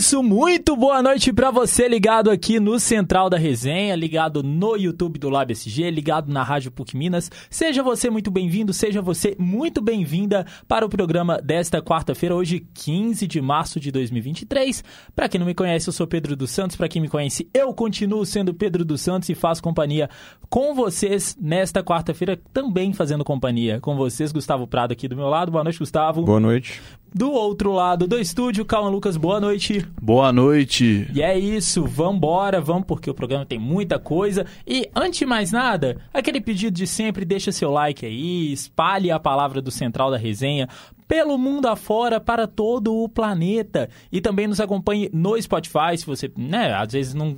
isso, 0.00 0.22
muito 0.22 0.74
boa 0.74 1.02
noite 1.02 1.30
para 1.30 1.50
você 1.50 1.86
ligado 1.86 2.30
aqui 2.30 2.58
no 2.58 2.80
Central 2.80 3.28
da 3.28 3.36
Resenha, 3.36 3.94
ligado 3.94 4.42
no 4.42 4.74
YouTube 4.74 5.18
do 5.18 5.28
Lab 5.28 5.52
SG, 5.52 5.90
ligado 5.90 6.32
na 6.32 6.42
Rádio 6.42 6.70
PUC 6.70 6.96
Minas. 6.96 7.30
Seja 7.50 7.82
você 7.82 8.08
muito 8.08 8.30
bem-vindo, 8.30 8.72
seja 8.72 9.02
você 9.02 9.36
muito 9.38 9.82
bem-vinda 9.82 10.46
para 10.66 10.86
o 10.86 10.88
programa 10.88 11.38
desta 11.42 11.82
quarta-feira, 11.82 12.34
hoje 12.34 12.66
15 12.72 13.26
de 13.26 13.42
março 13.42 13.78
de 13.78 13.92
2023. 13.92 14.82
Para 15.14 15.28
quem 15.28 15.38
não 15.38 15.46
me 15.46 15.54
conhece, 15.54 15.90
eu 15.90 15.92
sou 15.92 16.06
Pedro 16.06 16.34
dos 16.34 16.50
Santos, 16.50 16.76
para 16.76 16.88
quem 16.88 17.02
me 17.02 17.08
conhece, 17.08 17.46
eu 17.52 17.74
continuo 17.74 18.24
sendo 18.24 18.54
Pedro 18.54 18.86
dos 18.86 19.02
Santos 19.02 19.28
e 19.28 19.34
faço 19.34 19.62
companhia 19.62 20.08
com 20.48 20.74
vocês 20.74 21.36
nesta 21.38 21.84
quarta-feira, 21.84 22.40
também 22.54 22.94
fazendo 22.94 23.22
companhia 23.22 23.78
com 23.80 23.94
vocês, 23.96 24.32
Gustavo 24.32 24.66
Prado 24.66 24.92
aqui 24.92 25.06
do 25.06 25.14
meu 25.14 25.28
lado. 25.28 25.52
Boa 25.52 25.62
noite, 25.62 25.78
Gustavo. 25.78 26.22
Boa 26.22 26.40
noite. 26.40 26.80
Do 27.12 27.32
outro 27.32 27.72
lado 27.72 28.06
do 28.06 28.20
estúdio, 28.20 28.64
Calma 28.64 28.88
Lucas, 28.88 29.16
boa 29.16 29.40
noite. 29.40 29.84
Boa 30.00 30.32
noite. 30.32 31.10
E 31.12 31.20
é 31.20 31.36
isso, 31.36 31.84
vambora, 31.84 32.60
vamos 32.60 32.84
porque 32.86 33.10
o 33.10 33.14
programa 33.14 33.44
tem 33.44 33.58
muita 33.58 33.98
coisa. 33.98 34.46
E 34.64 34.88
antes 34.94 35.18
de 35.18 35.26
mais 35.26 35.50
nada, 35.50 36.00
aquele 36.14 36.40
pedido 36.40 36.72
de 36.72 36.86
sempre, 36.86 37.24
deixa 37.24 37.50
seu 37.50 37.70
like 37.72 38.06
aí, 38.06 38.52
espalhe 38.52 39.10
a 39.10 39.18
palavra 39.18 39.60
do 39.60 39.72
Central 39.72 40.10
da 40.12 40.16
Resenha 40.16 40.68
pelo 41.08 41.36
mundo 41.36 41.66
afora 41.66 42.20
para 42.20 42.46
todo 42.46 42.94
o 42.94 43.08
planeta. 43.08 43.90
E 44.12 44.20
também 44.20 44.46
nos 44.46 44.60
acompanhe 44.60 45.10
no 45.12 45.40
Spotify, 45.42 45.98
se 45.98 46.06
você, 46.06 46.30
né, 46.36 46.72
às 46.72 46.92
vezes 46.92 47.14
não 47.14 47.36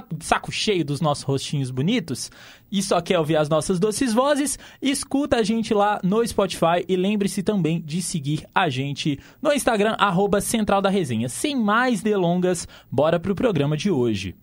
tá 0.00 0.16
saco 0.20 0.50
cheio 0.50 0.84
dos 0.84 1.00
nossos 1.00 1.24
rostinhos 1.24 1.70
bonitos 1.70 2.30
e 2.70 2.82
só 2.82 3.00
quer 3.00 3.18
ouvir 3.18 3.36
as 3.36 3.48
nossas 3.48 3.78
doces 3.78 4.14
vozes, 4.14 4.58
escuta 4.80 5.36
a 5.36 5.42
gente 5.42 5.74
lá 5.74 6.00
no 6.02 6.26
Spotify 6.26 6.84
e 6.88 6.96
lembre-se 6.96 7.42
também 7.42 7.82
de 7.82 8.00
seguir 8.00 8.46
a 8.54 8.70
gente 8.70 9.18
no 9.42 9.52
Instagram, 9.52 9.94
arroba 9.98 10.40
Central 10.40 10.80
da 10.80 10.88
Resenha. 10.88 11.28
Sem 11.28 11.54
mais 11.54 12.00
delongas, 12.02 12.66
bora 12.90 13.20
pro 13.20 13.34
programa 13.34 13.76
de 13.76 13.90
hoje. 13.90 14.34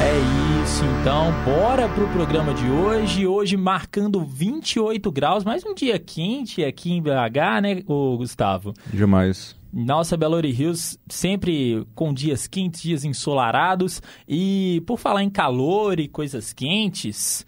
É 0.00 0.16
isso, 0.16 0.47
então, 0.76 1.32
bora 1.44 1.88
pro 1.88 2.06
programa 2.08 2.52
de 2.52 2.68
hoje. 2.68 3.26
Hoje 3.26 3.56
marcando 3.56 4.22
28 4.24 5.10
graus, 5.10 5.42
mais 5.42 5.64
um 5.64 5.74
dia 5.74 5.98
quente 5.98 6.62
aqui 6.62 6.92
em 6.92 7.02
BH, 7.02 7.62
né, 7.62 7.82
ô 7.86 8.16
Gustavo? 8.18 8.74
Demais. 8.92 9.56
Nossa, 9.72 10.16
Belo 10.16 10.38
Hills 10.44 10.98
sempre 11.08 11.86
com 11.94 12.12
dias 12.12 12.46
quentes, 12.46 12.82
dias 12.82 13.04
ensolarados. 13.04 14.02
E 14.28 14.82
por 14.86 14.98
falar 14.98 15.22
em 15.22 15.30
calor 15.30 15.98
e 15.98 16.06
coisas 16.06 16.52
quentes, 16.52 17.46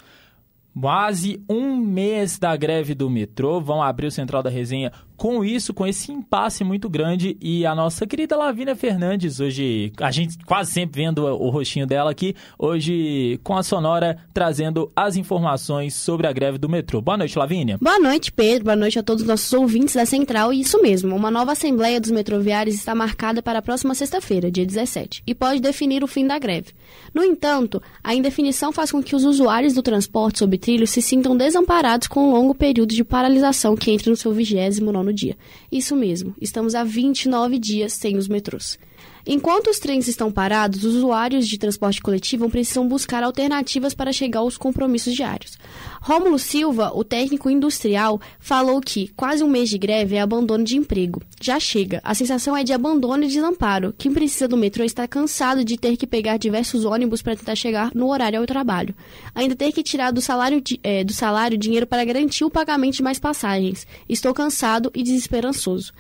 quase 0.79 1.43
um 1.49 1.77
mês 1.77 2.39
da 2.39 2.57
greve 2.57 2.95
do 2.95 3.11
metrô. 3.11 3.61
Vão 3.61 3.83
abrir 3.83 4.07
o 4.07 4.11
Central 4.11 4.43
da 4.43 4.51
Resenha 4.51 4.93
com 5.21 5.45
isso, 5.45 5.75
com 5.75 5.87
esse 5.87 6.11
impasse 6.11 6.65
muito 6.65 6.89
grande. 6.89 7.37
E 7.43 7.67
a 7.67 7.75
nossa 7.75 8.07
querida 8.07 8.39
Lavínia 8.39 8.75
Fernandes, 8.75 9.39
hoje, 9.39 9.93
a 9.99 10.11
gente 10.11 10.39
quase 10.47 10.73
sempre 10.73 11.03
vendo 11.03 11.27
o 11.27 11.51
rostinho 11.51 11.87
dela 11.87 12.11
aqui, 12.11 12.35
hoje 12.59 13.39
com 13.45 13.55
a 13.55 13.63
Sonora 13.63 14.17
trazendo 14.33 14.91
as 14.97 15.17
informações 15.17 15.93
sobre 15.93 16.27
a 16.27 16.33
greve 16.33 16.57
do 16.57 16.71
metrô. 16.71 17.03
Boa 17.03 17.19
noite, 17.19 17.39
Lavínia. 17.39 17.77
Boa 17.79 17.99
noite, 17.99 18.33
Pedro. 18.33 18.65
Boa 18.65 18.77
noite 18.77 18.99
a 18.99 19.03
todos 19.03 19.21
os 19.21 19.29
nossos 19.29 19.53
ouvintes 19.53 19.95
da 19.95 20.07
Central. 20.07 20.55
E 20.55 20.63
isso 20.63 20.81
mesmo, 20.81 21.15
uma 21.15 21.31
nova 21.31 21.53
Assembleia 21.53 22.01
dos 22.01 22.11
Metroviários 22.11 22.75
está 22.75 22.95
marcada 22.95 23.43
para 23.43 23.59
a 23.59 23.63
próxima 23.63 23.95
sexta-feira, 23.95 24.51
dia 24.51 24.65
17, 24.65 25.23
e 25.27 25.35
pode 25.35 25.61
definir 25.61 26.03
o 26.03 26.07
fim 26.07 26.27
da 26.27 26.39
greve. 26.39 26.69
No 27.13 27.23
entanto, 27.23 27.83
a 28.03 28.15
indefinição 28.15 28.73
faz 28.73 28.91
com 28.91 29.03
que 29.03 29.15
os 29.15 29.25
usuários 29.25 29.75
do 29.75 29.83
transporte 29.83 30.39
sob 30.39 30.57
trilho 30.57 30.87
se 30.87 31.03
sintam 31.03 31.37
desamparados 31.37 32.09
com 32.09 32.27
um 32.27 32.33
longo 32.33 32.55
período 32.55 32.95
de 32.95 33.05
paralisação 33.05 33.77
que 33.77 33.91
entra 33.91 34.09
no 34.09 34.17
seu 34.17 34.33
29 34.33 35.10
no 35.11 35.15
dia. 35.15 35.37
Isso 35.71 35.97
mesmo, 35.97 36.35
estamos 36.41 36.75
há 36.75 36.85
29 36.85 37.59
dias 37.59 37.93
sem 37.93 38.17
os 38.17 38.29
metrôs. 38.29 38.79
Enquanto 39.27 39.69
os 39.69 39.79
trens 39.79 40.09
estão 40.09 40.33
parados, 40.33 40.85
os 40.85 40.97
usuários 40.97 41.47
de 41.47 41.59
transporte 41.59 42.01
coletivo 42.01 42.49
precisam 42.49 42.89
buscar 42.89 43.23
alternativas 43.23 43.95
para 43.95 44.13
chegar 44.13 44.41
aos 44.41 44.57
compromissos 44.57 45.15
diários. 45.15 45.59
Rômulo 46.01 46.39
Silva, 46.39 46.91
o 46.95 47.05
técnico 47.05 47.51
industrial, 47.51 48.21
falou 48.39 48.81
que 48.81 49.09
quase 49.09 49.45
um 49.45 49.49
mês 49.49 49.69
de 49.69 49.79
greve 49.79 50.17
é 50.17 50.21
abandono 50.21 50.65
de 50.65 50.77
emprego. 50.77 51.23
Já 51.41 51.61
chega. 51.61 52.01
A 52.03 52.15
sensação 52.15 52.57
é 52.57 52.65
de 52.65 52.73
abandono 52.73 53.25
e 53.25 53.29
desamparo. 53.29 53.95
Quem 53.97 54.13
precisa 54.13 54.49
do 54.49 54.57
metrô 54.57 54.85
está 54.85 55.07
cansado 55.07 55.65
de 55.65 55.77
ter 55.77 55.97
que 55.97 56.07
pegar 56.07 56.39
diversos 56.39 56.85
ônibus 56.85 57.23
para 57.23 57.37
tentar 57.37 57.55
chegar 57.55 57.91
no 57.95 58.09
horário 58.09 58.41
ao 58.41 58.47
trabalho. 58.47 58.95
Ainda 59.35 59.55
ter 59.55 59.73
que 59.73 59.83
tirar 59.83 60.11
do 60.11 60.21
salário, 60.21 60.63
é, 60.83 61.05
do 61.05 61.13
salário 61.13 61.59
dinheiro 61.59 61.87
para 61.87 62.05
garantir 62.05 62.45
o 62.45 62.51
pagamento 62.51 62.97
de 62.97 63.03
mais 63.03 63.19
passagens. 63.19 63.87
Estou 64.09 64.33
cansado 64.33 64.91
e 64.95 65.03
desesperançoso 65.03 65.93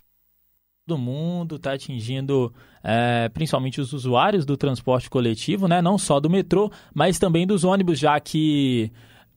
do 0.86 0.98
mundo, 0.98 1.54
está 1.54 1.72
atingindo 1.72 2.52
é, 2.82 3.28
principalmente 3.28 3.80
os 3.80 3.92
usuários 3.92 4.44
do 4.44 4.56
transporte 4.56 5.10
coletivo, 5.10 5.68
né? 5.68 5.82
não 5.82 5.98
só 5.98 6.20
do 6.20 6.30
metrô, 6.30 6.70
mas 6.94 7.18
também 7.18 7.46
dos 7.46 7.64
ônibus, 7.64 7.98
já 7.98 8.18
que 8.18 8.90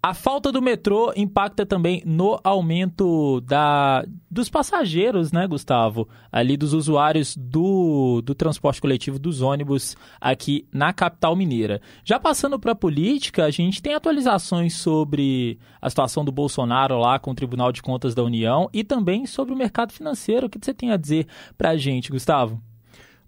a 0.06 0.14
falta 0.14 0.52
do 0.52 0.62
metrô 0.62 1.14
impacta 1.16 1.66
também 1.66 2.04
no 2.06 2.38
aumento 2.44 3.40
da, 3.40 4.04
dos 4.30 4.50
passageiros, 4.50 5.32
né, 5.32 5.48
Gustavo? 5.48 6.10
Ali 6.30 6.58
dos 6.58 6.74
usuários 6.74 7.38
do, 7.38 8.22
do 8.22 8.36
transporte 8.36 8.82
coletivo, 8.82 9.18
dos 9.18 9.42
ônibus 9.42 9.96
aqui 10.20 10.68
na 10.74 10.92
capital 10.92 11.38
mineira. 11.38 11.82
Já 12.04 12.20
passando 12.20 12.60
para 12.60 12.74
a 12.74 12.76
política, 12.76 13.46
a 13.46 13.50
gente 13.50 13.82
tem 13.82 13.94
atualizações 13.94 14.74
sobre 14.74 15.58
a 15.82 15.90
situação 15.90 16.26
do 16.26 16.34
Bolsonaro 16.34 17.00
lá 17.00 17.18
com 17.18 17.32
o 17.32 17.36
Tribunal 17.36 17.72
de 17.72 17.82
Contas 17.82 18.14
da 18.14 18.24
União 18.24 18.70
e 18.74 18.84
também 18.84 19.26
sobre 19.26 19.54
o 19.54 19.58
mercado 19.58 19.94
financeiro. 19.94 20.48
O 20.48 20.50
que 20.50 20.60
você 20.62 20.74
tem 20.74 20.92
a 20.92 20.98
dizer 20.98 21.28
para 21.58 21.70
a 21.70 21.78
gente, 21.78 22.12
Gustavo? 22.12 22.62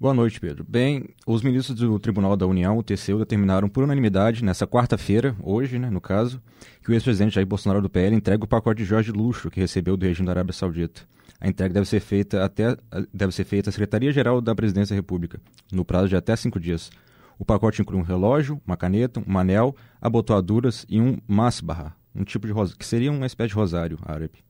Boa 0.05 0.13
noite, 0.13 0.39
Pedro. 0.39 0.63
Bem, 0.63 1.03
os 1.25 1.41
ministros 1.41 1.79
do 1.79 1.97
Tribunal 1.97 2.37
da 2.37 2.45
União, 2.45 2.77
o 2.77 2.83
TCU, 2.83 3.17
determinaram 3.17 3.67
por 3.67 3.83
unanimidade, 3.83 4.45
nessa 4.45 4.67
quarta-feira, 4.67 5.35
hoje, 5.41 5.79
né, 5.79 5.89
no 5.89 5.99
caso, 5.99 6.39
que 6.83 6.91
o 6.91 6.93
ex-presidente 6.93 7.33
Jair 7.33 7.47
Bolsonaro 7.47 7.81
do 7.81 7.89
PL 7.89 8.15
entregue 8.15 8.43
o 8.43 8.47
pacote 8.47 8.83
de 8.83 8.85
Jorge 8.85 9.11
Luxo 9.11 9.49
que 9.49 9.59
recebeu 9.59 9.97
do 9.97 10.05
regime 10.05 10.27
da 10.27 10.33
Arábia 10.33 10.53
Saudita. 10.53 11.01
A 11.41 11.47
entrega 11.47 11.73
deve 11.73 11.89
ser 11.89 11.99
feita 12.01 12.45
até 12.45 12.77
deve 13.11 13.33
ser 13.33 13.45
feita 13.45 13.71
à 13.71 13.73
Secretaria-Geral 13.73 14.41
da 14.41 14.53
Presidência 14.53 14.93
da 14.93 14.99
República, 14.99 15.41
no 15.71 15.83
prazo 15.83 16.09
de 16.09 16.15
até 16.15 16.35
cinco 16.35 16.59
dias. 16.59 16.91
O 17.39 17.43
pacote 17.43 17.81
inclui 17.81 17.99
um 17.99 18.03
relógio, 18.03 18.61
uma 18.63 18.77
caneta, 18.77 19.23
um 19.27 19.39
anel, 19.39 19.75
abotoaduras 19.99 20.85
e 20.87 21.01
um 21.01 21.17
masbah, 21.27 21.95
um 22.13 22.23
tipo 22.23 22.45
de 22.45 22.53
que 22.77 22.85
seria 22.85 23.11
uma 23.11 23.25
espécie 23.25 23.49
de 23.49 23.55
rosário 23.55 23.97
árabe. 24.03 24.45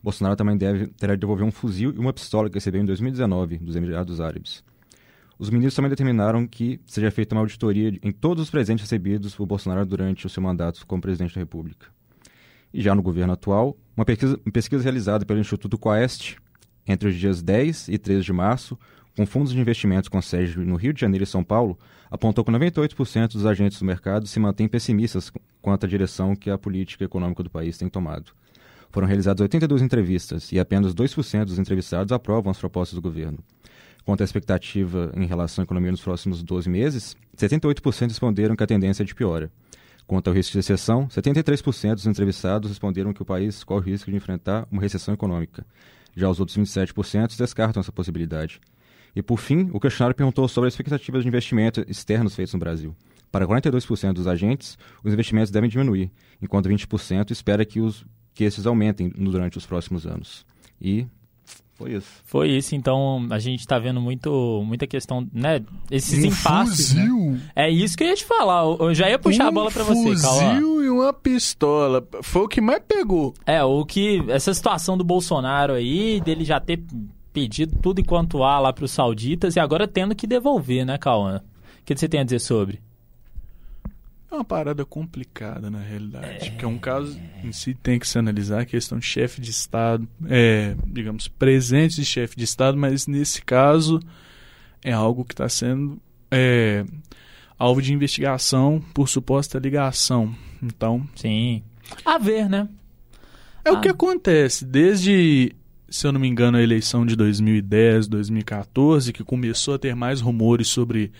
Bolsonaro 0.00 0.36
também 0.36 0.56
deve 0.56 0.86
terá 0.86 1.16
de 1.16 1.20
devolver 1.20 1.44
um 1.44 1.50
fuzil 1.50 1.92
e 1.92 1.98
uma 1.98 2.12
pistola 2.12 2.48
que 2.48 2.54
recebeu 2.54 2.80
em 2.80 2.84
2019 2.84 3.58
dos 3.58 3.74
Emirados 3.74 4.20
Árabes. 4.20 4.62
Os 5.38 5.50
ministros 5.50 5.74
também 5.74 5.90
determinaram 5.90 6.46
que 6.46 6.80
seja 6.86 7.10
feita 7.10 7.34
uma 7.34 7.40
auditoria 7.40 7.98
em 8.02 8.12
todos 8.12 8.44
os 8.44 8.50
presentes 8.50 8.82
recebidos 8.82 9.34
por 9.34 9.46
Bolsonaro 9.46 9.84
durante 9.84 10.26
o 10.26 10.30
seu 10.30 10.42
mandato 10.42 10.86
como 10.86 11.02
presidente 11.02 11.34
da 11.34 11.40
República. 11.40 11.88
E 12.72 12.80
já 12.80 12.94
no 12.94 13.02
governo 13.02 13.32
atual, 13.32 13.76
uma 13.96 14.04
pesquisa, 14.04 14.38
uma 14.44 14.52
pesquisa 14.52 14.82
realizada 14.82 15.24
pelo 15.24 15.40
Instituto 15.40 15.78
Quaest 15.78 16.36
entre 16.86 17.08
os 17.08 17.16
dias 17.16 17.42
10 17.42 17.88
e 17.88 17.98
13 17.98 18.22
de 18.22 18.32
março, 18.32 18.78
com 19.16 19.26
fundos 19.26 19.52
de 19.52 19.60
investimentos 19.60 20.08
com 20.08 20.20
sede 20.20 20.58
no 20.58 20.76
Rio 20.76 20.92
de 20.92 21.00
Janeiro 21.00 21.24
e 21.24 21.26
São 21.26 21.42
Paulo, 21.42 21.78
apontou 22.10 22.44
que 22.44 22.50
98% 22.50 23.32
dos 23.32 23.46
agentes 23.46 23.78
do 23.78 23.84
mercado 23.84 24.26
se 24.26 24.38
mantêm 24.38 24.68
pessimistas 24.68 25.32
quanto 25.62 25.86
à 25.86 25.88
direção 25.88 26.36
que 26.36 26.50
a 26.50 26.58
política 26.58 27.04
econômica 27.04 27.42
do 27.42 27.50
país 27.50 27.78
tem 27.78 27.88
tomado. 27.88 28.32
Foram 28.90 29.06
realizadas 29.08 29.40
82 29.40 29.82
entrevistas 29.82 30.52
e 30.52 30.58
apenas 30.60 30.94
2% 30.94 31.44
dos 31.44 31.58
entrevistados 31.58 32.12
aprovam 32.12 32.50
as 32.50 32.58
propostas 32.58 32.94
do 32.94 33.02
governo 33.02 33.38
quanto 34.04 34.20
à 34.20 34.24
expectativa 34.24 35.10
em 35.16 35.26
relação 35.26 35.62
à 35.62 35.64
economia 35.64 35.90
nos 35.90 36.02
próximos 36.02 36.42
12 36.42 36.68
meses, 36.68 37.16
78% 37.36 38.08
responderam 38.08 38.54
que 38.54 38.62
a 38.62 38.66
tendência 38.66 39.02
é 39.02 39.06
de 39.06 39.14
piora. 39.14 39.50
Quanto 40.06 40.28
ao 40.28 40.34
risco 40.34 40.52
de 40.52 40.58
recessão, 40.58 41.08
73% 41.08 41.94
dos 41.94 42.06
entrevistados 42.06 42.68
responderam 42.68 43.12
que 43.12 43.22
o 43.22 43.24
país 43.24 43.64
corre 43.64 43.90
o 43.90 43.92
risco 43.92 44.10
de 44.10 44.16
enfrentar 44.16 44.68
uma 44.70 44.82
recessão 44.82 45.14
econômica. 45.14 45.66
Já 46.14 46.28
os 46.28 46.38
outros 46.38 46.56
27% 46.58 47.36
descartam 47.36 47.80
essa 47.80 47.90
possibilidade. 47.90 48.60
E, 49.16 49.22
por 49.22 49.38
fim, 49.38 49.70
o 49.72 49.80
questionário 49.80 50.14
perguntou 50.14 50.46
sobre 50.48 50.68
as 50.68 50.74
expectativas 50.74 51.22
de 51.22 51.28
investimento 51.28 51.84
externos 51.88 52.34
feitos 52.34 52.52
no 52.52 52.60
Brasil. 52.60 52.94
Para 53.32 53.46
42% 53.46 54.12
dos 54.12 54.26
agentes, 54.26 54.76
os 55.02 55.12
investimentos 55.12 55.50
devem 55.50 55.70
diminuir, 55.70 56.10
enquanto 56.40 56.68
20% 56.68 57.30
espera 57.30 57.64
que, 57.64 57.80
os, 57.80 58.04
que 58.34 58.44
esses 58.44 58.66
aumentem 58.66 59.08
durante 59.08 59.56
os 59.56 59.66
próximos 59.66 60.06
anos. 60.06 60.44
E 60.80 61.06
foi 61.74 61.94
isso. 61.94 62.06
Foi 62.24 62.48
isso, 62.50 62.74
então 62.74 63.26
a 63.30 63.38
gente 63.38 63.66
tá 63.66 63.78
vendo 63.78 64.00
muito, 64.00 64.62
muita 64.64 64.86
questão, 64.86 65.26
né? 65.32 65.60
Esses 65.90 66.22
um 66.22 66.28
impasses. 66.28 66.94
Né? 66.94 67.02
Fuzil. 67.02 67.30
Né? 67.32 67.40
É 67.56 67.70
isso 67.70 67.96
que 67.96 68.04
eu 68.04 68.08
ia 68.08 68.14
te 68.14 68.24
falar. 68.24 68.62
Eu 68.64 68.94
já 68.94 69.10
ia 69.10 69.18
puxar 69.18 69.46
um 69.46 69.48
a 69.48 69.50
bola 69.50 69.70
para 69.70 69.82
você, 69.82 70.14
Calma. 70.22 70.42
Um 70.42 70.54
fuzil 70.54 70.84
e 70.84 70.88
uma 70.88 71.12
pistola. 71.12 72.06
Foi 72.22 72.42
o 72.42 72.48
que 72.48 72.60
mais 72.60 72.82
pegou. 72.86 73.34
É, 73.44 73.62
o 73.64 73.84
que. 73.84 74.22
Essa 74.28 74.54
situação 74.54 74.96
do 74.96 75.02
Bolsonaro 75.02 75.72
aí, 75.72 76.20
dele 76.20 76.44
já 76.44 76.60
ter 76.60 76.80
pedido 77.32 77.76
tudo 77.82 78.00
enquanto 78.00 78.44
há 78.44 78.60
lá 78.60 78.72
pros 78.72 78.92
sauditas 78.92 79.56
e 79.56 79.60
agora 79.60 79.88
tendo 79.88 80.14
que 80.14 80.26
devolver, 80.26 80.86
né, 80.86 80.96
Cauã? 80.96 81.42
O 81.80 81.84
que 81.84 81.96
você 81.96 82.08
tem 82.08 82.20
a 82.20 82.24
dizer 82.24 82.38
sobre? 82.38 82.80
É 84.34 84.36
uma 84.36 84.44
parada 84.44 84.84
complicada, 84.84 85.70
na 85.70 85.78
realidade. 85.78 86.48
É... 86.48 86.50
Que 86.50 86.64
é 86.64 86.68
um 86.68 86.76
caso 86.76 87.16
em 87.44 87.52
si 87.52 87.72
tem 87.72 88.00
que 88.00 88.08
se 88.08 88.18
analisar 88.18 88.62
a 88.62 88.66
questão 88.66 88.98
de 88.98 89.06
chefe 89.06 89.40
de 89.40 89.50
Estado, 89.50 90.08
é, 90.28 90.74
digamos, 90.88 91.28
presente 91.28 91.94
de 91.94 92.04
chefe 92.04 92.36
de 92.36 92.42
Estado, 92.42 92.76
mas 92.76 93.06
nesse 93.06 93.40
caso 93.40 94.00
é 94.82 94.92
algo 94.92 95.24
que 95.24 95.34
está 95.34 95.48
sendo 95.48 96.02
é, 96.32 96.84
alvo 97.56 97.80
de 97.80 97.92
investigação 97.92 98.82
por 98.92 99.08
suposta 99.08 99.56
ligação. 99.56 100.34
Então. 100.60 101.08
Sim. 101.14 101.62
A 102.04 102.18
ver, 102.18 102.48
né? 102.48 102.68
É 103.64 103.70
o 103.70 103.80
que 103.80 103.88
acontece. 103.88 104.64
Desde, 104.64 105.54
se 105.88 106.08
eu 106.08 106.12
não 106.12 106.18
me 106.18 106.26
engano, 106.26 106.58
a 106.58 106.62
eleição 106.62 107.06
de 107.06 107.14
2010, 107.14 108.08
2014, 108.08 109.12
que 109.12 109.22
começou 109.22 109.74
a 109.74 109.78
ter 109.78 109.94
mais 109.94 110.20
rumores 110.20 110.66
sobre 110.66 111.12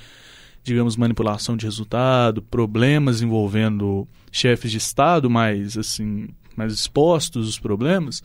digamos, 0.64 0.96
manipulação 0.96 1.56
de 1.56 1.66
resultado, 1.66 2.42
problemas 2.42 3.22
envolvendo 3.22 4.08
chefes 4.32 4.70
de 4.70 4.78
Estado 4.78 5.30
mais, 5.30 5.76
assim, 5.76 6.28
mais 6.56 6.72
expostos 6.72 7.48
os 7.48 7.58
problemas, 7.58 8.22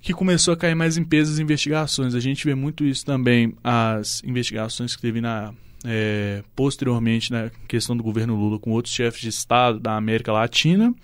que 0.00 0.12
começou 0.12 0.54
a 0.54 0.56
cair 0.56 0.74
mais 0.74 0.96
em 0.96 1.04
peso 1.04 1.32
as 1.32 1.38
investigações. 1.38 2.14
A 2.14 2.20
gente 2.20 2.44
vê 2.44 2.54
muito 2.54 2.84
isso 2.84 3.04
também, 3.04 3.54
as 3.62 4.22
investigações 4.24 4.96
que 4.96 5.02
teve 5.02 5.20
na 5.20 5.52
é, 5.86 6.42
posteriormente 6.56 7.30
na 7.30 7.50
questão 7.68 7.94
do 7.94 8.02
governo 8.02 8.34
Lula 8.34 8.58
com 8.58 8.70
outros 8.70 8.94
chefes 8.94 9.20
de 9.20 9.28
Estado 9.28 9.78
da 9.78 9.96
América 9.96 10.32
Latina 10.32 10.94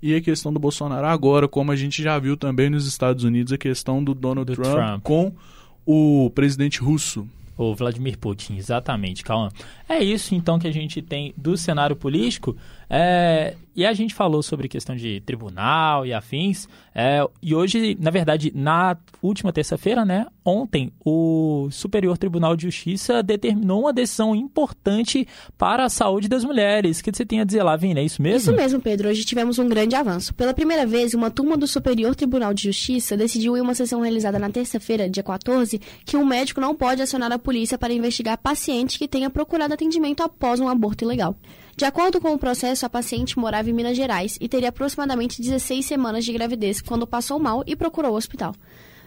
e 0.00 0.14
a 0.14 0.20
questão 0.20 0.52
do 0.52 0.60
Bolsonaro 0.60 1.06
agora, 1.08 1.48
como 1.48 1.72
a 1.72 1.76
gente 1.76 2.00
já 2.00 2.16
viu 2.20 2.36
também 2.36 2.70
nos 2.70 2.86
Estados 2.86 3.24
Unidos, 3.24 3.52
a 3.52 3.58
questão 3.58 4.02
do 4.02 4.14
Donald 4.14 4.46
do 4.46 4.54
Trump, 4.54 4.76
Trump, 4.76 5.02
com 5.02 5.32
o 5.84 6.30
presidente 6.30 6.80
russo. 6.80 7.28
O 7.58 7.74
Vladimir 7.74 8.16
Putin, 8.16 8.56
exatamente, 8.56 9.24
calma. 9.24 9.50
É 9.88 9.98
isso 10.02 10.34
então 10.34 10.58
que 10.58 10.68
a 10.68 10.72
gente 10.72 11.02
tem 11.02 11.34
do 11.36 11.56
cenário 11.56 11.96
político. 11.96 12.56
É, 12.90 13.54
e 13.76 13.86
a 13.86 13.92
gente 13.92 14.14
falou 14.14 14.42
sobre 14.42 14.66
questão 14.66 14.96
de 14.96 15.20
tribunal 15.20 16.04
e 16.06 16.12
afins. 16.12 16.66
É, 16.94 17.24
e 17.40 17.54
hoje, 17.54 17.96
na 18.00 18.10
verdade, 18.10 18.50
na 18.54 18.96
última 19.22 19.52
terça-feira, 19.52 20.04
né? 20.04 20.26
Ontem, 20.44 20.90
o 21.04 21.68
Superior 21.70 22.16
Tribunal 22.16 22.56
de 22.56 22.64
Justiça 22.64 23.22
determinou 23.22 23.82
uma 23.82 23.92
decisão 23.92 24.34
importante 24.34 25.28
para 25.56 25.84
a 25.84 25.88
saúde 25.88 26.28
das 26.28 26.42
mulheres. 26.42 26.98
O 26.98 27.04
que 27.04 27.12
você 27.12 27.24
tem 27.24 27.40
a 27.40 27.44
dizer 27.44 27.62
lá, 27.62 27.76
Vina? 27.76 28.00
É 28.00 28.04
isso 28.04 28.22
mesmo? 28.22 28.50
Isso 28.50 28.60
mesmo, 28.60 28.80
Pedro. 28.80 29.08
Hoje 29.08 29.24
tivemos 29.24 29.58
um 29.58 29.68
grande 29.68 29.94
avanço. 29.94 30.34
Pela 30.34 30.54
primeira 30.54 30.86
vez, 30.86 31.14
uma 31.14 31.30
turma 31.30 31.56
do 31.56 31.66
Superior 31.66 32.16
Tribunal 32.16 32.54
de 32.54 32.64
Justiça 32.64 33.16
decidiu 33.16 33.56
em 33.56 33.60
uma 33.60 33.74
sessão 33.74 34.00
realizada 34.00 34.38
na 34.38 34.50
terça-feira, 34.50 35.08
dia 35.08 35.22
14, 35.22 35.80
que 36.04 36.16
um 36.16 36.24
médico 36.24 36.60
não 36.60 36.74
pode 36.74 37.02
acionar 37.02 37.30
a 37.30 37.38
polícia 37.38 37.78
para 37.78 37.92
investigar 37.92 38.38
paciente 38.38 38.98
que 38.98 39.06
tenha 39.06 39.28
procurado 39.28 39.74
atendimento 39.74 40.22
após 40.22 40.58
um 40.58 40.68
aborto 40.68 41.04
ilegal. 41.04 41.36
De 41.78 41.84
acordo 41.84 42.20
com 42.20 42.34
o 42.34 42.38
processo, 42.38 42.84
a 42.84 42.90
paciente 42.90 43.38
morava 43.38 43.70
em 43.70 43.72
Minas 43.72 43.96
Gerais 43.96 44.36
e 44.40 44.48
teria 44.48 44.70
aproximadamente 44.70 45.40
16 45.40 45.86
semanas 45.86 46.24
de 46.24 46.32
gravidez 46.32 46.80
quando 46.80 47.06
passou 47.06 47.38
mal 47.38 47.62
e 47.68 47.76
procurou 47.76 48.14
o 48.14 48.16
hospital. 48.16 48.52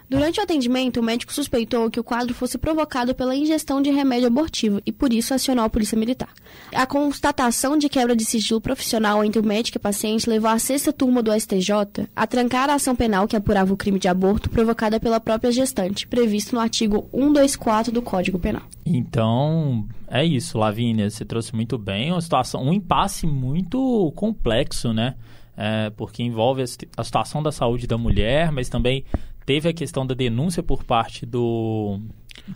Durante 0.08 0.40
o 0.40 0.42
atendimento, 0.42 0.98
o 0.98 1.02
médico 1.02 1.34
suspeitou 1.34 1.90
que 1.90 2.00
o 2.00 2.04
quadro 2.04 2.32
fosse 2.32 2.56
provocado 2.56 3.14
pela 3.14 3.36
ingestão 3.36 3.82
de 3.82 3.90
remédio 3.90 4.28
abortivo 4.28 4.80
e, 4.86 4.90
por 4.90 5.12
isso, 5.12 5.34
acionou 5.34 5.66
a 5.66 5.68
polícia 5.68 5.98
militar. 5.98 6.30
A 6.74 6.86
constatação 6.86 7.76
de 7.76 7.90
quebra 7.90 8.16
de 8.16 8.24
sigilo 8.24 8.58
profissional 8.58 9.22
entre 9.22 9.38
o 9.38 9.44
médico 9.44 9.76
e 9.76 9.78
o 9.78 9.82
paciente 9.82 10.28
levou 10.28 10.48
a 10.48 10.58
sexta 10.58 10.94
turma 10.94 11.22
do 11.22 11.38
STJ 11.38 12.08
a 12.16 12.26
trancar 12.26 12.70
a 12.70 12.74
ação 12.76 12.96
penal 12.96 13.28
que 13.28 13.36
apurava 13.36 13.74
o 13.74 13.76
crime 13.76 13.98
de 13.98 14.08
aborto 14.08 14.48
provocada 14.48 14.98
pela 14.98 15.20
própria 15.20 15.52
gestante, 15.52 16.06
previsto 16.06 16.54
no 16.54 16.60
artigo 16.60 17.06
124 17.12 17.92
do 17.92 18.00
Código 18.00 18.38
Penal. 18.38 18.62
Então, 18.84 19.86
é 20.08 20.24
isso, 20.24 20.58
Lavínia, 20.58 21.08
você 21.08 21.24
trouxe 21.24 21.54
muito 21.54 21.78
bem 21.78 22.10
uma 22.10 22.20
situação, 22.20 22.62
um 22.62 22.72
impasse 22.72 23.26
muito 23.26 24.12
complexo, 24.16 24.92
né? 24.92 25.14
É, 25.56 25.90
porque 25.90 26.22
envolve 26.22 26.62
a 26.96 27.04
situação 27.04 27.42
da 27.42 27.52
saúde 27.52 27.86
da 27.86 27.96
mulher, 27.96 28.50
mas 28.50 28.68
também 28.68 29.04
teve 29.44 29.68
a 29.68 29.72
questão 29.72 30.06
da 30.06 30.14
denúncia 30.14 30.62
por 30.62 30.84
parte 30.84 31.24
do. 31.26 32.00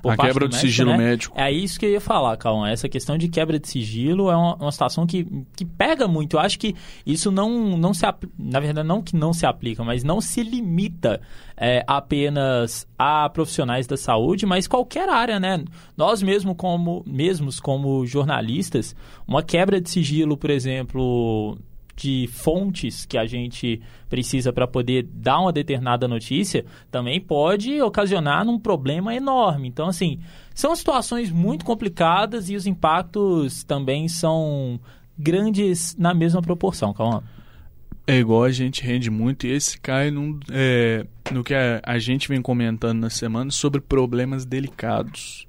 Por 0.03 0.13
a 0.13 0.17
quebra 0.17 0.49
do, 0.49 0.53
médico, 0.53 0.61
sigilo 0.61 0.91
né? 0.91 0.97
médico. 0.97 1.39
É 1.39 1.51
isso 1.51 1.79
que 1.79 1.87
eu 1.87 1.91
ia 1.91 2.01
falar, 2.01 2.37
Calma. 2.37 2.71
Essa 2.71 2.89
questão 2.89 3.17
de 3.17 3.29
quebra 3.29 3.59
de 3.59 3.69
sigilo 3.69 4.31
é 4.31 4.37
uma, 4.37 4.55
uma 4.57 4.73
situação 4.73 5.07
que, 5.07 5.27
que 5.55 5.65
pega 5.65 6.09
muito. 6.09 6.37
Eu 6.37 6.41
acho 6.41 6.59
que 6.59 6.75
isso 7.05 7.31
não, 7.31 7.77
não 7.77 7.95
se 7.95 8.05
Na 8.39 8.61
verdade, 8.61 8.87
não 8.87 9.03
que 9.03 9.17
não 9.17 9.33
se 9.33 9.47
aplica, 9.47 9.85
mas 9.85 10.03
não 10.03 10.21
se 10.21 10.43
limita 10.43 11.21
é, 11.57 11.85
apenas 11.87 12.87
a 12.99 13.29
profissionais 13.29 13.87
da 13.87 13.97
saúde, 13.97 14.45
mas 14.45 14.67
qualquer 14.67 15.09
área, 15.09 15.39
né? 15.39 15.65
Nós 15.97 16.23
mesmo 16.23 16.55
como, 16.55 17.05
mesmos 17.07 17.61
como 17.61 18.05
jornalistas, 18.07 18.95
uma 19.27 19.43
quebra 19.43 19.81
de 19.81 19.89
sigilo, 19.89 20.37
por 20.37 20.51
exemplo, 20.51 21.59
de 21.97 22.29
fontes 22.31 23.07
que 23.07 23.17
a 23.17 23.25
gente 23.25 23.81
precisa 24.09 24.53
para 24.53 24.67
poder 24.67 25.09
dar 25.11 25.41
uma 25.41 25.53
determinada 25.53 26.07
notícia, 26.07 26.65
também 26.91 27.21
pode 27.21 27.81
ocasionar 27.81 28.47
um 28.47 28.59
problema 28.59 29.15
enorme. 29.15 29.69
Então, 29.69 29.89
assim, 29.89 30.21
são 30.55 30.77
situações 30.77 31.31
muito 31.31 31.65
complicadas 31.65 32.51
e 32.51 32.55
os 32.55 32.67
impactos 32.67 33.65
também 33.65 34.09
são 34.09 34.79
grandes 35.19 35.97
na 35.99 36.13
mesma 36.13 36.43
proporção. 36.43 36.93
Calma. 36.93 37.25
É 38.07 38.19
igual 38.19 38.45
a 38.45 38.53
gente 38.53 38.83
rende 38.85 39.11
muito 39.11 39.47
e 39.47 39.51
esse 39.51 39.81
cai 39.81 40.13
num, 40.13 40.39
é, 40.53 41.05
no 41.33 41.43
que 41.43 41.55
a, 41.55 41.81
a 41.83 41.99
gente 41.99 42.29
vem 42.29 42.41
comentando 42.41 43.01
na 43.01 43.11
semana 43.11 43.51
sobre 43.51 43.81
problemas 43.81 44.45
delicados. 44.45 45.46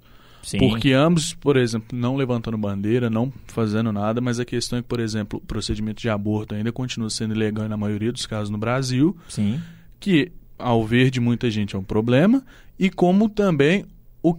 Sim. 0.48 0.60
Porque 0.60 0.94
ambos, 0.94 1.34
por 1.34 1.58
exemplo, 1.58 1.88
não 1.92 2.16
levantando 2.16 2.58
bandeira, 2.58 3.10
não 3.10 3.34
fazendo 3.48 3.92
nada, 3.92 4.22
mas 4.22 4.40
a 4.40 4.46
questão 4.46 4.80
é 4.80 4.82
que, 4.82 4.88
por 4.88 5.02
exemplo, 5.02 5.42
o 5.44 5.46
procedimento 5.46 6.02
de 6.02 6.10
aborto 6.10 6.56
ainda 6.56 6.72
continua 6.72 7.10
sendo 7.10 7.36
ilegal 7.36 7.68
na 7.68 7.76
maioria 7.76 8.14
dos 8.14 8.26
casos 8.26 8.50
no 8.50 8.58
Brasil. 8.58 9.14
Sim. 9.28 9.60
Que, 10.00 10.32
ao 10.58 10.86
ver 10.86 11.12
de 11.12 11.20
muita 11.20 11.52
gente, 11.52 11.76
é 11.76 11.78
um 11.78 11.84
problema. 11.84 12.46
E 12.80 12.90
como 12.90 13.28
também 13.28 13.84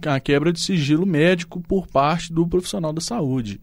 a 0.07 0.19
quebra 0.19 0.51
de 0.51 0.59
sigilo 0.59 1.05
médico 1.05 1.61
por 1.61 1.85
parte 1.85 2.33
do 2.33 2.47
profissional 2.47 2.91
da 2.91 3.01
saúde. 3.01 3.61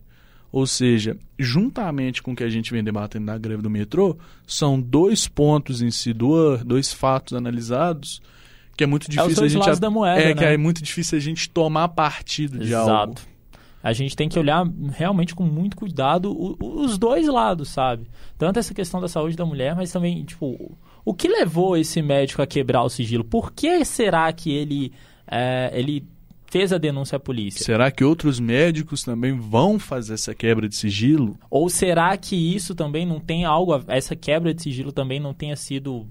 Ou 0.52 0.68
seja, 0.68 1.18
juntamente 1.36 2.22
com 2.22 2.30
o 2.30 2.36
que 2.36 2.44
a 2.44 2.48
gente 2.48 2.70
vem 2.70 2.84
debatendo 2.84 3.26
na 3.26 3.36
greve 3.36 3.60
do 3.60 3.68
metrô, 3.68 4.16
são 4.46 4.80
dois 4.80 5.26
pontos 5.26 5.82
em 5.82 5.90
si, 5.90 6.14
dois 6.64 6.92
fatos 6.92 7.32
analisados 7.32 8.22
que 8.76 8.84
é 8.84 8.86
muito 8.86 9.10
difícil 9.10 9.42
é 9.42 9.46
a 9.46 9.48
gente 9.48 9.80
da 9.80 9.90
moeda, 9.90 10.20
é 10.20 10.28
né? 10.28 10.34
que 10.34 10.44
é 10.44 10.56
muito 10.56 10.82
difícil 10.82 11.16
a 11.16 11.20
gente 11.20 11.48
tomar 11.48 11.88
partido 11.88 12.58
de 12.58 12.66
Exato. 12.66 12.90
algo. 12.90 13.14
A 13.82 13.92
gente 13.92 14.16
tem 14.16 14.28
que 14.28 14.38
olhar 14.38 14.66
realmente 14.90 15.34
com 15.34 15.44
muito 15.44 15.76
cuidado 15.76 16.36
os 16.60 16.98
dois 16.98 17.28
lados, 17.28 17.68
sabe? 17.68 18.06
Tanto 18.36 18.58
essa 18.58 18.74
questão 18.74 19.00
da 19.00 19.06
saúde 19.06 19.36
da 19.36 19.46
mulher, 19.46 19.76
mas 19.76 19.92
também, 19.92 20.24
tipo, 20.24 20.76
o 21.04 21.14
que 21.14 21.28
levou 21.28 21.76
esse 21.76 22.02
médico 22.02 22.42
a 22.42 22.46
quebrar 22.46 22.82
o 22.82 22.88
sigilo? 22.88 23.22
Por 23.22 23.52
que 23.52 23.84
será 23.84 24.32
que 24.32 24.50
ele, 24.50 24.92
é, 25.24 25.70
ele 25.72 26.04
fez 26.50 26.72
a 26.72 26.78
denúncia 26.78 27.14
à 27.14 27.20
polícia? 27.20 27.64
Será 27.64 27.88
que 27.90 28.02
outros 28.02 28.40
médicos 28.40 29.04
também 29.04 29.38
vão 29.38 29.78
fazer 29.78 30.14
essa 30.14 30.34
quebra 30.34 30.68
de 30.68 30.74
sigilo? 30.74 31.38
Ou 31.48 31.70
será 31.70 32.16
que 32.16 32.34
isso 32.34 32.74
também 32.74 33.06
não 33.06 33.20
tem 33.20 33.44
algo, 33.44 33.84
essa 33.86 34.16
quebra 34.16 34.52
de 34.52 34.62
sigilo 34.62 34.90
também 34.90 35.20
não 35.20 35.32
tenha 35.32 35.54
sido 35.54 36.06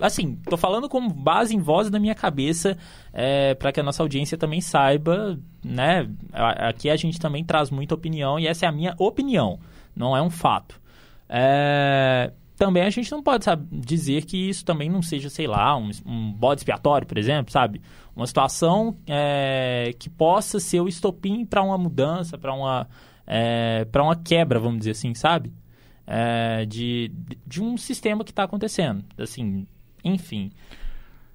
assim, 0.00 0.36
tô 0.48 0.56
falando 0.56 0.88
com 0.88 1.08
base 1.08 1.54
em 1.54 1.60
voz 1.60 1.90
da 1.90 1.98
minha 1.98 2.14
cabeça, 2.14 2.76
é, 3.12 3.54
para 3.54 3.72
que 3.72 3.80
a 3.80 3.82
nossa 3.82 4.02
audiência 4.02 4.36
também 4.36 4.60
saiba, 4.60 5.38
né? 5.64 6.08
Aqui 6.32 6.90
a 6.90 6.96
gente 6.96 7.18
também 7.18 7.44
traz 7.44 7.70
muita 7.70 7.94
opinião 7.94 8.38
e 8.38 8.46
essa 8.46 8.66
é 8.66 8.68
a 8.68 8.72
minha 8.72 8.94
opinião, 8.98 9.58
não 9.94 10.16
é 10.16 10.22
um 10.22 10.30
fato. 10.30 10.80
É, 11.28 12.32
também 12.56 12.82
a 12.82 12.90
gente 12.90 13.10
não 13.12 13.22
pode 13.22 13.44
sabe, 13.44 13.66
dizer 13.70 14.24
que 14.24 14.48
isso 14.48 14.64
também 14.64 14.90
não 14.90 15.00
seja, 15.00 15.30
sei 15.30 15.46
lá, 15.46 15.76
um, 15.76 15.90
um 16.04 16.32
bode 16.32 16.60
expiatório, 16.60 17.06
por 17.06 17.16
exemplo, 17.16 17.52
sabe? 17.52 17.80
Uma 18.16 18.26
situação 18.26 18.96
é, 19.06 19.94
que 19.98 20.10
possa 20.10 20.58
ser 20.58 20.80
o 20.80 20.88
estopim 20.88 21.44
para 21.46 21.62
uma 21.62 21.78
mudança, 21.78 22.36
para 22.36 22.52
uma, 22.52 22.88
é, 23.26 23.84
para 23.84 24.02
uma 24.02 24.16
quebra, 24.16 24.58
vamos 24.58 24.78
dizer 24.80 24.90
assim, 24.90 25.14
sabe? 25.14 25.52
É, 26.04 26.64
de, 26.64 27.12
de 27.46 27.62
um 27.62 27.76
sistema 27.76 28.24
que 28.24 28.30
está 28.30 28.42
acontecendo. 28.42 29.04
Assim, 29.16 29.66
enfim. 30.14 30.50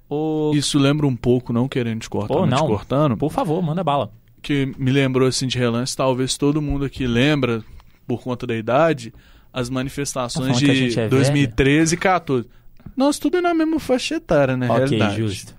O... 0.08 0.52
Isso 0.54 0.78
lembra 0.78 1.06
um 1.06 1.16
pouco, 1.16 1.52
não 1.52 1.68
querendo 1.68 2.00
te 2.00 2.10
cortar, 2.10 2.34
Pô, 2.34 2.46
não, 2.46 2.58
te 2.58 2.66
cortando. 2.66 3.16
Por 3.16 3.32
favor, 3.32 3.62
manda 3.62 3.82
bala. 3.82 4.12
Que 4.42 4.66
me 4.78 4.90
lembrou 4.90 5.26
assim 5.26 5.46
de 5.46 5.58
relance, 5.58 5.96
talvez 5.96 6.36
todo 6.36 6.60
mundo 6.60 6.84
aqui 6.84 7.06
lembra, 7.06 7.64
por 8.06 8.22
conta 8.22 8.46
da 8.46 8.54
idade, 8.54 9.12
as 9.52 9.70
manifestações 9.70 10.60
tá 10.60 10.66
de 10.66 11.00
é 11.00 11.08
2013 11.08 11.94
e 11.94 11.98
14. 11.98 12.48
Nós 12.96 13.18
tudo 13.18 13.38
é 13.38 13.40
na 13.40 13.54
mesma 13.54 13.80
faixa 13.80 14.16
etária, 14.16 14.56
né? 14.56 14.66
Ok, 14.66 14.78
realidade. 14.78 15.16
justo. 15.16 15.54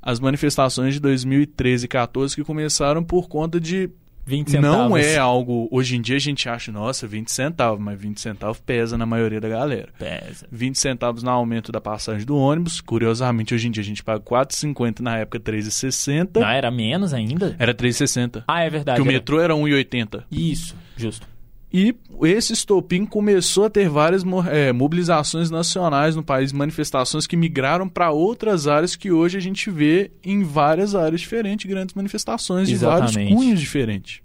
As 0.00 0.20
manifestações 0.20 0.94
de 0.94 1.00
2013 1.00 1.84
e 1.84 1.88
14 1.88 2.34
que 2.34 2.44
começaram 2.44 3.04
por 3.04 3.28
conta 3.28 3.60
de 3.60 3.90
20 4.26 4.50
centavos. 4.50 4.90
Não 4.90 4.96
é 4.96 5.16
algo. 5.16 5.68
Hoje 5.70 5.96
em 5.96 6.00
dia 6.00 6.16
a 6.16 6.20
gente 6.20 6.48
acha, 6.48 6.72
nossa, 6.72 7.06
20 7.06 7.30
centavos, 7.30 7.80
mas 7.82 7.98
20 7.98 8.20
centavos 8.20 8.58
pesa 8.58 8.98
na 8.98 9.06
maioria 9.06 9.40
da 9.40 9.48
galera. 9.48 9.88
Pesa. 9.96 10.46
20 10.50 10.78
centavos 10.78 11.22
no 11.22 11.30
aumento 11.30 11.70
da 11.70 11.80
passagem 11.80 12.26
do 12.26 12.36
ônibus. 12.36 12.80
Curiosamente, 12.80 13.54
hoje 13.54 13.68
em 13.68 13.70
dia 13.70 13.82
a 13.82 13.86
gente 13.86 14.02
paga 14.02 14.20
4,50, 14.20 15.00
na 15.00 15.18
época 15.18 15.38
3,60. 15.38 16.40
Não, 16.40 16.48
era 16.48 16.70
menos 16.70 17.14
ainda? 17.14 17.54
Era 17.58 17.72
3,60. 17.72 18.42
Ah, 18.48 18.62
é 18.62 18.68
verdade. 18.68 18.96
Que 18.96 19.08
era... 19.08 19.10
o 19.10 19.12
metrô 19.12 19.40
era 19.40 19.54
1,80. 19.54 20.24
Isso, 20.30 20.74
justo. 20.96 21.35
E 21.78 21.94
esse 22.22 22.54
estopim 22.54 23.04
começou 23.04 23.66
a 23.66 23.70
ter 23.70 23.86
várias 23.86 24.22
é, 24.50 24.72
mobilizações 24.72 25.50
nacionais 25.50 26.16
no 26.16 26.22
país, 26.22 26.50
manifestações 26.50 27.26
que 27.26 27.36
migraram 27.36 27.86
para 27.86 28.10
outras 28.10 28.66
áreas 28.66 28.96
que 28.96 29.12
hoje 29.12 29.36
a 29.36 29.40
gente 29.40 29.70
vê 29.70 30.10
em 30.24 30.42
várias 30.42 30.94
áreas 30.94 31.20
diferentes, 31.20 31.68
grandes 31.68 31.94
manifestações 31.94 32.70
Exatamente. 32.70 33.10
de 33.10 33.18
vários 33.18 33.34
cunhos 33.34 33.60
diferentes. 33.60 34.22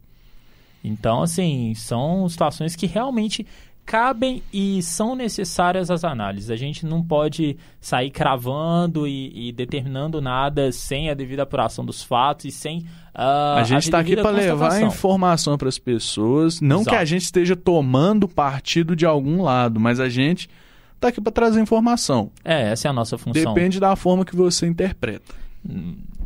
Então, 0.82 1.22
assim, 1.22 1.74
são 1.76 2.28
situações 2.30 2.74
que 2.74 2.88
realmente 2.88 3.46
cabem 3.86 4.42
e 4.54 4.82
são 4.82 5.16
necessárias 5.16 5.92
as 5.92 6.04
análises. 6.04 6.50
A 6.50 6.56
gente 6.56 6.86
não 6.86 7.04
pode 7.04 7.58
sair 7.80 8.10
cravando 8.10 9.08
e, 9.08 9.50
e 9.50 9.52
determinando 9.52 10.22
nada 10.22 10.72
sem 10.72 11.10
a 11.10 11.14
devida 11.14 11.44
apuração 11.44 11.84
dos 11.84 12.02
fatos 12.02 12.46
e 12.46 12.52
sem 12.52 12.80
uh, 13.16 13.58
a 13.58 13.64
gente 13.64 13.84
está 13.84 14.00
aqui 14.00 14.16
para 14.16 14.30
levar 14.30 14.82
informação 14.82 15.58
para 15.58 15.70
as 15.70 15.78
pessoas, 15.78 16.62
não 16.62 16.82
Exato. 16.82 16.90
que 16.90 17.02
a 17.02 17.06
gente 17.06 17.24
esteja 17.24 17.56
tomando 17.56 18.28
partido 18.28 18.96
de 18.96 19.06
algum 19.06 19.42
lado, 19.42 19.80
mas 19.80 20.00
a 20.00 20.10
gente 20.10 20.50
está 20.96 21.10
aqui 21.10 21.20
para 21.20 21.32
trazer 21.32 21.60
informação. 21.60 22.32
É, 22.46 22.72
essa 22.72 22.88
é 22.88 22.90
a 22.90 22.94
nossa 22.94 23.18
função. 23.18 23.54
Depende 23.54 23.80
da 23.80 23.96
forma 23.96 24.24
que 24.24 24.36
você 24.36 24.68
interpreta. 24.68 25.34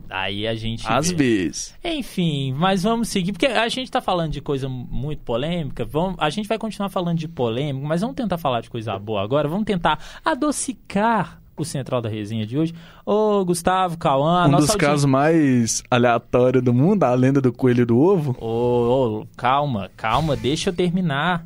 Aí 0.09 0.47
a 0.47 0.55
gente. 0.55 0.85
Às 0.87 1.11
vê. 1.11 1.15
vezes. 1.15 1.75
Enfim, 1.83 2.53
mas 2.53 2.83
vamos 2.83 3.09
seguir, 3.09 3.31
porque 3.31 3.45
a 3.45 3.67
gente 3.69 3.89
tá 3.89 4.01
falando 4.01 4.31
de 4.31 4.41
coisa 4.41 4.67
muito 4.69 5.23
polêmica. 5.23 5.85
Vamos, 5.85 6.15
a 6.19 6.29
gente 6.29 6.47
vai 6.47 6.57
continuar 6.57 6.89
falando 6.89 7.17
de 7.17 7.27
polêmica, 7.27 7.87
mas 7.87 8.01
vamos 8.01 8.15
tentar 8.15 8.37
falar 8.37 8.61
de 8.61 8.69
coisa 8.69 8.97
boa 8.97 9.21
agora. 9.21 9.47
Vamos 9.47 9.65
tentar 9.65 9.99
adocicar 10.23 11.41
o 11.57 11.63
central 11.63 12.01
da 12.01 12.09
resenha 12.09 12.45
de 12.45 12.57
hoje. 12.57 12.73
Ô, 13.05 13.43
Gustavo, 13.45 13.97
Cauã, 13.97 14.45
Um 14.45 14.51
dos 14.51 14.53
audiência... 14.53 14.77
casos 14.77 15.05
mais 15.05 15.83
aleatórios 15.89 16.63
do 16.63 16.73
mundo, 16.73 17.03
a 17.03 17.13
lenda 17.13 17.39
do 17.41 17.53
coelho 17.53 17.85
do 17.85 17.97
ovo. 17.97 18.35
Ô, 18.39 19.21
ô, 19.21 19.27
calma, 19.37 19.89
calma, 19.95 20.35
deixa 20.35 20.69
eu 20.69 20.73
terminar. 20.73 21.45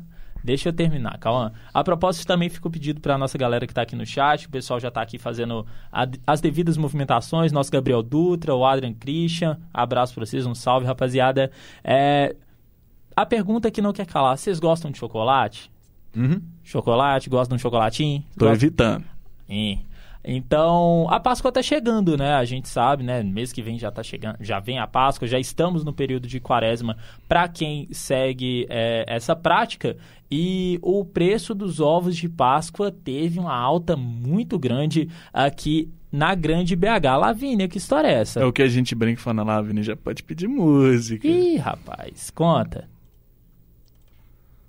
Deixa 0.50 0.68
eu 0.68 0.72
terminar, 0.72 1.16
calma. 1.18 1.52
A 1.72 1.84
propósito, 1.84 2.26
também 2.26 2.48
ficou 2.48 2.68
pedido 2.68 3.00
para 3.00 3.14
a 3.14 3.18
nossa 3.18 3.38
galera 3.38 3.68
que 3.68 3.70
está 3.70 3.82
aqui 3.82 3.94
no 3.94 4.04
chat, 4.04 4.48
o 4.48 4.50
pessoal 4.50 4.80
já 4.80 4.88
está 4.88 5.00
aqui 5.00 5.16
fazendo 5.16 5.64
a, 5.92 6.08
as 6.26 6.40
devidas 6.40 6.76
movimentações, 6.76 7.52
nosso 7.52 7.70
Gabriel 7.70 8.02
Dutra, 8.02 8.52
o 8.52 8.66
Adrian 8.66 8.92
Christian, 8.92 9.60
abraço 9.72 10.12
para 10.12 10.26
vocês, 10.26 10.44
um 10.46 10.54
salve, 10.54 10.86
rapaziada. 10.86 11.52
É, 11.84 12.34
a 13.14 13.24
pergunta 13.24 13.70
que 13.70 13.80
não 13.80 13.92
quer 13.92 14.06
calar, 14.06 14.36
vocês 14.36 14.58
gostam 14.58 14.90
de 14.90 14.98
chocolate? 14.98 15.70
Uhum. 16.16 16.42
Chocolate, 16.64 17.30
gostam 17.30 17.56
de 17.56 17.60
um 17.60 17.62
chocolatinho? 17.62 18.24
Tô 18.36 18.50
evitando. 18.50 19.04
Sim. 19.46 19.84
Então, 20.24 21.06
a 21.10 21.18
Páscoa 21.18 21.48
está 21.48 21.62
chegando, 21.62 22.16
né? 22.16 22.34
A 22.34 22.44
gente 22.44 22.68
sabe, 22.68 23.02
né? 23.02 23.22
Mês 23.22 23.52
que 23.52 23.62
vem 23.62 23.78
já 23.78 23.90
tá 23.90 24.02
chegando, 24.02 24.36
já 24.40 24.60
vem 24.60 24.78
a 24.78 24.86
Páscoa, 24.86 25.26
já 25.26 25.38
estamos 25.38 25.84
no 25.84 25.92
período 25.92 26.28
de 26.28 26.38
quaresma 26.38 26.96
para 27.28 27.48
quem 27.48 27.88
segue 27.92 28.66
é, 28.68 29.04
essa 29.08 29.34
prática. 29.34 29.96
E 30.30 30.78
o 30.82 31.04
preço 31.04 31.54
dos 31.54 31.80
ovos 31.80 32.16
de 32.16 32.28
Páscoa 32.28 32.92
teve 32.92 33.38
uma 33.38 33.54
alta 33.54 33.96
muito 33.96 34.58
grande 34.58 35.08
aqui 35.32 35.90
na 36.12 36.34
Grande 36.34 36.76
BH. 36.76 37.16
Lavínia, 37.18 37.68
que 37.68 37.78
história 37.78 38.08
é 38.08 38.20
essa? 38.20 38.40
É 38.40 38.44
o 38.44 38.52
que 38.52 38.62
a 38.62 38.68
gente 38.68 38.94
brinca 38.94 39.20
falando, 39.20 39.46
Lavínia 39.46 39.82
já 39.82 39.96
pode 39.96 40.22
pedir 40.22 40.48
música. 40.48 41.26
Ih, 41.26 41.56
rapaz, 41.56 42.30
conta. 42.30 42.89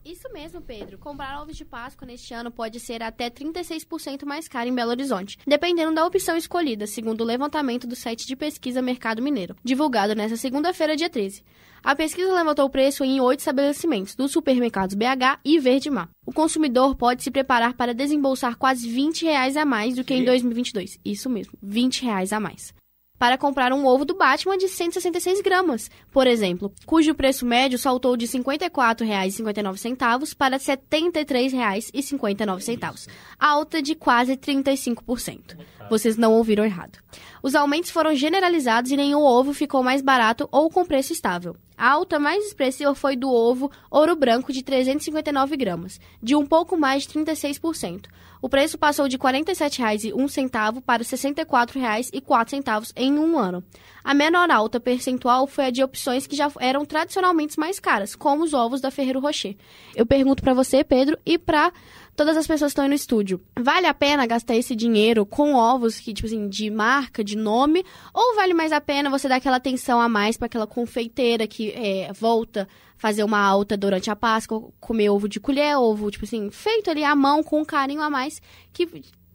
Isso 0.04 0.28
mesmo, 0.34 0.62
Pedro. 0.62 0.98
Comprar 0.98 1.40
ovos 1.40 1.56
de 1.56 1.64
Páscoa 1.64 2.08
neste 2.08 2.34
ano 2.34 2.50
pode 2.50 2.80
ser 2.80 3.04
até 3.04 3.30
36% 3.30 4.26
mais 4.26 4.48
caro 4.48 4.68
em 4.68 4.74
Belo 4.74 4.90
Horizonte, 4.90 5.38
dependendo 5.46 5.94
da 5.94 6.06
opção 6.06 6.36
escolhida, 6.36 6.88
segundo 6.88 7.22
o 7.22 7.26
levantamento 7.26 7.86
do 7.86 7.96
site 7.96 8.26
de 8.26 8.36
pesquisa 8.36 8.82
Mercado 8.82 9.22
Mineiro, 9.22 9.56
divulgado 9.64 10.16
nesta 10.16 10.38
segunda-feira, 10.38 10.96
dia 10.96 11.10
13. 11.10 11.44
A 11.84 11.96
pesquisa 11.96 12.34
levantou 12.34 12.66
o 12.66 12.70
preço 12.70 13.04
em 13.04 13.22
oito 13.22 13.40
estabelecimentos 13.40 14.16
dos 14.16 14.32
supermercados 14.32 14.96
BH 14.96 15.40
e 15.46 15.60
Verde 15.60 15.90
Mar. 15.90 16.10
O 16.26 16.34
consumidor 16.34 16.96
pode 16.96 17.24
se 17.24 17.32
preparar 17.32 17.74
para 17.74 17.94
desembolsar 17.94 18.56
quase 18.58 18.90
20 18.90 19.26
reais 19.26 19.56
a 19.56 19.66
mais 19.66 19.96
do 19.96 20.04
que 20.04 20.14
em 20.14 20.24
2022. 20.24 21.00
Isso 21.06 21.30
mesmo, 21.30 21.54
20 21.62 22.04
reais 22.04 22.34
a 22.34 22.40
mais 22.40 22.74
para 23.22 23.38
comprar 23.38 23.72
um 23.72 23.86
ovo 23.86 24.04
do 24.04 24.16
Batman 24.16 24.58
de 24.58 24.68
166 24.68 25.42
gramas, 25.42 25.92
por 26.12 26.26
exemplo, 26.26 26.74
cujo 26.88 27.14
preço 27.14 27.46
médio 27.46 27.78
saltou 27.78 28.18
de 28.18 28.26
R$ 28.26 28.40
54,59 28.40 30.36
para 30.36 30.58
R$ 30.58 30.64
73,59, 30.64 33.08
alta 33.40 33.80
de 33.80 33.94
quase 33.94 34.36
35%. 34.36 35.56
Vocês 35.88 36.18
não 36.18 36.34
ouviram 36.34 36.66
errado. 36.66 36.98
Os 37.44 37.54
aumentos 37.54 37.92
foram 37.92 38.16
generalizados 38.16 38.90
e 38.90 38.98
nenhum 38.98 39.22
ovo 39.22 39.54
ficou 39.54 39.84
mais 39.84 40.02
barato 40.02 40.50
ou 40.52 40.72
com 40.72 40.84
preço 40.84 41.14
estável. 41.14 41.56
A 41.78 41.92
alta 41.92 42.18
mais 42.18 42.44
expressiva 42.46 42.96
foi 42.96 43.16
do 43.16 43.30
ovo 43.30 43.70
ouro 43.92 44.16
branco 44.16 44.52
de 44.52 44.64
359 44.64 45.56
gramas, 45.58 46.00
de 46.24 46.36
um 46.36 46.44
pouco 46.46 46.76
mais 46.76 47.04
de 47.04 47.10
36%. 47.20 48.08
O 48.42 48.50
preço 48.50 48.78
passou 48.78 49.08
de 49.08 49.18
R$ 49.18 49.24
47,01 49.24 50.82
para 50.82 51.04
R$ 51.04 51.10
64,04 51.10 52.92
em 52.96 53.20
um 53.20 53.38
ano. 53.38 53.64
A 54.04 54.16
menor 54.16 54.50
alta 54.50 54.80
percentual 54.80 55.46
foi 55.46 55.66
a 55.66 55.70
de 55.70 55.84
opções 55.84 56.26
que 56.26 56.36
já 56.36 56.52
eram 56.60 56.84
tradicionalmente 56.84 57.60
mais 57.60 57.80
caras, 57.80 58.16
como 58.16 58.44
os 58.44 58.54
ovos 58.54 58.82
da 58.82 58.90
Ferreiro 58.90 59.20
Rocher. 59.20 59.56
Eu 59.96 60.08
pergunto 60.08 60.42
para 60.42 60.56
você, 60.56 60.84
Pedro, 60.84 61.20
e 61.24 61.38
para 61.38 61.72
todas 62.16 62.36
as 62.36 62.48
pessoas 62.48 62.70
que 62.70 62.74
estão 62.74 62.84
aí 62.84 62.90
no 62.90 62.96
estúdio. 62.96 63.40
Vale 63.60 63.86
a 63.86 63.94
pena 63.94 64.26
gastar 64.26 64.56
esse 64.56 64.76
dinheiro 64.76 65.24
com 65.24 65.54
ovos 65.54 66.00
que, 66.00 66.12
tipo 66.14 66.26
assim, 66.28 66.50
de 66.50 66.70
marca, 66.72 67.24
de 67.24 67.38
nome? 67.38 67.86
Ou 68.12 68.36
vale 68.36 68.56
mais 68.56 68.72
a 68.72 68.82
pena 68.82 69.10
você 69.10 69.28
dar 69.28 69.36
aquela 69.36 69.58
atenção 69.58 70.02
a 70.02 70.10
mais 70.10 70.36
para 70.36 70.48
aquela 70.48 70.66
confeiteira 70.66 71.46
que 71.46 71.72
é, 71.72 72.12
volta 72.12 72.68
fazer 73.02 73.24
uma 73.24 73.40
alta 73.40 73.76
durante 73.76 74.12
a 74.12 74.16
Páscoa, 74.16 74.70
comer 74.80 75.10
ovo 75.10 75.28
de 75.28 75.40
colher, 75.40 75.76
ovo, 75.76 76.12
tipo 76.12 76.24
assim, 76.24 76.52
feito 76.52 76.88
ali 76.88 77.04
à 77.04 77.16
mão, 77.16 77.42
com 77.42 77.62
um 77.62 77.66
carinho 77.66 78.00
a 78.00 78.12
mais, 78.12 78.40
que, 78.72 78.88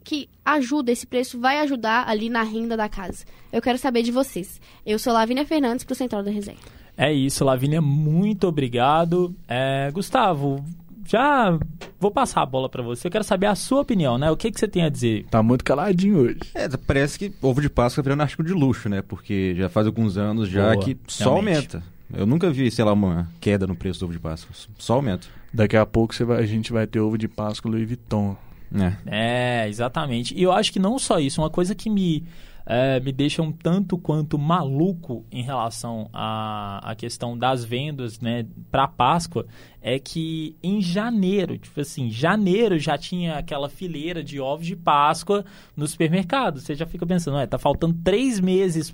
que 0.05 0.29
ajuda, 0.45 0.89
esse 0.89 1.05
preço 1.05 1.37
vai 1.37 1.59
ajudar 1.59 2.07
ali 2.07 2.29
na 2.29 2.43
renda 2.43 2.77
da 2.77 2.87
casa. 2.87 3.25
Eu 3.51 3.61
quero 3.61 3.77
saber 3.77 4.03
de 4.03 4.11
vocês. 4.11 4.61
Eu 4.85 4.97
sou 4.97 5.11
Lavínia 5.11 5.45
Fernandes, 5.45 5.83
pro 5.83 5.93
Central 5.93 6.23
da 6.23 6.31
Resenha. 6.31 6.57
É 6.95 7.11
isso, 7.11 7.43
Lavínia, 7.43 7.81
muito 7.81 8.47
obrigado. 8.47 9.35
É, 9.49 9.91
Gustavo, 9.91 10.63
já 11.05 11.59
vou 11.99 12.09
passar 12.09 12.43
a 12.43 12.45
bola 12.45 12.69
para 12.69 12.81
você. 12.81 13.07
Eu 13.07 13.11
quero 13.11 13.25
saber 13.25 13.47
a 13.47 13.55
sua 13.55 13.81
opinião, 13.81 14.17
né? 14.17 14.31
O 14.31 14.37
que, 14.37 14.49
que 14.49 14.57
você 14.57 14.69
tem 14.69 14.85
a 14.85 14.89
dizer? 14.89 15.25
Tá 15.29 15.43
muito 15.43 15.65
caladinho 15.65 16.19
hoje. 16.19 16.39
É, 16.55 16.69
parece 16.69 17.19
que 17.19 17.33
ovo 17.41 17.59
de 17.59 17.69
Páscoa 17.69 18.01
virando 18.01 18.21
artigo 18.21 18.45
de 18.45 18.53
luxo, 18.53 18.87
né? 18.87 19.01
Porque 19.01 19.53
já 19.57 19.67
faz 19.67 19.85
alguns 19.87 20.15
anos 20.15 20.47
já 20.47 20.71
Boa, 20.71 20.85
que 20.85 20.97
só 21.05 21.33
realmente. 21.33 21.75
aumenta. 21.75 21.96
Eu 22.13 22.25
nunca 22.25 22.49
vi, 22.49 22.69
sei 22.71 22.85
lá, 22.85 22.93
uma 22.93 23.29
queda 23.41 23.67
no 23.67 23.75
preço 23.75 23.99
do 23.99 24.05
ovo 24.05 24.13
de 24.13 24.19
Páscoa. 24.19 24.55
Só 24.77 24.95
aumenta. 24.95 25.27
Daqui 25.53 25.75
a 25.75 25.85
pouco 25.85 26.13
vai, 26.25 26.39
a 26.39 26.45
gente 26.45 26.71
vai 26.71 26.87
ter 26.87 26.99
ovo 26.99 27.17
de 27.17 27.27
Páscoa 27.27 27.71
Louis 27.71 27.87
Vuitton. 27.87 28.35
É. 28.73 29.63
é, 29.63 29.69
exatamente. 29.69 30.35
E 30.35 30.43
eu 30.43 30.51
acho 30.51 30.73
que 30.73 30.79
não 30.79 30.99
só 30.99 31.19
isso, 31.19 31.41
uma 31.41 31.49
coisa 31.49 31.73
que 31.73 31.89
me 31.89 32.23
é, 32.69 32.99
me 32.99 33.13
deixa 33.13 33.41
um 33.41 33.51
tanto 33.51 33.97
quanto 33.97 34.37
maluco 34.37 35.25
em 35.31 35.41
relação 35.41 36.09
à, 36.11 36.81
à 36.83 36.95
questão 36.95 37.37
das 37.37 37.63
vendas 37.63 38.19
né, 38.19 38.45
para 38.69 38.85
Páscoa 38.89 39.45
é 39.81 39.97
que 39.97 40.53
em 40.61 40.81
janeiro, 40.81 41.57
tipo 41.57 41.79
assim, 41.79 42.11
janeiro 42.11 42.77
já 42.77 42.97
tinha 42.97 43.37
aquela 43.37 43.69
fileira 43.69 44.21
de 44.21 44.37
ovos 44.37 44.67
de 44.67 44.75
Páscoa 44.75 45.45
no 45.77 45.87
supermercado. 45.87 46.59
Você 46.59 46.75
já 46.75 46.85
fica 46.85 47.05
pensando, 47.05 47.37
é, 47.37 47.47
tá 47.47 47.57
faltando 47.57 47.97
três 48.03 48.37
meses 48.41 48.93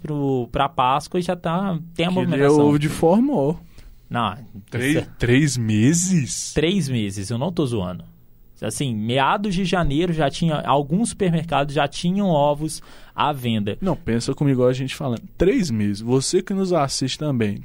para 0.52 0.70
Páscoa 0.70 1.20
e 1.20 1.24
já 1.24 1.36
tá, 1.36 1.80
tem 1.96 2.06
a 2.06 2.10
que 2.10 2.14
movimentação. 2.14 2.62
É 2.62 2.64
ovo 2.64 2.78
de 2.78 2.90
formol. 2.90 3.60
Não, 4.08 4.38
três, 4.70 4.98
é... 4.98 5.08
três 5.18 5.58
meses? 5.58 6.54
Três 6.54 6.88
meses, 6.88 7.32
eu 7.32 7.40
não 7.40 7.52
tô 7.52 7.66
zoando. 7.66 8.13
Assim, 8.62 8.96
meados 8.96 9.56
de 9.56 9.66
janeiro 9.66 10.14
já 10.14 10.30
tinha 10.30 10.62
alguns 10.62 11.10
supermercados 11.10 11.76
já 11.76 11.88
tinham 11.88 12.28
ovos 12.28 12.82
à 13.14 13.34
venda. 13.34 13.78
Não, 13.82 13.96
pensa 13.96 14.34
comigo 14.34 14.66
a 14.66 14.74
gente 14.74 14.96
falando. 14.96 15.24
Três 15.38 15.70
meses. 15.70 16.02
Você 16.02 16.42
que 16.42 16.54
nos 16.54 16.72
assiste 16.72 17.18
também. 17.18 17.64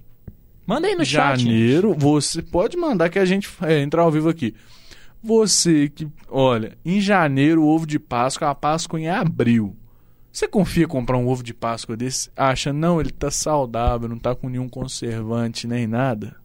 Manda 0.67 0.87
aí 0.87 0.95
no 0.95 1.05
janeiro, 1.05 1.39
chat. 1.39 1.45
Janeiro, 1.45 1.95
você 1.95 2.43
pode 2.43 2.77
mandar 2.77 3.09
que 3.09 3.19
a 3.19 3.25
gente 3.25 3.49
é, 3.63 3.81
entrar 3.81 4.03
ao 4.03 4.11
vivo 4.11 4.29
aqui. 4.29 4.55
Você 5.23 5.89
que, 5.89 6.07
olha, 6.29 6.77
em 6.85 7.01
janeiro 7.01 7.63
o 7.63 7.69
ovo 7.69 7.87
de 7.87 7.99
Páscoa, 7.99 8.51
a 8.51 8.55
Páscoa 8.55 9.01
em 9.01 9.09
abril. 9.09 9.75
Você 10.31 10.47
confia 10.47 10.85
em 10.85 10.89
comprar 10.89 11.17
um 11.17 11.27
ovo 11.27 11.43
de 11.43 11.55
Páscoa 11.55 11.97
desse? 11.97 12.31
Acha, 12.37 12.73
não, 12.73 13.01
ele 13.01 13.11
tá 13.11 13.31
saudável, 13.31 14.09
não 14.09 14.19
tá 14.19 14.35
com 14.35 14.49
nenhum 14.49 14.69
conservante 14.69 15.67
nem 15.67 15.87
nada? 15.87 16.37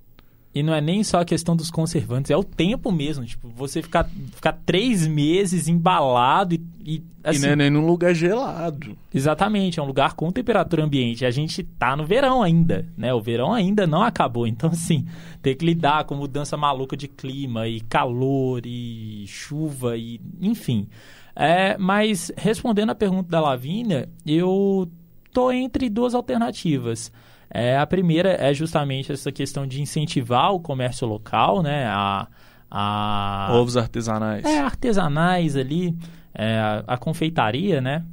E 0.55 0.61
não 0.61 0.73
é 0.73 0.79
nem 0.79 1.03
só 1.03 1.21
a 1.21 1.25
questão 1.25 1.55
dos 1.55 1.71
conservantes, 1.71 2.29
é 2.29 2.37
o 2.37 2.43
tempo 2.43 2.91
mesmo. 2.91 3.25
Tipo, 3.25 3.49
você 3.49 3.81
ficar, 3.81 4.07
ficar 4.35 4.53
três 4.65 5.07
meses 5.07 5.67
embalado 5.67 6.53
e. 6.53 6.61
E, 6.85 7.01
assim, 7.23 7.39
e 7.39 7.41
não 7.41 7.49
é 7.49 7.55
nem 7.55 7.69
num 7.69 7.85
lugar 7.85 8.13
gelado. 8.13 8.95
Exatamente, 9.11 9.79
é 9.79 9.83
um 9.83 9.85
lugar 9.85 10.13
com 10.13 10.31
temperatura 10.31 10.83
ambiente. 10.83 11.25
A 11.25 11.31
gente 11.31 11.63
tá 11.63 11.95
no 11.95 12.05
verão 12.05 12.43
ainda, 12.43 12.85
né? 12.95 13.13
O 13.13 13.21
verão 13.21 13.53
ainda 13.53 13.87
não 13.87 14.03
acabou. 14.03 14.45
Então, 14.45 14.69
assim, 14.69 15.07
tem 15.41 15.55
que 15.55 15.65
lidar 15.65 16.03
com 16.03 16.13
mudança 16.13 16.55
maluca 16.55 16.95
de 16.95 17.07
clima 17.07 17.67
e 17.67 17.79
calor 17.81 18.61
e 18.65 19.25
chuva 19.27 19.97
e. 19.97 20.21
enfim. 20.39 20.87
É, 21.35 21.77
mas 21.79 22.31
respondendo 22.37 22.91
a 22.91 22.95
pergunta 22.95 23.29
da 23.29 23.41
Lavínia, 23.41 24.07
eu 24.25 24.87
tô 25.31 25.51
entre 25.51 25.89
duas 25.89 26.13
alternativas. 26.13 27.11
É, 27.53 27.77
a 27.77 27.85
primeira 27.85 28.29
é 28.31 28.51
justamente 28.51 29.11
essa 29.11 29.31
questão 29.31 29.67
de 29.67 29.79
incentivar 29.79 30.51
o 30.51 30.59
comércio 30.59 31.07
local, 31.07 31.61
né? 31.61 31.85
A, 31.85 32.27
a... 32.69 33.49
Ovos 33.51 33.77
artesanais. 33.77 34.43
É, 34.43 34.59
artesanais 34.59 35.55
ali, 35.55 35.95
é, 36.33 36.57
a, 36.57 36.83
a, 36.87 36.97
confeitaria, 36.97 37.79
né? 37.79 38.03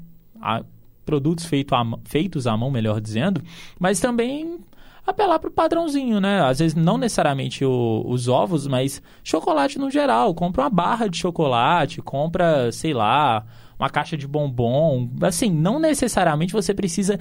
A, 0.42 0.62
produtos 1.06 1.46
feito 1.46 1.74
a, 1.74 1.82
feitos 2.04 2.46
à 2.46 2.54
mão, 2.54 2.70
melhor 2.70 3.00
dizendo, 3.00 3.42
mas 3.78 3.98
também 3.98 4.60
apelar 5.06 5.38
para 5.38 5.48
o 5.48 5.52
padrãozinho, 5.52 6.20
né? 6.20 6.42
Às 6.42 6.58
vezes 6.58 6.74
não 6.74 6.98
necessariamente 6.98 7.64
o, 7.64 8.04
os 8.06 8.28
ovos, 8.28 8.66
mas 8.66 9.02
chocolate 9.24 9.78
no 9.78 9.90
geral. 9.90 10.34
Compra 10.34 10.64
uma 10.64 10.70
barra 10.70 11.08
de 11.08 11.16
chocolate, 11.16 12.02
compra, 12.02 12.70
sei 12.72 12.92
lá, 12.92 13.44
uma 13.78 13.88
caixa 13.88 14.18
de 14.18 14.26
bombom. 14.26 15.08
Assim, 15.22 15.50
não 15.50 15.78
necessariamente 15.78 16.52
você 16.52 16.74
precisa 16.74 17.18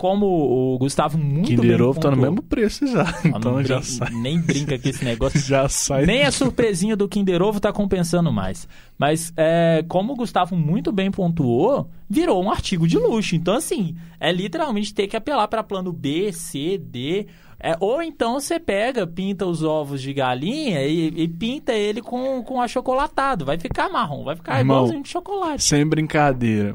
como 0.00 0.24
o 0.24 0.78
Gustavo 0.78 1.18
muito 1.18 1.48
Kinder 1.48 1.76
bem 1.76 1.86
Ovo 1.86 2.00
tá 2.00 2.10
no 2.10 2.16
mesmo 2.16 2.40
preço 2.40 2.86
já, 2.86 3.04
então 3.22 3.62
já 3.62 3.82
sai. 3.82 4.08
Nem 4.14 4.40
brinca 4.40 4.78
com 4.78 4.88
esse 4.88 5.04
negócio. 5.04 5.38
já 5.46 5.68
sai. 5.68 6.06
Nem 6.06 6.22
a 6.22 6.30
surpresinha 6.30 6.96
do 6.96 7.06
Kinder 7.06 7.42
Ovo 7.42 7.60
tá 7.60 7.70
compensando 7.70 8.32
mais. 8.32 8.66
Mas, 8.96 9.30
é, 9.36 9.84
como 9.86 10.14
o 10.14 10.16
Gustavo 10.16 10.56
muito 10.56 10.90
bem 10.90 11.10
pontuou, 11.10 11.90
virou 12.08 12.42
um 12.42 12.50
artigo 12.50 12.88
de 12.88 12.96
luxo. 12.96 13.36
Então, 13.36 13.52
assim, 13.52 13.94
é 14.18 14.32
literalmente 14.32 14.94
ter 14.94 15.06
que 15.06 15.18
apelar 15.18 15.46
para 15.48 15.62
plano 15.62 15.92
B, 15.92 16.32
C, 16.32 16.78
D... 16.78 17.26
É, 17.62 17.76
ou 17.78 18.02
então 18.02 18.40
você 18.40 18.58
pega, 18.58 19.06
pinta 19.06 19.44
os 19.44 19.62
ovos 19.62 20.00
de 20.00 20.14
galinha 20.14 20.82
e, 20.86 21.08
e, 21.08 21.28
pinta 21.28 21.74
ele 21.74 22.00
com, 22.00 22.42
com 22.42 22.58
achocolatado. 22.58 23.44
Vai 23.44 23.58
ficar 23.58 23.90
marrom, 23.90 24.24
vai 24.24 24.34
ficar 24.34 24.58
Irmão, 24.58 24.78
igualzinho 24.78 25.02
de 25.02 25.10
chocolate. 25.10 25.62
Sem 25.62 25.84
brincadeira. 25.86 26.74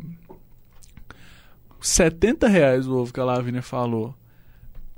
70 1.87 2.47
reais 2.47 2.87
o 2.87 2.95
ovo 2.95 3.13
que 3.13 3.19
a 3.19 3.25
Lavínia 3.25 3.61
falou. 3.61 4.13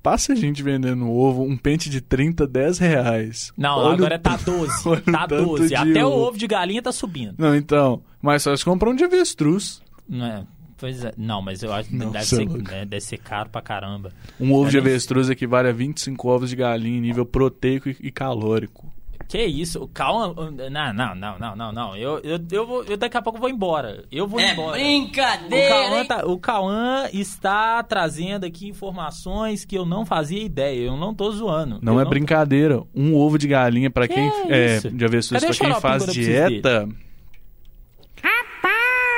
Passa 0.02 0.34
a 0.34 0.36
gente 0.36 0.64
vendendo 0.64 1.10
ovo, 1.12 1.44
um 1.44 1.58
pente 1.58 1.90
de 1.90 2.00
30, 2.00 2.48
10 2.48 2.78
reais. 2.80 3.52
Não, 3.58 3.78
olha 3.80 3.94
agora 3.94 4.16
o... 4.18 4.20
tá 4.20 4.38
12. 4.38 5.02
tá 5.12 5.26
12. 5.26 5.76
Até 5.76 6.06
o 6.06 6.10
ovo 6.10 6.38
de 6.38 6.48
galinha 6.48 6.82
tá 6.82 6.92
subindo. 6.92 7.36
Não, 7.38 7.56
então. 7.56 8.02
Mas 8.22 8.44
só 8.44 8.52
eles 8.52 8.64
compram 8.64 8.96
de 8.96 9.04
avestruz. 9.04 9.82
Não 10.08 10.26
é. 10.26 10.46
Pois 10.78 11.04
é. 11.04 11.12
Não, 11.18 11.42
mas 11.42 11.64
eu 11.64 11.74
acho 11.74 11.90
que 11.90 11.98
deve, 11.98 12.26
ser, 12.26 12.46
né, 12.48 12.86
deve 12.86 13.02
ser 13.02 13.18
caro 13.18 13.50
pra 13.50 13.62
caramba. 13.62 14.14
Um 14.40 14.54
ovo 14.54 14.68
é 14.68 14.72
de 14.72 14.78
avestruz 14.78 15.30
equivale 15.30 15.68
a 15.68 15.74
25 15.74 16.28
ovos 16.28 16.52
de 16.52 16.56
galinha 16.56 17.00
em 17.00 17.02
nível 17.02 17.26
proteico 17.26 17.90
e 17.90 18.12
calórico. 18.12 18.90
Que 19.28 19.44
isso? 19.44 19.88
Calma. 19.94 20.34
Não, 20.70 20.94
não, 20.94 21.16
não, 21.16 21.38
não, 21.38 21.56
não, 21.56 21.72
não. 21.74 21.98
Eu, 21.98 22.20
eu, 22.20 22.40
eu, 22.50 22.66
vou, 22.66 22.84
eu 22.86 22.96
daqui 22.96 23.18
a 23.18 23.22
pouco 23.22 23.40
vou 23.40 23.50
embora. 23.50 24.06
Eu 24.10 24.26
vou 24.26 24.40
é 24.40 24.54
embora. 24.54 24.78
Brincadeira! 24.78 26.26
O 26.26 26.40
Cauã, 26.40 27.04
tá, 27.04 27.10
está 27.12 27.84
trazendo 27.84 28.46
aqui 28.46 28.70
informações 28.70 29.66
que 29.66 29.78
eu 29.78 29.86
não 29.86 30.06
fazia 30.06 30.42
ideia. 30.42 30.88
Eu 30.88 30.96
não 30.96 31.14
tô 31.14 31.30
zoando. 31.32 31.80
Não 31.82 31.96
eu 31.96 32.00
é 32.00 32.04
não... 32.04 32.10
brincadeira. 32.10 32.82
Um 32.96 33.16
ovo 33.16 33.38
de 33.38 33.50
galinha 33.50 33.92
para 33.92 34.08
quem. 34.08 34.32
É, 34.48 34.80
de 34.80 35.04
avestruz 35.04 35.44
pra 35.44 35.54
quem 35.54 35.82
faz 35.82 36.06
dieta. 36.06 36.88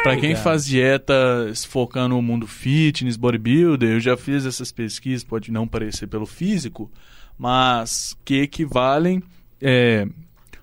Para 0.02 0.18
quem 0.18 0.36
faz 0.36 0.66
dieta 0.66 1.14
focando 1.68 2.16
no 2.16 2.22
mundo 2.22 2.48
fitness, 2.48 3.18
bodybuilder, 3.18 3.92
eu 3.92 4.00
já 4.00 4.16
fiz 4.16 4.46
essas 4.46 4.72
pesquisas, 4.72 5.26
pode 5.26 5.52
não 5.52 5.68
parecer 5.68 6.08
pelo 6.08 6.26
físico, 6.26 6.90
mas 7.38 8.18
que 8.24 8.42
equivalem 8.42 9.22
é, 9.62 10.08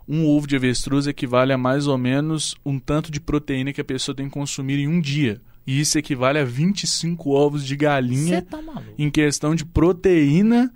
um 0.08 0.26
ovo 0.26 0.46
de 0.46 0.56
avestruz 0.56 1.06
equivale 1.06 1.52
a 1.52 1.58
mais 1.58 1.86
ou 1.86 1.98
menos 1.98 2.54
um 2.64 2.78
tanto 2.78 3.10
de 3.10 3.20
proteína 3.20 3.72
que 3.72 3.80
a 3.80 3.84
pessoa 3.84 4.14
tem 4.14 4.26
que 4.26 4.32
consumir 4.32 4.78
em 4.78 4.88
um 4.88 5.00
dia. 5.00 5.40
E 5.66 5.80
isso 5.80 5.98
equivale 5.98 6.38
a 6.38 6.44
25 6.44 7.30
ovos 7.30 7.66
de 7.66 7.74
galinha 7.74 8.40
tá 8.42 8.60
em 8.96 9.10
questão 9.10 9.54
de 9.54 9.64
proteína 9.64 10.72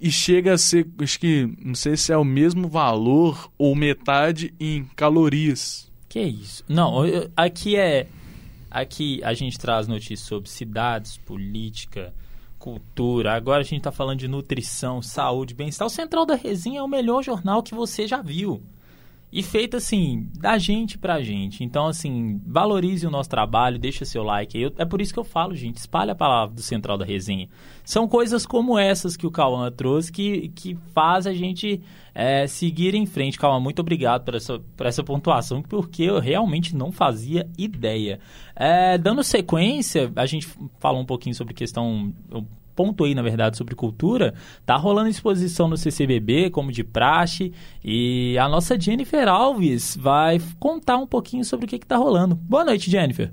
e 0.00 0.12
chega 0.12 0.52
a 0.54 0.58
ser, 0.58 0.86
acho 1.00 1.18
que, 1.18 1.52
não 1.60 1.74
sei 1.74 1.96
se 1.96 2.12
é 2.12 2.16
o 2.16 2.24
mesmo 2.24 2.68
valor 2.68 3.50
ou 3.58 3.74
metade 3.74 4.54
em 4.60 4.84
calorias. 4.94 5.90
Que 6.08 6.20
isso? 6.20 6.64
Não, 6.68 7.02
aqui 7.36 7.74
é 7.74 8.06
aqui 8.70 9.20
a 9.24 9.34
gente 9.34 9.58
traz 9.58 9.88
notícias 9.88 10.20
sobre 10.20 10.48
cidades, 10.48 11.16
política, 11.16 12.14
cultura, 12.68 13.32
agora 13.32 13.60
a 13.60 13.64
gente 13.64 13.78
está 13.78 13.90
falando 13.90 14.18
de 14.18 14.28
nutrição, 14.28 15.00
saúde, 15.00 15.54
bem-estar. 15.54 15.86
O 15.86 15.90
Central 15.90 16.26
da 16.26 16.34
Resenha 16.34 16.80
é 16.80 16.82
o 16.82 16.88
melhor 16.88 17.22
jornal 17.22 17.62
que 17.62 17.74
você 17.74 18.06
já 18.06 18.20
viu. 18.20 18.62
E 19.30 19.42
feito 19.42 19.76
assim, 19.76 20.30
da 20.38 20.56
gente 20.56 20.96
pra 20.96 21.20
gente. 21.20 21.62
Então, 21.62 21.86
assim, 21.86 22.40
valorize 22.46 23.06
o 23.06 23.10
nosso 23.10 23.28
trabalho, 23.28 23.78
deixa 23.78 24.06
seu 24.06 24.22
like. 24.22 24.58
Eu, 24.58 24.72
é 24.78 24.86
por 24.86 25.02
isso 25.02 25.12
que 25.12 25.18
eu 25.18 25.24
falo, 25.24 25.54
gente, 25.54 25.76
espalha 25.76 26.12
a 26.12 26.16
palavra 26.16 26.54
do 26.54 26.62
Central 26.62 26.96
da 26.96 27.04
Resenha. 27.04 27.46
São 27.84 28.08
coisas 28.08 28.46
como 28.46 28.78
essas 28.78 29.18
que 29.18 29.26
o 29.26 29.30
Cauã 29.30 29.70
trouxe 29.70 30.10
que, 30.10 30.48
que 30.48 30.78
faz 30.94 31.26
a 31.26 31.34
gente 31.34 31.82
é, 32.14 32.46
seguir 32.46 32.94
em 32.94 33.04
frente. 33.04 33.38
Cauã, 33.38 33.60
muito 33.60 33.80
obrigado 33.80 34.24
por 34.24 34.34
essa, 34.34 34.58
por 34.74 34.86
essa 34.86 35.04
pontuação, 35.04 35.62
porque 35.62 36.04
eu 36.04 36.18
realmente 36.20 36.74
não 36.74 36.90
fazia 36.90 37.46
ideia. 37.58 38.20
É, 38.56 38.96
dando 38.96 39.22
sequência, 39.22 40.10
a 40.16 40.24
gente 40.24 40.48
falou 40.80 41.02
um 41.02 41.06
pouquinho 41.06 41.34
sobre 41.34 41.52
questão 41.52 42.14
ponto 42.78 43.02
aí, 43.02 43.12
na 43.12 43.22
verdade, 43.22 43.56
sobre 43.56 43.74
cultura, 43.74 44.32
tá 44.64 44.76
rolando 44.76 45.08
exposição 45.08 45.66
no 45.66 45.76
CCBB, 45.76 46.48
como 46.50 46.70
de 46.70 46.84
praxe, 46.84 47.52
e 47.84 48.38
a 48.38 48.48
nossa 48.48 48.78
Jennifer 48.78 49.26
Alves 49.26 49.96
vai 49.96 50.40
contar 50.60 50.96
um 50.96 51.06
pouquinho 51.06 51.44
sobre 51.44 51.66
o 51.66 51.68
que, 51.68 51.80
que 51.80 51.86
tá 51.86 51.96
rolando. 51.96 52.36
Boa 52.36 52.64
noite, 52.64 52.88
Jennifer. 52.88 53.32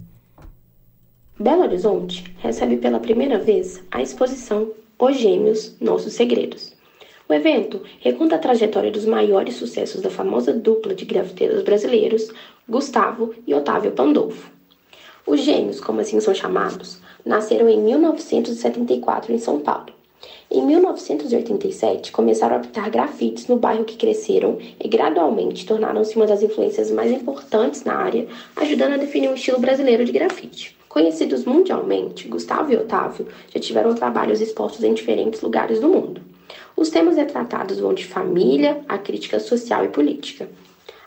Belo 1.40 1.62
Horizonte 1.62 2.24
recebe 2.40 2.78
pela 2.78 3.00
primeira 3.00 3.38
vez 3.38 3.84
a 3.92 4.02
exposição 4.02 4.72
Os 4.98 5.16
Gêmeos 5.16 5.76
Nossos 5.80 6.14
Segredos. 6.14 6.74
O 7.30 7.34
evento 7.34 7.84
reconta 8.00 8.38
a 8.38 8.40
trajetória 8.40 8.90
dos 8.90 9.06
maiores 9.06 9.58
sucessos 9.58 10.02
da 10.02 10.10
famosa 10.10 10.54
dupla 10.54 10.96
de 10.96 11.06
grafiteiros 11.06 11.62
brasileiros, 11.62 12.32
Gustavo 12.68 13.36
e 13.46 13.54
Otávio 13.54 13.92
Pandolfo. 13.92 14.50
Os 15.28 15.42
gêmeos, 15.42 15.80
como 15.80 16.02
assim 16.02 16.20
são 16.20 16.34
chamados, 16.34 17.00
nasceram 17.26 17.68
em 17.68 17.82
1974 17.82 19.34
em 19.34 19.40
São 19.40 19.60
Paulo. 19.60 19.96
Em 20.50 20.64
1987, 20.64 22.12
começaram 22.12 22.56
a 22.56 22.60
pintar 22.60 22.90
grafites 22.90 23.48
no 23.48 23.58
bairro 23.58 23.84
que 23.84 23.98
cresceram 23.98 24.60
e 24.80 24.88
gradualmente 24.88 25.66
tornaram-se 25.66 26.16
uma 26.16 26.28
das 26.28 26.44
influências 26.44 26.92
mais 26.92 27.12
importantes 27.12 27.84
na 27.84 27.96
área, 27.96 28.28
ajudando 28.56 28.94
a 28.94 28.98
definir 28.98 29.30
o 29.30 29.34
estilo 29.34 29.60
brasileiro 29.60 30.06
de 30.06 30.12
grafite. 30.12 30.78
Conhecidos 30.88 31.44
mundialmente, 31.44 32.28
Gustavo 32.28 32.72
e 32.72 32.78
Otávio 32.78 33.28
já 33.54 33.60
tiveram 33.60 33.94
trabalhos 33.96 34.40
expostos 34.40 34.84
em 34.84 34.94
diferentes 34.94 35.42
lugares 35.42 35.80
do 35.80 35.90
mundo. 35.90 36.22
Os 36.78 36.90
temas 36.90 37.18
retratados 37.18 37.80
vão 37.80 37.94
de 37.94 38.06
família 38.06 38.82
a 38.88 38.98
crítica 38.98 39.40
social 39.40 39.84
e 39.84 39.90
política. 39.90 40.48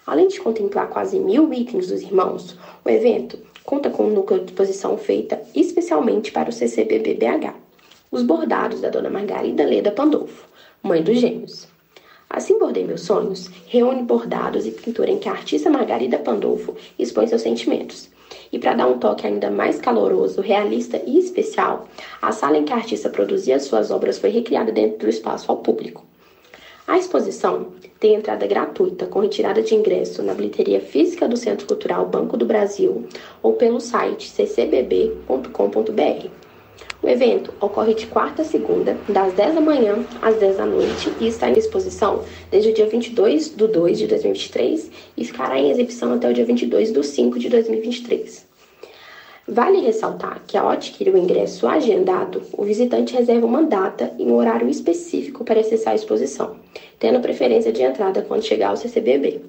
Além 0.07 0.29
de 0.29 0.41
contemplar 0.41 0.89
quase 0.89 1.19
mil 1.19 1.53
itens 1.53 1.89
dos 1.89 2.03
irmãos, 2.03 2.57
o 2.85 2.89
evento 2.89 3.39
conta 3.69 3.91
com 3.91 4.05
um 4.05 4.15
núcleo 4.15 4.41
de 4.41 4.47
exposição 4.47 4.97
feita 4.97 5.43
especialmente 5.55 6.33
para 6.33 6.49
o 6.49 6.53
CCBBBH, 6.53 7.53
os 8.11 8.23
bordados 8.23 8.81
da 8.81 8.89
dona 8.89 9.11
Margarida 9.11 9.63
Leda 9.63 9.91
Pandolfo, 9.91 10.49
mãe 10.83 11.03
dos 11.03 11.19
gêmeos. 11.19 11.69
Assim 12.31 12.59
Bordei 12.59 12.85
Meus 12.85 13.03
Sonhos 13.03 13.51
reúne 13.67 14.05
bordados 14.05 14.65
e 14.65 14.71
pintura 14.71 15.11
em 15.11 15.19
que 15.19 15.29
a 15.29 15.33
artista 15.33 15.69
Margarida 15.69 16.19
Pandolfo 16.19 16.77
expõe 16.99 17.27
seus 17.27 17.43
sentimentos. 17.43 18.09
E 18.51 18.59
para 18.59 18.73
dar 18.73 18.87
um 18.87 18.99
toque 18.99 19.27
ainda 19.27 19.51
mais 19.51 19.79
caloroso, 19.79 20.41
realista 20.41 21.03
e 21.07 21.19
especial, 21.19 21.89
a 22.23 22.33
sala 22.33 22.57
em 22.57 22.65
que 22.65 22.73
a 22.73 22.77
artista 22.77 23.11
produzia 23.11 23.61
suas 23.61 23.91
obras 23.91 24.17
foi 24.19 24.31
recriada 24.31 24.73
dentro 24.73 25.01
do 25.01 25.11
espaço 25.11 25.53
ao 25.53 25.59
público. 25.59 26.07
A 26.89 26.97
exposição 26.97 27.67
tem 28.01 28.15
entrada 28.15 28.47
gratuita 28.47 29.05
com 29.05 29.21
retirada 29.21 29.61
de 29.61 29.75
ingresso 29.75 30.23
na 30.23 30.33
bilheteria 30.33 30.81
física 30.81 31.29
do 31.29 31.37
Centro 31.37 31.67
Cultural 31.67 32.07
Banco 32.07 32.35
do 32.35 32.47
Brasil 32.47 33.07
ou 33.43 33.53
pelo 33.53 33.79
site 33.79 34.33
ccbb.com.br. 34.33 36.29
O 37.03 37.07
evento 37.07 37.53
ocorre 37.61 37.93
de 37.93 38.07
quarta 38.07 38.41
a 38.41 38.45
segunda, 38.45 38.97
das 39.07 39.35
10 39.35 39.57
da 39.57 39.61
manhã 39.61 40.03
às 40.23 40.37
10 40.37 40.57
da 40.57 40.65
noite 40.65 41.13
e 41.21 41.29
está 41.29 41.51
em 41.51 41.59
exposição 41.59 42.25
desde 42.51 42.71
o 42.71 42.75
dia 42.75 42.87
22 42.87 43.55
de 43.55 43.67
2 43.69 43.99
de 43.99 44.07
2023 44.07 44.91
e 45.15 45.25
ficará 45.27 45.59
em 45.59 45.71
exibição 45.71 46.15
até 46.15 46.31
o 46.31 46.33
dia 46.33 46.47
22 46.47 46.91
de 46.91 47.05
5 47.05 47.39
de 47.39 47.51
2023. 47.51 48.48
Vale 49.51 49.81
ressaltar 49.81 50.43
que 50.47 50.59
ao 50.59 50.69
adquirir 50.69 51.15
o 51.15 51.17
ingresso 51.17 51.67
agendado, 51.67 52.43
o 52.53 52.65
visitante 52.65 53.15
reserva 53.15 53.47
uma 53.47 53.63
data 53.63 54.13
e 54.19 54.25
um 54.25 54.35
horário 54.35 54.69
específico 54.69 55.43
para 55.43 55.61
acessar 55.61 55.95
a 55.95 55.97
exposição, 55.97 56.57
tendo 56.99 57.19
preferência 57.19 57.73
de 57.73 57.83
entrada 57.83 58.21
quando 58.21 58.45
chegar 58.45 58.69
ao 58.69 58.77
CCBB. 58.77 59.41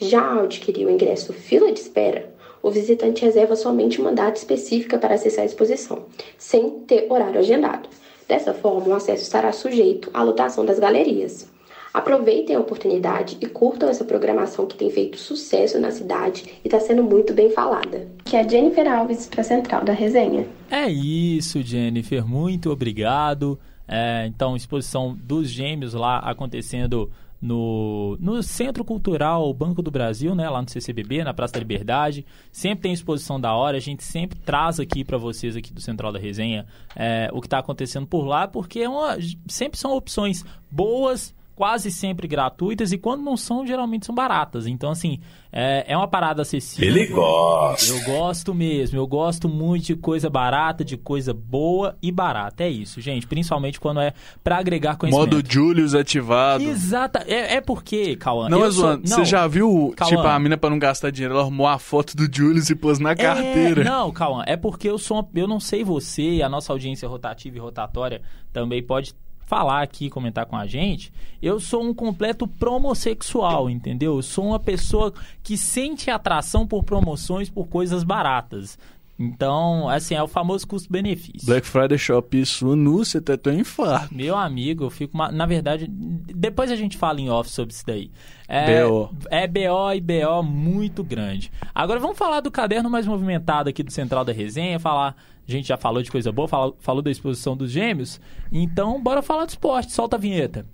Já 0.00 0.34
ao 0.34 0.42
adquirir 0.42 0.84
o 0.84 0.90
ingresso 0.90 1.32
fila 1.32 1.70
de 1.70 1.78
espera, 1.78 2.34
o 2.60 2.68
visitante 2.68 3.24
reserva 3.24 3.54
somente 3.54 4.00
uma 4.00 4.10
data 4.10 4.38
específica 4.38 4.98
para 4.98 5.14
acessar 5.14 5.44
a 5.44 5.46
exposição, 5.46 6.06
sem 6.36 6.70
ter 6.80 7.06
horário 7.08 7.38
agendado. 7.38 7.88
Dessa 8.26 8.52
forma, 8.52 8.88
o 8.88 8.94
acesso 8.94 9.22
estará 9.22 9.52
sujeito 9.52 10.10
à 10.12 10.20
lotação 10.20 10.64
das 10.64 10.80
galerias. 10.80 11.46
Aproveitem 11.92 12.56
a 12.56 12.60
oportunidade 12.60 13.36
e 13.40 13.46
curtam 13.46 13.88
essa 13.88 14.04
programação 14.04 14.66
que 14.66 14.76
tem 14.76 14.90
feito 14.90 15.18
sucesso 15.18 15.80
na 15.80 15.90
cidade 15.90 16.44
e 16.64 16.68
está 16.68 16.78
sendo 16.78 17.02
muito 17.02 17.32
bem 17.32 17.50
falada. 17.50 18.06
Que 18.24 18.36
é 18.36 18.48
Jennifer 18.48 18.86
Alves 18.90 19.26
para 19.26 19.40
a 19.40 19.44
Central 19.44 19.84
da 19.84 19.92
Resenha. 19.92 20.46
É 20.70 20.88
isso, 20.88 21.62
Jennifer. 21.62 22.26
Muito 22.26 22.70
obrigado. 22.70 23.58
É, 23.86 24.26
então, 24.26 24.54
exposição 24.54 25.16
dos 25.18 25.48
gêmeos 25.48 25.94
lá 25.94 26.18
acontecendo 26.18 27.10
no, 27.40 28.16
no 28.20 28.42
Centro 28.42 28.84
Cultural 28.84 29.52
Banco 29.54 29.80
do 29.80 29.90
Brasil, 29.90 30.34
né, 30.34 30.48
lá 30.50 30.60
no 30.60 30.68
CCBB, 30.68 31.24
na 31.24 31.32
Praça 31.32 31.54
da 31.54 31.60
Liberdade. 31.60 32.26
Sempre 32.52 32.82
tem 32.82 32.92
exposição 32.92 33.40
da 33.40 33.54
hora, 33.54 33.76
a 33.76 33.80
gente 33.80 34.02
sempre 34.02 34.38
traz 34.38 34.80
aqui 34.80 35.04
para 35.04 35.16
vocês 35.16 35.56
aqui 35.56 35.72
do 35.72 35.80
Central 35.80 36.12
da 36.12 36.18
Resenha 36.18 36.66
é, 36.94 37.30
o 37.32 37.40
que 37.40 37.46
está 37.46 37.58
acontecendo 37.58 38.06
por 38.06 38.24
lá, 38.24 38.46
porque 38.48 38.80
é 38.80 38.88
uma, 38.88 39.16
sempre 39.46 39.78
são 39.78 39.96
opções 39.96 40.44
boas, 40.70 41.34
quase 41.58 41.90
sempre 41.90 42.28
gratuitas 42.28 42.92
e 42.92 42.96
quando 42.96 43.24
não 43.24 43.36
são, 43.36 43.66
geralmente 43.66 44.06
são 44.06 44.14
baratas. 44.14 44.64
Então, 44.64 44.92
assim, 44.92 45.18
é, 45.50 45.86
é 45.88 45.96
uma 45.96 46.06
parada 46.06 46.42
acessível. 46.42 46.88
Ele 46.88 47.06
gosta. 47.06 47.92
Eu 47.92 48.04
gosto 48.04 48.54
mesmo. 48.54 48.96
Eu 48.96 49.08
gosto 49.08 49.48
muito 49.48 49.86
de 49.86 49.96
coisa 49.96 50.30
barata, 50.30 50.84
de 50.84 50.96
coisa 50.96 51.34
boa 51.34 51.98
e 52.00 52.12
barata. 52.12 52.62
É 52.62 52.68
isso, 52.68 53.00
gente. 53.00 53.26
Principalmente 53.26 53.80
quando 53.80 53.98
é 53.98 54.14
para 54.44 54.56
agregar 54.56 54.96
conhecimento. 54.96 55.34
Modo 55.34 55.52
Julius 55.52 55.96
ativado. 55.96 56.62
Exata. 56.62 57.24
É, 57.26 57.56
é 57.56 57.60
porque, 57.60 58.14
Cauã. 58.14 58.48
Não, 58.48 58.70
sou... 58.70 58.84
mano, 58.84 59.02
você 59.04 59.24
já 59.24 59.44
viu, 59.48 59.92
Cauã. 59.96 60.10
tipo, 60.10 60.22
a 60.22 60.38
mina 60.38 60.56
pra 60.56 60.70
não 60.70 60.78
gastar 60.78 61.10
dinheiro, 61.10 61.34
ela 61.34 61.42
arrumou 61.42 61.66
a 61.66 61.80
foto 61.80 62.16
do 62.16 62.32
Julius 62.32 62.70
e 62.70 62.76
pôs 62.76 63.00
na 63.00 63.16
carteira. 63.16 63.80
É, 63.80 63.84
não, 63.84 64.12
Cauã, 64.12 64.44
é 64.46 64.56
porque 64.56 64.88
eu 64.88 64.96
sou 64.96 65.16
uma, 65.16 65.28
eu 65.34 65.48
não 65.48 65.58
sei 65.58 65.82
você 65.82 66.34
e 66.34 66.42
a 66.42 66.48
nossa 66.48 66.72
audiência 66.72 67.08
rotativa 67.08 67.56
e 67.56 67.60
rotatória 67.60 68.22
também 68.52 68.80
pode 68.80 69.12
falar 69.48 69.82
aqui, 69.82 70.10
comentar 70.10 70.44
com 70.44 70.56
a 70.56 70.66
gente, 70.66 71.10
eu 71.40 71.58
sou 71.58 71.82
um 71.82 71.94
completo 71.94 72.46
promossexual, 72.46 73.70
entendeu? 73.70 74.16
Eu 74.16 74.22
sou 74.22 74.48
uma 74.48 74.60
pessoa 74.60 75.10
que 75.42 75.56
sente 75.56 76.10
atração 76.10 76.66
por 76.66 76.84
promoções, 76.84 77.48
por 77.48 77.66
coisas 77.66 78.04
baratas. 78.04 78.78
Então, 79.18 79.88
assim, 79.88 80.14
é 80.14 80.22
o 80.22 80.28
famoso 80.28 80.64
custo-benefício. 80.68 81.44
Black 81.44 81.66
Friday 81.66 81.98
Shop 81.98 82.44
nu, 82.76 83.04
você 83.04 83.20
tá 83.20 83.36
tão 83.36 83.52
infarto. 83.52 84.14
Meu 84.14 84.36
amigo, 84.36 84.84
eu 84.84 84.90
fico. 84.90 85.18
Na 85.32 85.44
verdade, 85.44 85.88
depois 85.88 86.70
a 86.70 86.76
gente 86.76 86.96
fala 86.96 87.20
em 87.20 87.28
off 87.28 87.50
sobre 87.50 87.74
isso 87.74 87.84
daí. 87.84 88.12
É, 88.46 88.84
BO. 88.84 89.10
É 89.28 89.46
BO 89.48 89.92
e 89.92 90.00
BO 90.00 90.42
muito 90.44 91.02
grande. 91.02 91.50
Agora 91.74 91.98
vamos 91.98 92.16
falar 92.16 92.40
do 92.40 92.50
caderno 92.50 92.88
mais 92.88 93.08
movimentado 93.08 93.68
aqui 93.68 93.82
do 93.82 93.92
Central 93.92 94.24
da 94.24 94.32
Resenha, 94.32 94.78
falar. 94.78 95.16
A 95.46 95.50
gente 95.50 95.66
já 95.66 95.76
falou 95.76 96.00
de 96.02 96.12
coisa 96.12 96.30
boa, 96.30 96.46
falou, 96.46 96.76
falou 96.78 97.02
da 97.02 97.10
exposição 97.10 97.56
dos 97.56 97.72
gêmeos. 97.72 98.20
Então, 98.52 99.02
bora 99.02 99.20
falar 99.20 99.46
de 99.46 99.52
esporte. 99.52 99.92
Solta 99.92 100.14
a 100.16 100.18
vinheta. 100.18 100.64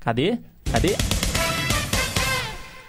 Cadê? 0.00 0.38
Cadê? 0.64 0.96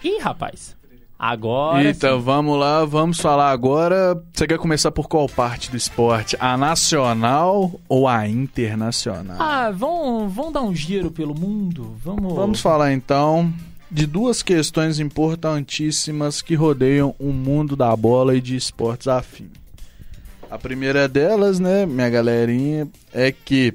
Ih, 0.03 0.19
rapaz. 0.19 0.75
Agora. 1.17 1.89
Então, 1.89 2.19
sim. 2.19 2.25
vamos 2.25 2.59
lá, 2.59 2.83
vamos 2.83 3.19
falar 3.19 3.51
agora. 3.51 4.21
Você 4.33 4.45
quer 4.45 4.57
começar 4.57 4.91
por 4.91 5.07
qual 5.07 5.27
parte 5.29 5.71
do 5.71 5.77
esporte? 5.77 6.35
A 6.39 6.57
nacional 6.57 7.79
ou 7.87 8.07
a 8.07 8.27
internacional? 8.27 9.37
Ah, 9.39 9.71
vamos, 9.71 10.33
vamos 10.33 10.53
dar 10.53 10.61
um 10.61 10.75
giro 10.75 11.09
pelo 11.09 11.33
mundo? 11.33 11.95
Vamos. 12.03 12.33
Vamos 12.33 12.61
falar 12.61 12.93
então 12.93 13.51
de 13.89 14.05
duas 14.05 14.43
questões 14.43 14.99
importantíssimas 14.99 16.41
que 16.41 16.53
rodeiam 16.55 17.15
o 17.17 17.31
mundo 17.31 17.75
da 17.75 17.95
bola 17.95 18.35
e 18.35 18.41
de 18.41 18.55
esportes 18.55 19.07
afim. 19.07 19.49
A 20.49 20.57
primeira 20.57 21.07
delas, 21.07 21.59
né, 21.59 21.85
minha 21.85 22.09
galerinha, 22.09 22.87
é 23.13 23.31
que 23.31 23.73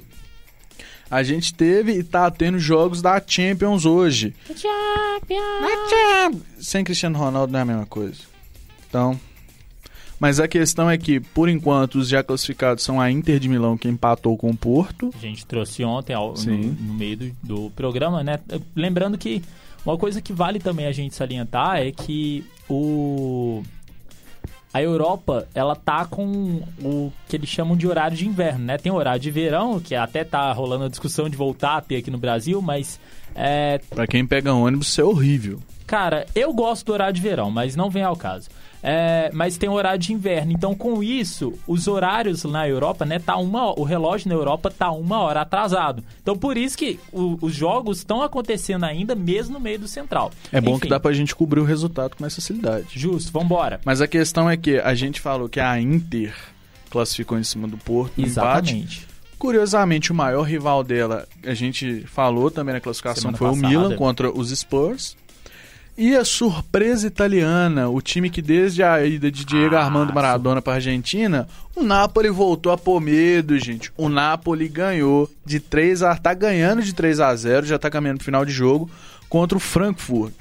a 1.11 1.23
gente 1.23 1.53
teve 1.53 1.93
e 1.93 2.05
tá 2.05 2.31
tendo 2.31 2.59
jogos 2.59 3.03
da 3.03 3.21
Champions 3.27 3.85
hoje. 3.85 4.33
Champions! 4.47 6.43
Sem 6.61 6.85
Cristiano 6.85 7.19
Ronaldo 7.19 7.53
não 7.53 7.59
é 7.59 7.63
a 7.63 7.67
mesma 7.67 7.87
coisa. 7.87 8.21
Então. 8.89 9.19
Mas 10.21 10.39
a 10.39 10.47
questão 10.47 10.91
é 10.91 10.99
que, 10.99 11.19
por 11.19 11.49
enquanto, 11.49 11.95
os 11.97 12.09
já 12.09 12.23
classificados 12.23 12.85
são 12.85 13.01
a 13.01 13.11
Inter 13.11 13.41
de 13.41 13.49
Milão, 13.49 13.77
que 13.77 13.89
empatou 13.89 14.37
com 14.37 14.51
o 14.51 14.57
Porto. 14.57 15.11
A 15.17 15.19
gente 15.19 15.47
trouxe 15.47 15.83
ontem 15.83 16.13
ao, 16.13 16.35
no, 16.35 16.57
no 16.57 16.95
meio 16.95 17.17
do, 17.17 17.37
do 17.43 17.71
programa, 17.71 18.23
né? 18.23 18.39
Lembrando 18.77 19.17
que 19.17 19.43
uma 19.85 19.97
coisa 19.97 20.21
que 20.21 20.33
vale 20.33 20.61
também 20.61 20.87
a 20.87 20.93
gente 20.93 21.15
salientar 21.15 21.79
é 21.79 21.91
que 21.91 22.45
o 22.69 23.63
a 24.73 24.81
Europa, 24.81 25.49
ela 25.55 25.75
tá 25.75 26.05
com 26.05 26.63
o 26.83 27.13
que 27.29 27.37
eles 27.37 27.49
chamam 27.49 27.77
de 27.77 27.87
horário 27.87 28.17
de 28.17 28.27
inverno, 28.27 28.65
né? 28.65 28.79
Tem 28.79 28.93
horário 28.93 29.21
de 29.21 29.31
verão, 29.31 29.81
que 29.81 29.95
até 29.95 30.23
tá 30.23 30.53
rolando 30.53 30.85
a 30.85 30.89
discussão 30.89 31.29
de 31.29 31.37
voltar 31.37 31.77
a 31.77 31.81
ter 31.81 31.97
aqui 31.97 32.11
no 32.11 32.19
Brasil, 32.19 32.63
mas 32.63 33.01
é, 33.35 33.81
Pra 33.91 34.07
quem 34.07 34.27
pega 34.27 34.53
ônibus, 34.53 34.89
isso 34.89 35.01
é 35.01 35.05
horrível. 35.05 35.61
Cara, 35.87 36.25
eu 36.37 36.53
gosto 36.53 36.87
do 36.87 36.93
horário 36.93 37.15
de 37.15 37.21
verão, 37.21 37.51
mas 37.51 37.75
não 37.75 37.91
vem 37.91 38.05
ao 38.05 38.17
caso. 38.17 38.49
É, 38.83 39.31
mas 39.35 39.57
tem 39.59 39.69
horário 39.69 39.99
de 39.99 40.13
inverno. 40.13 40.53
Então, 40.53 40.75
com 40.75 41.03
isso, 41.03 41.53
os 41.67 41.87
horários 41.87 42.45
na 42.45 42.67
Europa, 42.67 43.05
né, 43.05 43.19
tá 43.19 43.37
uma, 43.37 43.79
o 43.79 43.83
relógio 43.85 44.29
na 44.29 44.35
Europa 44.35 44.71
tá 44.71 44.91
uma 44.91 45.19
hora 45.21 45.43
atrasado. 45.43 46.03
Então, 46.23 46.37
por 46.37 46.57
isso 46.57 46.79
que 46.79 46.99
o- 47.13 47.37
os 47.43 47.55
jogos 47.55 47.99
estão 47.99 48.23
acontecendo 48.23 48.85
ainda, 48.85 49.15
mesmo 49.15 49.55
no 49.55 49.61
meio 49.61 49.79
do 49.81 49.89
central. 49.89 50.31
É 50.51 50.61
bom 50.61 50.73
Enfim, 50.73 50.81
que 50.81 50.89
dá 50.89 50.99
pra 50.99 51.13
gente 51.13 51.35
cobrir 51.35 51.61
o 51.61 51.65
resultado 51.65 52.17
com 52.17 52.23
mais 52.23 52.35
facilidade. 52.35 52.87
Justo, 52.99 53.31
vambora. 53.33 53.81
Mas 53.85 54.01
a 54.01 54.09
questão 54.09 54.49
é 54.49 54.57
que 54.57 54.79
a 54.79 54.95
gente 54.95 55.21
falou 55.21 55.49
que 55.49 55.61
a 55.61 55.79
Inter 55.81 56.35
classificou 56.89 57.39
em 57.39 57.45
cima 57.45 57.69
do 57.69 57.77
Porto 57.77 58.13
no 58.17 58.27
empate. 58.27 58.71
Exatamente. 58.75 59.11
Curiosamente, 59.39 60.13
o 60.13 60.15
maior 60.15 60.43
rival 60.43 60.85
dela, 60.85 61.27
a 61.47 61.55
gente 61.55 62.03
falou 62.07 62.51
também 62.51 62.75
na 62.75 62.81
classificação, 62.81 63.23
Semana 63.33 63.39
foi 63.39 63.49
o 63.49 63.53
passada. 63.53 63.69
Milan 63.69 63.97
contra 63.97 64.31
os 64.31 64.51
Spurs. 64.51 65.17
E 66.03 66.17
a 66.17 66.25
surpresa 66.25 67.07
italiana, 67.07 67.91
o 67.91 68.01
time 68.01 68.31
que 68.31 68.41
desde 68.41 68.83
a 68.83 69.05
ida 69.05 69.31
de 69.31 69.45
Diego 69.45 69.77
Ah, 69.77 69.85
Armando 69.85 70.15
Maradona 70.15 70.63
para 70.63 70.77
Argentina, 70.77 71.47
o 71.77 71.83
Napoli 71.83 72.31
voltou 72.31 72.73
a 72.73 72.79
pôr 72.79 73.03
medo, 73.03 73.59
gente. 73.59 73.93
O 73.99 74.09
Napoli 74.09 74.67
ganhou 74.67 75.31
de 75.45 75.61
3 75.61 76.03
a 76.03 76.17
tá 76.17 76.33
ganhando 76.33 76.83
de 76.83 76.95
3 76.95 77.21
a 77.21 77.37
0, 77.37 77.67
já 77.67 77.79
tá 77.79 77.91
caminhando 77.91 78.17
pro 78.17 78.25
final 78.25 78.47
de 78.47 78.51
jogo 78.51 78.91
contra 79.29 79.59
o 79.59 79.61
Frankfurt. 79.61 80.33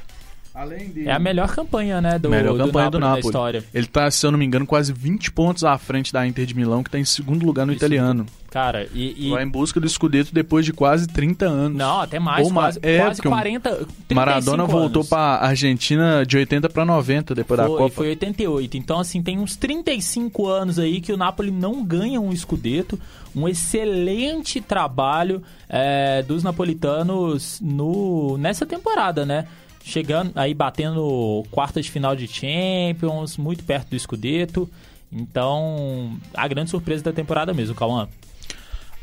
Além 0.60 0.90
de 0.90 1.08
É 1.08 1.12
a 1.14 1.20
melhor 1.20 1.50
campanha, 1.56 2.02
né, 2.02 2.20
do, 2.20 2.30
melhor 2.30 2.58
do 2.58 2.66
campanha 2.66 2.90
do 2.90 3.00
Napoli 3.00 3.02
na 3.02 3.08
Napoli. 3.16 3.26
história. 3.28 3.64
Ele 3.74 3.88
tá, 3.88 4.12
se 4.12 4.26
eu 4.26 4.32
não 4.32 4.38
me 4.38 4.44
engano, 4.46 4.66
quase 4.66 4.92
20 4.92 5.32
pontos 5.32 5.64
à 5.64 5.78
frente 5.78 6.12
da 6.12 6.28
Inter 6.28 6.46
de 6.46 6.54
Milão, 6.54 6.84
que 6.84 6.90
tá 6.90 7.00
em 7.00 7.06
segundo 7.06 7.46
lugar 7.46 7.66
no 7.66 7.72
Isso. 7.72 7.80
italiano. 7.80 8.26
Cara, 8.52 8.88
e... 8.94 9.28
e- 9.28 9.30
Vai 9.30 9.44
em 9.44 9.48
busca 9.48 9.80
do 9.80 9.88
Scudetto 9.88 10.34
depois 10.34 10.66
de 10.66 10.74
quase 10.74 11.08
30 11.08 11.46
anos. 11.46 11.78
Não, 11.78 12.02
até 12.02 12.20
mais, 12.20 12.46
Ou 12.48 12.52
quase, 12.54 12.80
É, 12.82 12.98
quase 12.98 13.16
porque 13.18 13.28
o 13.28 13.32
40, 13.32 13.70
35 13.70 14.16
Maradona 14.16 14.66
voltou 14.66 15.02
anos. 15.02 15.08
pra 15.10 15.20
Argentina 15.38 16.26
de 16.26 16.36
80 16.36 16.68
pra 16.68 16.84
90 16.84 17.34
depois 17.36 17.58
da 17.58 17.68
Foi, 17.68 17.78
Copa. 17.78 17.96
foi 17.96 18.08
88. 18.10 18.76
Então, 18.76 19.00
assim, 19.00 19.22
tem 19.24 19.40
uns 19.40 19.56
35 19.56 20.48
anos 20.48 20.78
aí 20.80 21.00
que 21.00 21.14
o 21.14 21.18
Napoli 21.18 21.52
não 21.52 21.84
ganha 21.86 22.20
um 22.20 22.34
escudeto. 22.34 23.00
Um 23.36 23.48
excelente 23.48 24.60
trabalho 24.60 25.42
é, 25.70 26.24
dos 26.24 26.44
napolitanos 26.44 27.60
no, 27.62 28.38
nessa 28.38 28.66
temporada, 28.66 29.26
né? 29.26 29.46
Chegando 29.84 30.32
aí, 30.36 30.54
batendo 30.54 31.46
quartas 31.52 31.86
de 31.86 31.92
final 31.92 32.16
de 32.16 32.28
Champions, 32.28 33.38
muito 33.38 33.64
perto 33.64 33.90
do 33.90 33.96
escudeto. 33.96 34.70
Então, 35.12 36.18
a 36.34 36.48
grande 36.48 36.70
surpresa 36.70 37.04
da 37.04 37.14
temporada 37.14 37.54
mesmo, 37.54 37.74
Cauã. 37.74 38.08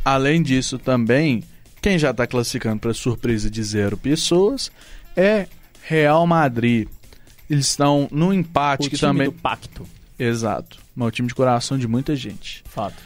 Além 0.05 0.43
disso, 0.43 0.79
também, 0.79 1.43
quem 1.83 1.99
já 1.99 2.15
tá 2.15 2.27
classificando 2.27 2.81
pra 2.81 2.95
surpresa 2.95 3.51
de 3.51 3.63
zero 3.63 3.97
pessoas 3.97 4.71
é 5.17 5.49
Real 5.83 6.27
Madrid. 6.27 6.89
Eles 7.51 7.67
estão 7.67 8.09
no 8.11 8.33
empate 8.33 8.87
O 8.87 8.91
que 8.91 8.97
time 8.97 9.11
também. 9.11 9.27
do 9.27 9.33
Pacto. 9.33 9.87
Exato. 10.19 10.79
Mas 10.95 11.09
o 11.09 11.11
time 11.11 11.29
de 11.29 11.35
coração 11.35 11.79
de 11.79 11.87
muita 11.89 12.15
gente. 12.15 12.63
Fato. 12.67 12.97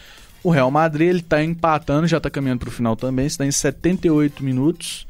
O 0.42 0.50
Real 0.50 0.70
Madrid 0.70 1.08
ele 1.08 1.22
tá 1.22 1.42
empatando, 1.42 2.06
já 2.06 2.18
tá 2.20 2.30
caminhando 2.30 2.60
pro 2.60 2.70
final 2.70 2.96
também, 2.96 3.26
está 3.26 3.44
em 3.44 3.50
78 3.50 4.42
minutos. 4.42 5.06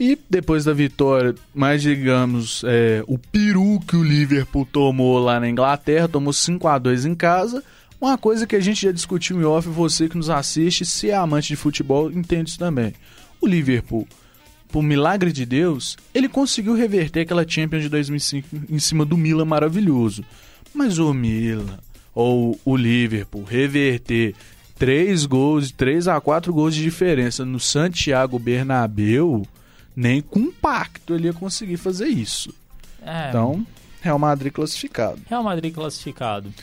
E 0.00 0.16
depois 0.30 0.64
da 0.64 0.72
vitória, 0.72 1.34
mais 1.52 1.82
digamos, 1.82 2.62
é, 2.64 3.02
o 3.08 3.18
peru 3.18 3.80
que 3.80 3.96
o 3.96 4.02
Liverpool 4.02 4.64
tomou 4.64 5.18
lá 5.18 5.40
na 5.40 5.48
Inglaterra, 5.48 6.06
tomou 6.06 6.32
5 6.32 6.68
a 6.68 6.78
2 6.78 7.04
em 7.04 7.14
casa. 7.16 7.64
Uma 8.00 8.16
coisa 8.16 8.46
que 8.46 8.54
a 8.54 8.60
gente 8.60 8.82
já 8.82 8.92
discutiu 8.92 9.40
em 9.40 9.44
off, 9.44 9.68
você 9.68 10.08
que 10.08 10.16
nos 10.16 10.30
assiste, 10.30 10.86
se 10.86 11.10
é 11.10 11.16
amante 11.16 11.48
de 11.48 11.56
futebol, 11.56 12.12
entende 12.12 12.50
isso 12.50 12.58
também. 12.58 12.94
O 13.40 13.46
Liverpool, 13.46 14.06
por 14.68 14.84
milagre 14.84 15.32
de 15.32 15.44
Deus, 15.44 15.96
ele 16.14 16.28
conseguiu 16.28 16.74
reverter 16.74 17.22
aquela 17.22 17.46
Champions 17.46 17.82
de 17.82 17.88
2005 17.88 18.48
em 18.70 18.78
cima 18.78 19.04
do 19.04 19.16
Milan 19.16 19.46
maravilhoso. 19.46 20.24
Mas 20.72 20.98
o 20.98 21.12
Milan 21.12 21.78
ou 22.14 22.58
o 22.64 22.76
Liverpool 22.76 23.42
reverter 23.42 24.34
três 24.78 25.26
gols, 25.26 25.72
3 25.72 26.06
a 26.06 26.20
4 26.20 26.52
gols 26.52 26.76
de 26.76 26.82
diferença 26.82 27.44
no 27.44 27.58
Santiago 27.58 28.38
Bernabéu, 28.38 29.44
nem 30.00 30.20
com 30.22 30.38
um 30.38 30.52
pacto 30.52 31.12
ele 31.14 31.26
ia 31.26 31.32
conseguir 31.32 31.76
fazer 31.76 32.06
isso. 32.06 32.54
É, 33.02 33.28
Então, 33.30 33.66
Real 34.00 34.18
Madrid 34.18 34.52
classificado. 34.52 35.20
Real 35.28 35.42
Madrid 35.42 35.74
classificado. 35.74 36.54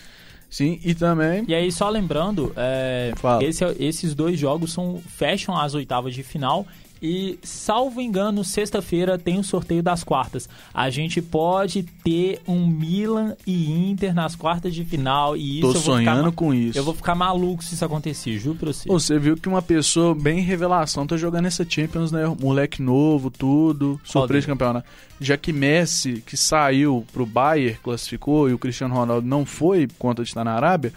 Sim, 0.49 0.79
e 0.85 0.95
também 0.95 1.43
E 1.47 1.53
aí, 1.53 1.69
só 1.69 1.89
lembrando, 1.89 2.53
é, 2.55 3.11
esse- 3.41 3.65
esses 3.77 4.15
dois 4.15 4.39
jogos 4.39 4.71
são, 4.71 5.01
fecham 5.05 5.57
as 5.59 5.73
oitavas 5.73 6.13
de 6.15 6.23
final. 6.23 6.65
E, 7.05 7.37
salvo 7.43 8.01
engano, 8.01 8.43
sexta-feira 8.43 9.15
tem 9.15 9.37
o 9.37 9.43
sorteio 9.43 9.83
das 9.83 10.03
quartas. 10.03 10.49
A 10.73 10.89
gente 10.89 11.21
pode 11.21 11.83
ter 12.03 12.41
um 12.47 12.65
Milan 12.65 13.35
e 13.45 13.71
Inter 13.71 14.11
nas 14.11 14.35
quartas 14.35 14.73
de 14.73 14.83
final. 14.83 15.37
E 15.37 15.59
isso 15.59 15.73
Tô 15.73 15.79
sonhando 15.79 16.31
com 16.31 16.51
isso. 16.51 16.75
Eu 16.75 16.83
vou 16.83 16.95
ficar 16.95 17.13
maluco 17.13 17.63
se 17.63 17.75
isso 17.75 17.85
acontecer, 17.85 18.39
juro 18.39 18.57
pra 18.57 18.73
você. 18.73 18.89
Você 18.89 19.19
viu 19.19 19.37
que 19.37 19.47
uma 19.47 19.61
pessoa 19.61 20.15
bem 20.15 20.41
revelação 20.41 21.05
tá 21.05 21.15
jogando 21.15 21.45
essa 21.45 21.63
Champions, 21.63 22.11
né? 22.11 22.23
Moleque 22.41 22.81
novo, 22.81 23.29
tudo. 23.29 24.01
Surpresa 24.03 24.41
de 24.41 24.47
campeonato. 24.47 24.87
Já 25.21 25.37
que 25.37 25.53
Messi, 25.53 26.23
que 26.25 26.35
saiu 26.35 27.05
pro 27.13 27.25
Bayern, 27.25 27.77
classificou, 27.83 28.49
e 28.49 28.53
o 28.53 28.57
Cristiano 28.57 28.95
Ronaldo 28.95 29.27
não 29.27 29.45
foi, 29.45 29.85
por 29.85 29.97
conta 29.97 30.23
de 30.23 30.29
estar 30.29 30.43
na 30.43 30.53
Arábia 30.53 30.91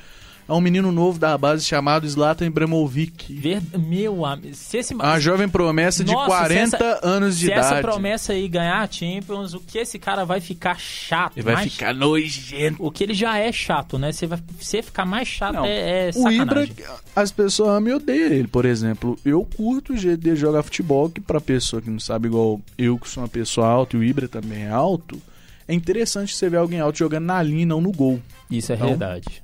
é 0.49 0.53
um 0.55 0.61
menino 0.63 0.91
novo 0.91 1.19
da 1.19 1.37
base 1.37 1.63
chamado 1.63 2.09
Zlatan 2.09 2.47
Ibrahimovic. 2.47 3.35
Ver... 3.35 3.61
Meu 3.79 4.25
amigo, 4.25 4.55
se 4.55 4.79
esse... 4.79 4.95
Uma 4.95 5.21
jovem 5.21 5.47
promessa 5.47 6.03
de 6.03 6.15
40 6.15 6.77
essa... 6.77 7.07
anos 7.07 7.39
de 7.39 7.47
se 7.47 7.53
idade. 7.53 7.67
Se 7.67 7.75
essa 7.75 7.83
promessa 7.83 8.33
aí 8.33 8.49
ganhar 8.49 8.81
a 8.81 8.91
Champions, 8.91 9.53
o 9.53 9.61
que 9.61 9.77
esse 9.79 9.99
cara 9.99 10.25
vai 10.25 10.41
ficar 10.41 10.79
chato. 10.79 11.37
Ele 11.37 11.43
vai 11.43 11.69
ficar 11.69 11.95
nojento. 11.95 12.77
O 12.83 12.91
que 12.91 13.05
ele 13.05 13.13
já 13.13 13.37
é 13.37 13.53
chato, 13.53 13.99
né? 13.99 14.11
Você 14.11 14.27
vai 14.27 14.39
você 14.59 14.81
ficar 14.81 15.05
mais 15.05 15.29
chato 15.29 15.57
Não, 15.57 15.67
é, 15.67 16.09
é 16.09 16.11
O 16.17 16.31
Ibra, 16.31 16.67
as 17.15 17.31
pessoas 17.31 17.69
amam 17.69 17.91
e 17.91 17.95
odeiam 17.97 18.33
ele, 18.33 18.49
por 18.49 18.65
exemplo. 18.65 19.19
Eu 19.25 19.47
curto 19.55 19.93
o 19.93 19.97
jeito 19.97 20.23
de 20.23 20.35
jogar 20.35 20.63
futebol, 20.63 21.11
que 21.11 21.21
pra 21.21 21.43
pessoa 21.43 21.83
que 21.83 21.91
não 21.91 22.01
sabe, 22.01 22.29
igual 22.29 22.59
eu, 22.79 22.99
que 22.99 23.07
sou 23.07 23.23
uma 23.23 23.29
pessoa 23.29 23.67
alta 23.67 23.97
e 23.97 24.01
o 24.01 24.05
Ibra 24.05 24.27
também 24.27 24.63
é 24.63 24.71
alto, 24.71 25.21
é 25.67 25.75
interessante 25.75 26.35
você 26.35 26.49
ver 26.49 26.57
alguém 26.57 26.81
alto 26.81 26.99
jogando 26.99 27.27
na 27.27 27.43
linha, 27.43 27.67
não 27.67 27.83
no 27.83 27.93
gol. 27.93 28.19
Isso 28.51 28.73
é 28.73 28.77
então, 28.77 28.89
verdade. 28.89 29.43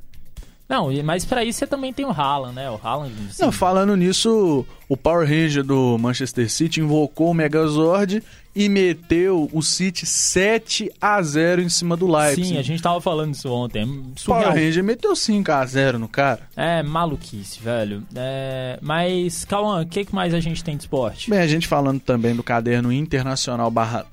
Não, 0.68 0.90
mas 1.04 1.24
para 1.24 1.44
isso 1.44 1.58
você 1.58 1.66
também 1.66 1.92
tem 1.92 2.06
o 2.06 2.10
Haaland, 2.10 2.54
né? 2.54 2.70
O 2.70 2.80
Haaland. 2.82 3.12
Assim... 3.28 3.42
Não, 3.42 3.52
falando 3.52 3.94
nisso, 3.96 4.66
o 4.88 4.96
Power 4.96 5.28
Ranger 5.28 5.62
do 5.62 5.98
Manchester 5.98 6.50
City 6.50 6.80
invocou 6.80 7.30
o 7.30 7.34
Megazord 7.34 8.22
e 8.56 8.68
meteu 8.68 9.50
o 9.52 9.62
City 9.62 10.06
7 10.06 10.90
a 11.00 11.20
0 11.20 11.60
em 11.60 11.68
cima 11.68 11.96
do 11.96 12.10
Leipzig. 12.10 12.48
Sim, 12.48 12.58
a 12.58 12.62
gente 12.62 12.82
tava 12.82 13.00
falando 13.00 13.34
isso 13.34 13.50
ontem. 13.50 13.84
O 13.84 14.14
Power 14.24 14.48
Ranger 14.48 14.82
meteu 14.82 15.14
5 15.14 15.52
a 15.52 15.66
0 15.66 15.98
no 15.98 16.08
cara. 16.08 16.48
É, 16.56 16.82
maluquice, 16.82 17.60
velho. 17.60 18.02
É... 18.14 18.78
Mas, 18.80 19.44
Cauã, 19.44 19.82
o 19.82 19.86
que, 19.86 20.04
que 20.04 20.14
mais 20.14 20.32
a 20.32 20.40
gente 20.40 20.64
tem 20.64 20.76
de 20.76 20.84
esporte? 20.84 21.28
Bem, 21.28 21.40
a 21.40 21.46
gente 21.46 21.66
falando 21.66 22.00
também 22.00 22.34
do 22.34 22.42
caderno 22.42 22.90
internacional 22.92 23.70
barra... 23.70 24.06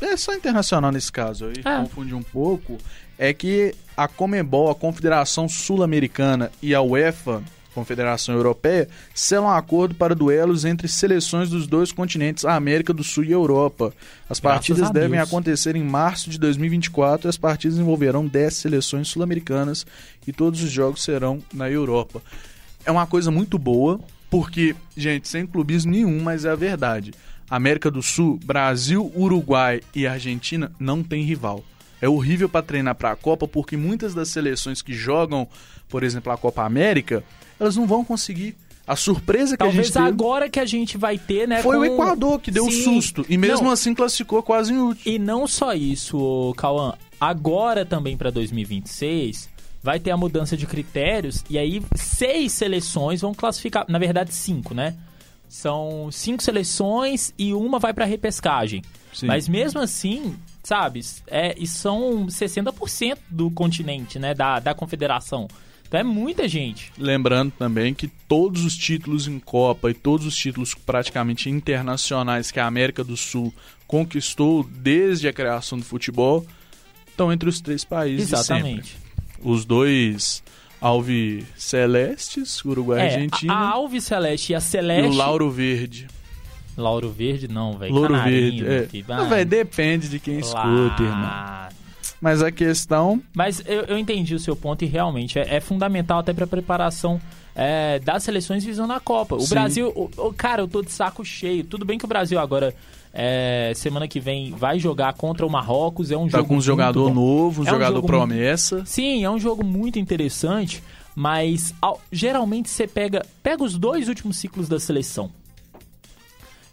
É 0.00 0.16
só 0.16 0.34
internacional 0.34 0.90
nesse 0.90 1.12
caso, 1.12 1.46
aí 1.46 1.62
é. 1.64 1.80
confundi 1.80 2.12
um 2.12 2.22
pouco 2.22 2.76
é 3.22 3.32
que 3.32 3.72
a 3.96 4.08
Comebol, 4.08 4.70
a 4.70 4.74
Confederação 4.74 5.48
Sul-Americana 5.48 6.50
e 6.62 6.74
a 6.74 6.80
UEFA, 6.80 7.42
Confederação 7.74 8.34
Europeia, 8.34 8.88
selam 9.14 9.46
um 9.46 9.50
acordo 9.50 9.94
para 9.94 10.14
duelos 10.14 10.64
entre 10.64 10.88
seleções 10.88 11.48
dos 11.48 11.66
dois 11.66 11.90
continentes, 11.90 12.44
a 12.44 12.54
América 12.54 12.92
do 12.92 13.02
Sul 13.02 13.24
e 13.24 13.28
a 13.28 13.32
Europa. 13.32 13.92
As 14.28 14.38
partidas 14.38 14.90
devem 14.90 15.18
acontecer 15.18 15.74
em 15.74 15.82
março 15.82 16.30
de 16.30 16.38
2024 16.38 17.26
e 17.26 17.30
as 17.30 17.36
partidas 17.36 17.78
envolverão 17.78 18.26
10 18.26 18.54
seleções 18.54 19.08
sul-americanas 19.08 19.86
e 20.26 20.32
todos 20.32 20.62
os 20.62 20.70
jogos 20.70 21.02
serão 21.02 21.42
na 21.52 21.70
Europa. 21.70 22.22
É 22.84 22.90
uma 22.90 23.06
coisa 23.06 23.30
muito 23.30 23.58
boa, 23.58 24.00
porque, 24.30 24.74
gente, 24.96 25.28
sem 25.28 25.46
clubismo 25.46 25.92
nenhum, 25.92 26.20
mas 26.20 26.44
é 26.44 26.50
a 26.50 26.56
verdade. 26.56 27.12
América 27.48 27.90
do 27.90 28.02
Sul, 28.02 28.40
Brasil, 28.44 29.12
Uruguai 29.14 29.82
e 29.94 30.06
Argentina 30.06 30.72
não 30.78 31.02
tem 31.02 31.22
rival 31.22 31.62
é 32.02 32.08
horrível 32.08 32.48
para 32.48 32.62
treinar 32.62 32.96
para 32.96 33.12
a 33.12 33.16
Copa 33.16 33.46
porque 33.46 33.76
muitas 33.76 34.12
das 34.12 34.28
seleções 34.28 34.82
que 34.82 34.92
jogam, 34.92 35.46
por 35.88 36.02
exemplo, 36.02 36.32
a 36.32 36.36
Copa 36.36 36.64
América, 36.64 37.22
elas 37.58 37.76
não 37.76 37.86
vão 37.86 38.04
conseguir. 38.04 38.56
A 38.84 38.96
surpresa 38.96 39.52
que 39.52 39.58
Talvez 39.58 39.78
a 39.78 39.82
gente 39.84 39.92
teve... 39.92 40.06
agora 40.06 40.50
que 40.50 40.58
a 40.58 40.66
gente 40.66 40.98
vai 40.98 41.16
ter, 41.16 41.46
né? 41.46 41.62
Foi 41.62 41.76
com... 41.76 41.82
o 41.82 41.84
Equador 41.84 42.40
que 42.40 42.50
deu 42.50 42.64
o 42.64 42.66
um 42.66 42.70
susto. 42.72 43.24
E 43.28 43.38
mesmo 43.38 43.66
não. 43.66 43.72
assim 43.72 43.94
classificou 43.94 44.42
quase 44.42 44.72
em 44.72 44.78
último. 44.78 45.14
E 45.14 45.16
não 45.20 45.46
só 45.46 45.72
isso, 45.72 46.52
Cauã. 46.56 46.94
Agora 47.20 47.86
também 47.86 48.16
para 48.16 48.30
2026 48.30 49.48
vai 49.80 50.00
ter 50.00 50.10
a 50.10 50.16
mudança 50.16 50.56
de 50.56 50.66
critérios 50.66 51.44
e 51.48 51.56
aí 51.56 51.80
seis 51.94 52.50
seleções 52.50 53.20
vão 53.20 53.32
classificar. 53.32 53.86
Na 53.88 54.00
verdade, 54.00 54.34
cinco, 54.34 54.74
né? 54.74 54.96
São 55.48 56.08
cinco 56.10 56.42
seleções 56.42 57.32
e 57.38 57.54
uma 57.54 57.78
vai 57.78 57.94
para 57.94 58.04
repescagem. 58.04 58.82
Sim. 59.14 59.26
Mas 59.26 59.48
mesmo 59.48 59.80
assim, 59.80 60.34
sabe? 60.62 61.00
É, 61.26 61.54
e 61.58 61.66
são 61.66 62.26
60% 62.26 63.18
do 63.28 63.50
continente, 63.50 64.18
né? 64.18 64.34
Da, 64.34 64.60
da 64.60 64.74
confederação. 64.74 65.48
Então 65.86 66.00
é 66.00 66.02
muita 66.02 66.48
gente. 66.48 66.90
Lembrando 66.96 67.52
também 67.52 67.92
que 67.92 68.08
todos 68.08 68.64
os 68.64 68.74
títulos 68.74 69.26
em 69.26 69.38
Copa 69.38 69.90
e 69.90 69.94
todos 69.94 70.26
os 70.26 70.34
títulos 70.34 70.74
praticamente 70.74 71.50
internacionais 71.50 72.50
que 72.50 72.58
a 72.58 72.66
América 72.66 73.04
do 73.04 73.16
Sul 73.16 73.52
conquistou 73.86 74.64
desde 74.64 75.28
a 75.28 75.32
criação 75.34 75.78
do 75.78 75.84
futebol 75.84 76.46
estão 77.06 77.30
entre 77.30 77.46
os 77.46 77.60
três 77.60 77.84
países. 77.84 78.32
Exatamente. 78.32 78.96
Os 79.42 79.66
dois 79.66 80.42
Alve 80.80 81.46
Celestes, 81.56 82.64
Uruguai 82.64 82.98
e 82.98 83.02
é, 83.02 83.14
Argentina. 83.14 83.52
A 83.52 83.68
Alve 83.70 84.00
Celeste 84.00 84.52
e 84.52 84.54
a 84.54 84.60
Celeste. 84.60 85.06
E 85.06 85.10
o 85.10 85.14
Lauro 85.14 85.50
Verde. 85.50 86.08
Lauro 86.76 87.10
Verde 87.10 87.48
não, 87.48 87.76
velho. 87.76 87.94
Louro 87.94 88.14
Verde, 88.22 88.64
é. 88.66 88.88
Não, 89.08 89.28
velho, 89.28 89.46
depende 89.46 90.08
de 90.08 90.18
quem 90.18 90.38
escuta, 90.38 91.02
irmão. 91.02 91.68
Mas 92.20 92.42
a 92.42 92.52
questão... 92.52 93.20
Mas 93.34 93.62
eu, 93.66 93.82
eu 93.82 93.98
entendi 93.98 94.34
o 94.34 94.38
seu 94.38 94.54
ponto 94.54 94.84
e 94.84 94.86
realmente 94.86 95.38
é, 95.38 95.56
é 95.56 95.60
fundamental 95.60 96.20
até 96.20 96.32
pra 96.32 96.46
preparação 96.46 97.20
é, 97.54 97.98
das 97.98 98.22
seleções 98.22 98.64
visando 98.64 98.92
a 98.92 99.00
Copa. 99.00 99.34
O 99.34 99.40
Sim. 99.40 99.50
Brasil... 99.50 99.88
O, 99.88 100.08
o, 100.28 100.32
cara, 100.32 100.62
eu 100.62 100.68
tô 100.68 100.82
de 100.82 100.92
saco 100.92 101.24
cheio. 101.24 101.64
Tudo 101.64 101.84
bem 101.84 101.98
que 101.98 102.04
o 102.04 102.08
Brasil 102.08 102.38
agora... 102.38 102.74
É, 103.14 103.72
semana 103.76 104.08
que 104.08 104.18
vem 104.18 104.52
vai 104.52 104.78
jogar 104.78 105.12
contra 105.12 105.44
o 105.44 105.50
Marrocos. 105.50 106.10
É 106.10 106.16
um 106.16 106.30
tá 106.30 106.38
jogo 106.38 106.48
com 106.48 106.56
um 106.56 106.62
jogador 106.62 107.08
bom. 107.08 107.14
novo, 107.14 107.60
um 107.60 107.66
é 107.66 107.70
jogador 107.70 107.98
um 107.98 108.06
promessa. 108.06 108.76
Muito, 108.76 108.88
sim, 108.88 109.22
é 109.22 109.30
um 109.30 109.38
jogo 109.38 109.62
muito 109.62 109.98
interessante. 109.98 110.82
Mas 111.14 111.74
ao, 111.78 112.00
geralmente 112.10 112.70
você 112.70 112.86
pega, 112.86 113.22
pega 113.42 113.62
os 113.62 113.76
dois 113.76 114.08
últimos 114.08 114.38
ciclos 114.38 114.66
da 114.66 114.80
seleção 114.80 115.30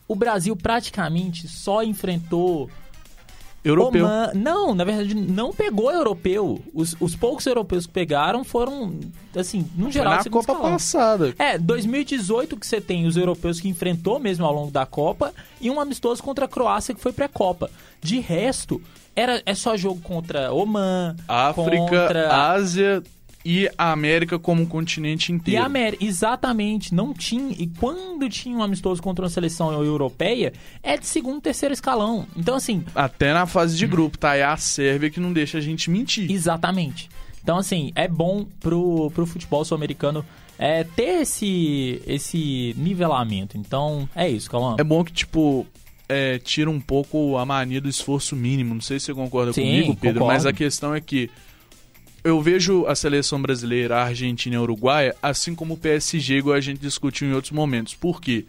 o 0.10 0.16
Brasil 0.16 0.56
praticamente 0.56 1.48
só 1.48 1.84
enfrentou 1.84 2.70
Europeu. 3.64 4.06
Oman. 4.06 4.32
Não, 4.34 4.74
na 4.74 4.84
verdade, 4.84 5.14
não 5.14 5.54
pegou 5.54 5.92
europeu. 5.92 6.62
Os, 6.74 6.96
os 7.00 7.16
poucos 7.16 7.46
europeus 7.46 7.86
que 7.86 7.92
pegaram 7.92 8.44
foram, 8.44 9.00
assim, 9.36 9.70
no 9.76 9.92
geral... 9.92 10.16
Foi 10.16 10.26
na 10.26 10.32
Copa 10.32 10.52
escalão. 10.54 10.72
passada. 10.72 11.36
É, 11.38 11.58
2018 11.58 12.58
que 12.58 12.66
você 12.66 12.80
tem 12.80 13.06
os 13.06 13.18
europeus 13.18 13.60
que 13.60 13.68
enfrentou 13.68 14.20
mesmo 14.20 14.46
ao 14.46 14.54
longo 14.54 14.72
da 14.72 14.86
Copa 14.86 15.34
e 15.62 15.70
um 15.70 15.80
amistoso 15.80 16.24
contra 16.24 16.46
a 16.46 16.48
Croácia 16.48 16.96
que 16.96 17.02
foi 17.02 17.12
pré-Copa. 17.12 17.70
De 18.02 18.20
resto, 18.20 18.82
era, 19.16 19.42
é 19.46 19.54
só 19.54 19.76
jogo 19.76 20.02
contra 20.02 20.52
Oman, 20.54 21.16
África, 21.28 21.78
contra... 21.78 22.52
Ásia, 22.52 23.04
e 23.44 23.70
a 23.78 23.92
América 23.92 24.38
como 24.38 24.64
um 24.64 24.66
continente 24.66 25.32
inteiro. 25.32 25.60
E 25.60 25.62
a 25.62 25.66
América, 25.66 26.04
exatamente. 26.04 26.94
Não 26.94 27.14
tinha. 27.14 27.56
E 27.58 27.68
quando 27.68 28.28
tinha 28.30 28.58
um 28.58 28.64
amistoso 28.64 29.02
contra 29.02 29.24
uma 29.24 29.30
seleção 29.30 29.72
europeia, 29.84 30.54
é 30.84 30.98
de 30.98 31.06
segundo, 31.06 31.42
terceiro 31.42 31.74
escalão. 31.74 32.28
Então, 32.36 32.56
assim. 32.56 32.84
Até 32.94 33.34
na 33.34 33.46
fase 33.46 33.78
de 33.78 33.88
grupo, 33.88 34.18
tá? 34.18 34.36
É 34.36 34.44
a 34.44 34.58
Sérvia 34.58 35.10
que 35.10 35.20
não 35.20 35.32
deixa 35.32 35.58
a 35.58 35.62
gente 35.62 35.90
mentir. 35.90 36.30
Exatamente. 36.30 37.10
Então, 37.42 37.58
assim, 37.58 37.92
é 37.96 38.08
bom 38.08 38.46
pro, 38.60 39.10
pro 39.12 39.26
futebol 39.26 39.64
sul-americano 39.64 40.26
é, 40.58 40.84
ter 40.84 41.22
esse, 41.22 42.02
esse 42.06 42.76
nivelamento. 42.78 43.58
Então, 43.58 44.08
é 44.14 44.30
isso, 44.30 44.52
Calma. 44.52 44.76
É 44.78 44.84
bom 44.84 45.04
que, 45.04 45.14
tipo, 45.14 45.66
é, 46.10 46.38
tira 46.40 46.70
um 46.70 46.82
pouco 46.82 47.38
a 47.38 47.46
mania 47.46 47.80
do 47.80 47.88
esforço 47.88 48.36
mínimo. 48.36 48.74
Não 48.74 48.82
sei 48.82 49.00
se 49.00 49.06
você 49.06 49.14
concorda 49.14 49.54
Sim, 49.54 49.62
comigo, 49.62 49.96
Pedro, 49.96 50.20
concordo. 50.20 50.26
mas 50.26 50.46
a 50.46 50.52
questão 50.52 50.94
é 50.94 51.00
que 51.00 51.30
eu 52.24 52.42
vejo 52.42 52.86
a 52.86 52.96
seleção 52.96 53.42
brasileira, 53.42 53.98
a 53.98 54.06
Argentina 54.06 54.56
e 54.56 54.58
a 54.58 54.62
Uruguaia, 54.62 55.16
assim 55.22 55.56
como 55.56 55.76
o 55.76 55.78
PSG, 55.78 56.38
igual 56.38 56.56
a 56.56 56.62
gente 56.62 56.80
discutiu 56.80 57.28
em 57.28 57.34
outros 57.34 57.52
momentos. 57.52 57.96
Por 57.96 58.22
quê? 58.22 58.46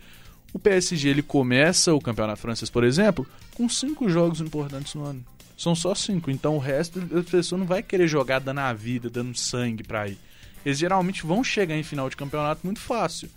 O 0.53 0.59
PSG 0.59 1.09
ele 1.09 1.23
começa 1.23 1.95
o 1.95 2.01
campeonato 2.01 2.41
francês, 2.41 2.69
por 2.69 2.83
exemplo, 2.83 3.27
com 3.55 3.69
cinco 3.69 4.09
jogos 4.09 4.41
importantes 4.41 4.95
no 4.95 5.05
ano. 5.05 5.25
São 5.57 5.75
só 5.75 5.95
cinco, 5.95 6.31
então 6.31 6.57
o 6.57 6.59
resto 6.59 7.01
a 7.17 7.23
pessoa 7.23 7.59
não 7.59 7.67
vai 7.67 7.83
querer 7.83 8.09
jogar 8.09 8.41
dando 8.41 8.59
a 8.61 8.73
vida, 8.73 9.09
dando 9.09 9.37
sangue 9.37 9.85
pra 9.85 10.09
ir. 10.09 10.19
Eles 10.65 10.79
geralmente 10.79 11.25
vão 11.25 11.45
chegar 11.45 11.77
em 11.77 11.83
final 11.83 12.09
de 12.11 12.17
campeonato 12.17 12.63
muito 12.65 12.81
fácil. 12.81 13.29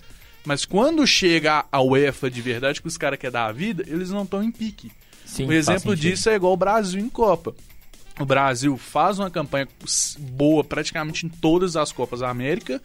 Mas 0.46 0.66
quando 0.66 1.06
chega 1.06 1.66
a 1.72 1.82
UEFA 1.82 2.30
de 2.30 2.42
verdade, 2.42 2.82
que 2.82 2.88
os 2.88 2.98
caras 2.98 3.20
querem 3.20 3.32
dar 3.32 3.46
a 3.46 3.52
vida, 3.52 3.84
eles 3.88 4.10
não 4.10 4.24
estão 4.24 4.44
em 4.44 4.52
pique. 4.52 4.92
Sim, 5.26 5.46
um 5.46 5.52
exemplo 5.52 5.96
disso 5.96 6.30
é 6.30 6.36
igual 6.36 6.54
o 6.54 6.58
Brasil 6.58 7.00
em 7.00 7.10
Copa. 7.10 7.56
O 8.20 8.26
Brasil 8.26 8.78
faz 8.78 9.18
uma 9.20 9.30
campanha 9.30 9.68
boa 10.20 10.64
praticamente 10.64 11.26
em 11.26 11.30
todas 11.30 11.76
as 11.76 11.92
Copas 11.92 12.20
da 12.20 12.30
América. 12.30 12.82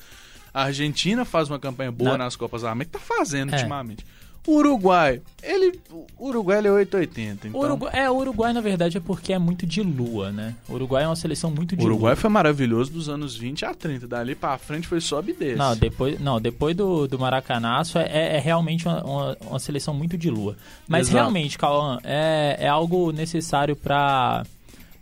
A 0.54 0.64
Argentina 0.64 1.24
faz 1.24 1.48
uma 1.50 1.58
campanha 1.58 1.92
boa 1.92 2.12
Não. 2.12 2.18
nas 2.18 2.34
Copas 2.36 2.62
da 2.62 2.70
América. 2.70 2.98
Tá 2.98 3.04
fazendo 3.04 3.52
é. 3.52 3.56
ultimamente. 3.56 4.04
Uruguai. 4.46 5.20
Ele. 5.42 5.78
O 6.16 6.28
Uruguai 6.28 6.58
ele 6.58 6.68
é 6.68 6.72
880. 6.72 7.48
Então... 7.48 7.60
Uruguai, 7.60 7.92
é, 7.92 8.10
o 8.10 8.16
Uruguai, 8.16 8.52
na 8.54 8.62
verdade, 8.62 8.96
é 8.96 9.00
porque 9.00 9.34
é 9.34 9.38
muito 9.38 9.66
de 9.66 9.82
lua, 9.82 10.32
né? 10.32 10.54
O 10.66 10.72
Uruguai 10.72 11.04
é 11.04 11.06
uma 11.06 11.16
seleção 11.16 11.50
muito 11.50 11.76
de 11.76 11.82
O 11.82 11.86
Uruguai 11.86 12.14
lua. 12.14 12.16
foi 12.16 12.30
maravilhoso 12.30 12.90
dos 12.90 13.10
anos 13.10 13.36
20 13.36 13.66
a 13.66 13.74
30. 13.74 14.08
Dali 14.08 14.34
pra 14.34 14.56
frente 14.56 14.88
foi 14.88 15.02
sobe 15.02 15.32
e 15.32 15.34
desce. 15.34 15.56
Não, 15.56 15.76
depois, 15.76 16.18
não, 16.18 16.40
depois 16.40 16.74
do, 16.74 17.06
do 17.06 17.18
Maracanaço 17.18 17.98
é, 17.98 18.04
é- 18.04 18.36
é 18.36 18.38
realmente 18.38 18.88
uma, 18.88 19.04
uma, 19.04 19.36
uma 19.42 19.58
seleção 19.58 19.92
muito 19.92 20.16
de 20.16 20.30
lua. 20.30 20.56
Mas 20.86 21.08
Exato. 21.08 21.16
realmente, 21.18 21.58
Cauã, 21.58 21.98
é, 22.02 22.56
é 22.60 22.68
algo 22.68 23.12
necessário 23.12 23.76
pra. 23.76 24.46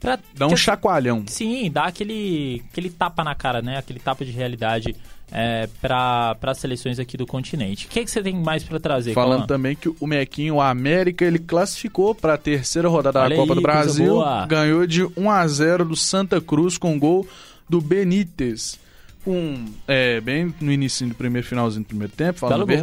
Pra 0.00 0.18
Dá 0.34 0.46
um 0.46 0.50
que- 0.50 0.56
chacoalhão. 0.56 1.24
Sim, 1.26 1.70
dá 1.70 1.84
aquele, 1.84 2.62
aquele 2.70 2.90
tapa 2.90 3.22
na 3.24 3.34
cara, 3.34 3.60
né? 3.62 3.78
Aquele 3.78 3.98
tapa 3.98 4.24
de 4.24 4.30
realidade 4.30 4.94
é, 5.32 5.68
para 5.80 6.36
as 6.42 6.58
seleções 6.58 6.98
aqui 6.98 7.16
do 7.16 7.26
continente. 7.26 7.86
O 7.86 7.88
que, 7.88 8.04
que 8.04 8.10
você 8.10 8.22
tem 8.22 8.34
mais 8.34 8.62
pra 8.62 8.78
trazer, 8.78 9.12
Falando 9.12 9.46
também 9.46 9.74
que 9.74 9.88
o 9.88 10.06
Mequinho, 10.06 10.56
o 10.56 10.60
América, 10.60 11.24
ele 11.24 11.38
classificou 11.38 12.14
para 12.14 12.34
a 12.34 12.38
terceira 12.38 12.88
rodada 12.88 13.20
Olha 13.20 13.30
da 13.30 13.36
Copa 13.36 13.52
aí, 13.52 13.56
do 13.56 13.62
Brasil. 13.62 14.22
Ganhou 14.48 14.86
de 14.86 15.04
1 15.16 15.30
a 15.30 15.46
0 15.48 15.84
do 15.84 15.96
Santa 15.96 16.40
Cruz 16.40 16.78
com 16.78 16.98
gol 16.98 17.26
do 17.68 17.80
Benítez. 17.80 18.78
Com, 19.24 19.64
é, 19.88 20.20
bem 20.20 20.54
no 20.60 20.70
início 20.70 21.04
do 21.08 21.14
primeiro 21.14 21.44
finalzinho 21.44 21.82
do 21.82 21.88
primeiro 21.88 22.12
tempo, 22.12 22.38
falando 22.38 22.62
a 22.62 22.64
gol. 22.64 22.76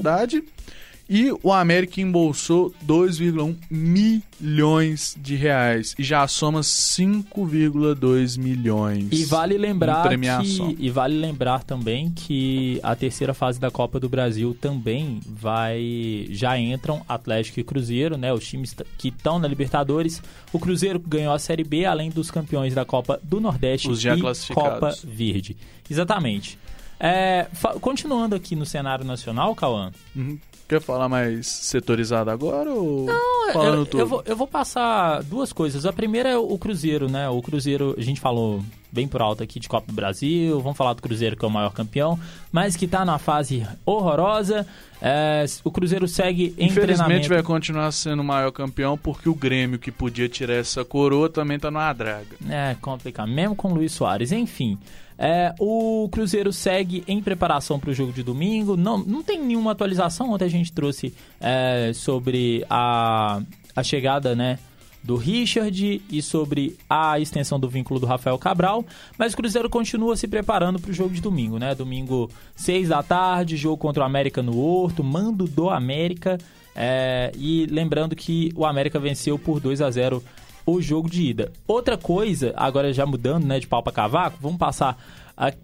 E 1.10 1.32
o 1.44 1.52
América 1.52 2.00
embolsou 2.00 2.74
2,1 2.86 3.56
milhões 3.70 5.16
de 5.20 5.36
reais. 5.36 5.94
E 6.00 6.04
já 6.04 6.28
soma 6.28 6.62
5,2 6.62 8.38
milhões. 8.38 9.08
E 9.12 9.26
vale 9.26 9.56
em 9.56 9.58
lembrar 9.58 10.08
que, 10.10 10.78
e 10.80 10.90
vale 10.90 11.18
lembrar 11.18 11.64
também 11.64 12.10
que 12.10 12.80
a 12.82 12.96
terceira 12.96 13.34
fase 13.34 13.60
da 13.60 13.70
Copa 13.70 14.00
do 14.00 14.08
Brasil 14.08 14.56
também 14.60 15.20
vai 15.28 16.26
já 16.30 16.58
entram 16.58 17.04
Atlético 17.08 17.60
e 17.60 17.64
Cruzeiro, 17.64 18.18
né, 18.18 18.34
os 18.34 18.48
times 18.48 18.76
que 18.98 19.10
estão 19.10 19.40
na 19.40 19.48
Libertadores. 19.48 20.22
O 20.52 20.60
Cruzeiro 20.60 21.00
ganhou 21.00 21.34
a 21.34 21.40
Série 21.40 21.64
B, 21.64 21.86
além 21.86 22.10
dos 22.10 22.32
campeões 22.32 22.74
da 22.74 22.86
Copa 22.86 23.20
do 23.22 23.40
Nordeste 23.40 23.90
Os 23.90 24.00
já 24.00 24.16
e. 24.16 24.22
Copa 24.54 24.94
Verde. 25.04 25.58
Exatamente. 25.90 26.58
É, 27.00 27.48
continuando 27.82 28.36
aqui 28.36 28.56
no 28.56 28.66
cenário 28.66 29.04
nacional, 29.04 29.54
Cauã. 29.54 29.92
Uhum. 30.16 30.40
Quer 30.68 30.82
falar 30.82 31.10
mais 31.10 31.46
setorizado 31.48 32.30
agora 32.30 32.70
ou 32.72 33.08
falando 33.52 33.80
eu, 33.80 33.86
tudo? 33.86 34.00
eu 34.00 34.08
vou, 34.08 34.24
eu 34.26 34.36
vou 34.36 34.48
passar 34.48 35.22
duas 35.24 35.52
coisas. 35.52 35.86
A 35.86 35.94
primeira 35.94 36.30
é 36.30 36.38
o 36.38 36.58
Cruzeiro, 36.58 37.10
né? 37.10 37.30
O 37.30 37.42
Cruzeiro, 37.42 37.96
a 37.98 38.02
gente 38.02 38.22
falou 38.22 38.64
bem 38.92 39.08
por 39.08 39.22
alto 39.22 39.44
aqui 39.44 39.60
de 39.60 39.68
Copa 39.68 39.88
do 39.88 39.94
Brasil. 39.94 40.60
Vamos 40.62 40.78
falar 40.78 40.94
do 40.94 41.02
Cruzeiro, 41.02 41.36
que 41.36 41.44
é 41.44 41.48
o 41.48 41.52
maior 41.52 41.72
campeão, 41.74 42.18
mas 42.52 42.76
que 42.76 42.88
tá 42.88 43.04
numa 43.04 43.20
fase 43.20 43.68
horrorosa. 43.86 44.66
É, 45.02 45.44
o 45.64 45.72
Cruzeiro 45.72 46.08
segue 46.08 46.56
em 46.58 46.68
Infelizmente 46.68 47.28
vai 47.28 47.44
continuar 47.44 47.92
sendo 47.92 48.22
o 48.22 48.26
maior 48.26 48.52
campeão 48.52 48.98
porque 48.98 49.28
o 49.28 49.36
Grêmio, 49.36 49.78
que 49.78 49.92
podia 49.92 50.30
tirar 50.30 50.54
essa 50.54 50.86
coroa, 50.86 51.28
também 51.28 51.60
tá 51.60 51.70
numa 51.70 51.92
draga. 51.92 52.38
É 52.50 52.76
complicado, 52.80 53.30
mesmo 53.30 53.56
com 53.56 53.70
o 53.70 53.74
Luiz 53.76 53.92
Soares. 53.92 54.32
Enfim, 54.32 54.78
é, 55.18 55.54
o 55.60 56.08
Cruzeiro 56.12 56.52
segue 56.52 57.04
em 57.08 57.22
preparação 57.22 57.80
para 57.80 57.90
o 57.90 57.94
jogo 57.94 58.12
de 58.12 58.24
domingo. 58.24 58.76
Não, 58.76 58.98
não 58.98 59.24
tem 59.24 59.42
nenhuma 59.42 59.72
atualização. 59.72 60.32
Ontem 60.32 60.46
a 60.46 60.50
gente 60.50 60.72
trouxe 60.72 61.14
é, 61.40 61.92
sobre 61.94 62.66
a, 62.70 63.42
a 63.76 63.84
chegada 63.84 64.36
né, 64.36 64.60
do 65.04 65.16
Richard 65.16 66.02
e 66.10 66.22
sobre 66.22 66.78
a 66.90 67.20
extensão 67.20 67.60
do 67.60 67.70
vínculo 67.70 68.00
do 68.00 68.06
Rafael 68.06 68.38
Cabral. 68.38 68.86
Mas 69.18 69.34
o 69.34 69.38
Cruzeiro 69.38 69.70
continua 69.70 70.16
se 70.16 70.28
preparando 70.28 70.80
para 70.80 70.92
o 70.92 70.94
jogo 70.94 71.14
de 71.14 71.22
domingo. 71.22 71.60
Né? 71.60 71.76
Domingo, 71.76 72.30
6 72.56 72.90
da 72.90 73.04
tarde, 73.04 73.58
jogo 73.58 73.78
contra 73.78 74.04
o 74.04 74.06
América 74.06 74.42
no 74.42 74.58
Horto, 74.58 75.04
mando 75.04 75.46
do 75.46 75.70
América. 75.70 76.38
É, 76.76 77.32
e 77.38 77.68
lembrando 77.68 78.16
que 78.16 78.52
o 78.56 78.66
América 78.66 79.00
venceu 79.00 79.38
por 79.38 79.60
2 79.60 79.80
a 79.82 79.92
0 79.92 80.24
o 80.66 80.82
jogo 80.82 81.10
de 81.10 81.24
ida. 81.24 81.52
Outra 81.68 81.98
coisa, 81.98 82.54
agora 82.56 82.94
já 82.94 83.06
mudando 83.06 83.46
né, 83.46 83.60
de 83.60 83.68
pau 83.68 83.84
para 83.84 83.92
cavaco, 83.92 84.38
vamos 84.42 84.58
passar 84.58 84.98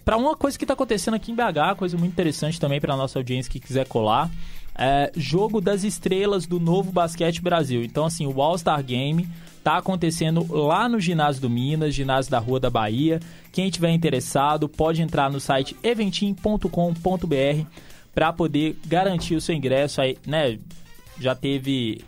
para 0.03 0.17
uma 0.17 0.35
coisa 0.35 0.57
que 0.57 0.63
está 0.63 0.73
acontecendo 0.73 1.13
aqui 1.13 1.31
em 1.31 1.35
BH, 1.35 1.77
coisa 1.77 1.97
muito 1.97 2.12
interessante 2.12 2.59
também 2.59 2.81
para 2.81 2.95
nossa 2.97 3.19
audiência 3.19 3.51
que 3.51 3.59
quiser 3.59 3.88
colar. 3.88 4.29
É, 4.75 5.12
jogo 5.15 5.59
das 5.59 5.83
estrelas 5.83 6.45
do 6.45 6.59
novo 6.59 6.91
Basquete 6.91 7.41
Brasil. 7.41 7.83
Então, 7.83 8.05
assim, 8.05 8.25
o 8.25 8.41
All-Star 8.41 8.81
Game 8.83 9.27
tá 9.63 9.77
acontecendo 9.77 10.45
lá 10.49 10.88
no 10.88 10.99
ginásio 10.99 11.41
do 11.41 11.49
Minas, 11.49 11.93
ginásio 11.93 12.31
da 12.31 12.39
Rua 12.39 12.59
da 12.59 12.69
Bahia. 12.69 13.19
Quem 13.51 13.69
tiver 13.69 13.91
interessado 13.91 14.69
pode 14.69 15.01
entrar 15.01 15.29
no 15.29 15.39
site 15.39 15.75
eventim.com.br 15.83 17.65
para 18.15 18.33
poder 18.33 18.77
garantir 18.88 19.35
o 19.35 19.41
seu 19.41 19.53
ingresso 19.53 20.01
aí, 20.01 20.17
né? 20.25 20.57
Já 21.19 21.35
teve 21.35 22.01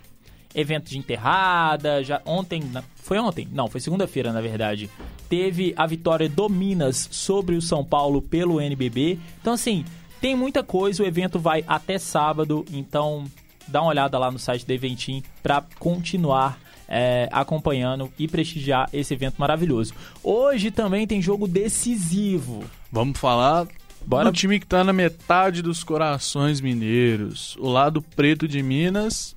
evento 0.54 0.90
de 0.90 0.98
enterrada, 0.98 2.02
já 2.02 2.20
ontem, 2.24 2.62
foi 2.96 3.18
ontem? 3.18 3.48
Não, 3.52 3.68
foi 3.68 3.80
segunda-feira, 3.80 4.32
na 4.32 4.40
verdade. 4.40 4.90
Teve 5.28 5.72
a 5.76 5.86
vitória 5.86 6.28
do 6.28 6.48
Minas 6.48 7.08
sobre 7.10 7.56
o 7.56 7.62
São 7.62 7.84
Paulo 7.84 8.20
pelo 8.20 8.60
NBB. 8.60 9.18
Então 9.40 9.54
assim, 9.54 9.84
tem 10.20 10.36
muita 10.36 10.62
coisa, 10.62 11.02
o 11.02 11.06
evento 11.06 11.38
vai 11.38 11.64
até 11.66 11.98
sábado, 11.98 12.64
então 12.72 13.24
dá 13.66 13.80
uma 13.80 13.90
olhada 13.90 14.18
lá 14.18 14.30
no 14.30 14.38
site 14.38 14.66
da 14.66 14.74
Eventim 14.74 15.22
para 15.42 15.64
continuar 15.78 16.58
é, 16.88 17.28
acompanhando 17.32 18.12
e 18.18 18.28
prestigiar 18.28 18.88
esse 18.92 19.14
evento 19.14 19.36
maravilhoso. 19.38 19.94
Hoje 20.22 20.70
também 20.70 21.06
tem 21.06 21.22
jogo 21.22 21.48
decisivo. 21.48 22.62
Vamos 22.90 23.18
falar 23.18 23.66
Bora. 24.06 24.30
do 24.30 24.32
time 24.32 24.60
que 24.60 24.66
tá 24.66 24.84
na 24.84 24.92
metade 24.92 25.62
dos 25.62 25.82
corações 25.82 26.60
mineiros. 26.60 27.56
O 27.58 27.68
lado 27.68 28.02
preto 28.02 28.46
de 28.46 28.62
Minas, 28.62 29.34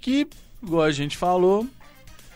que, 0.00 0.26
igual 0.62 0.82
a 0.82 0.90
gente 0.90 1.16
falou, 1.16 1.66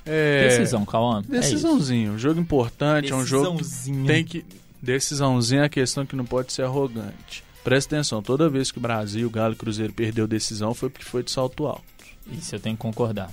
é... 0.04 0.48
Decisão, 0.48 0.84
Cauã. 0.84 1.22
É. 1.28 1.32
Decisãozinho. 1.32 2.18
jogo 2.18 2.40
importante, 2.40 3.12
é 3.12 3.14
um 3.14 3.24
jogo 3.24 3.58
que 3.58 4.06
tem 4.06 4.24
que... 4.24 4.44
Decisãozinho 4.80 5.62
é 5.62 5.66
a 5.66 5.68
questão 5.68 6.04
que 6.04 6.16
não 6.16 6.24
pode 6.24 6.52
ser 6.52 6.62
arrogante. 6.62 7.44
Presta 7.62 7.94
atenção, 7.94 8.20
toda 8.20 8.48
vez 8.48 8.72
que 8.72 8.78
o 8.78 8.80
Brasil, 8.80 9.28
o 9.28 9.30
Galo 9.30 9.52
e 9.52 9.54
o 9.54 9.58
Cruzeiro 9.58 9.92
perdeu 9.92 10.26
decisão 10.26 10.74
foi 10.74 10.90
porque 10.90 11.04
foi 11.04 11.22
de 11.22 11.30
salto 11.30 11.66
alto. 11.66 11.84
Isso 12.32 12.54
eu 12.54 12.60
tenho 12.60 12.76
que 12.76 12.82
concordar. 12.82 13.30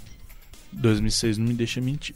2006 0.72 1.40
não 1.40 1.48
me 1.48 1.54
deixa 1.56 1.82
mentir. 1.82 2.16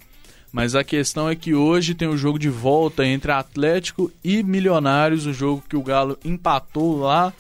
Mas 0.52 0.76
a 0.76 0.84
questão 0.84 1.28
é 1.28 1.36
que 1.36 1.56
hoje 1.56 1.96
tem 1.96 2.08
o 2.08 2.16
jogo 2.16 2.38
de 2.38 2.50
volta 2.50 3.04
entre 3.04 3.32
Atlético 3.32 4.12
e 4.24 4.44
Milionários, 4.44 5.26
o 5.26 5.34
jogo 5.34 5.64
que 5.68 5.76
o 5.76 5.82
Galo 5.82 6.16
empatou 6.24 7.00
lá 7.00 7.34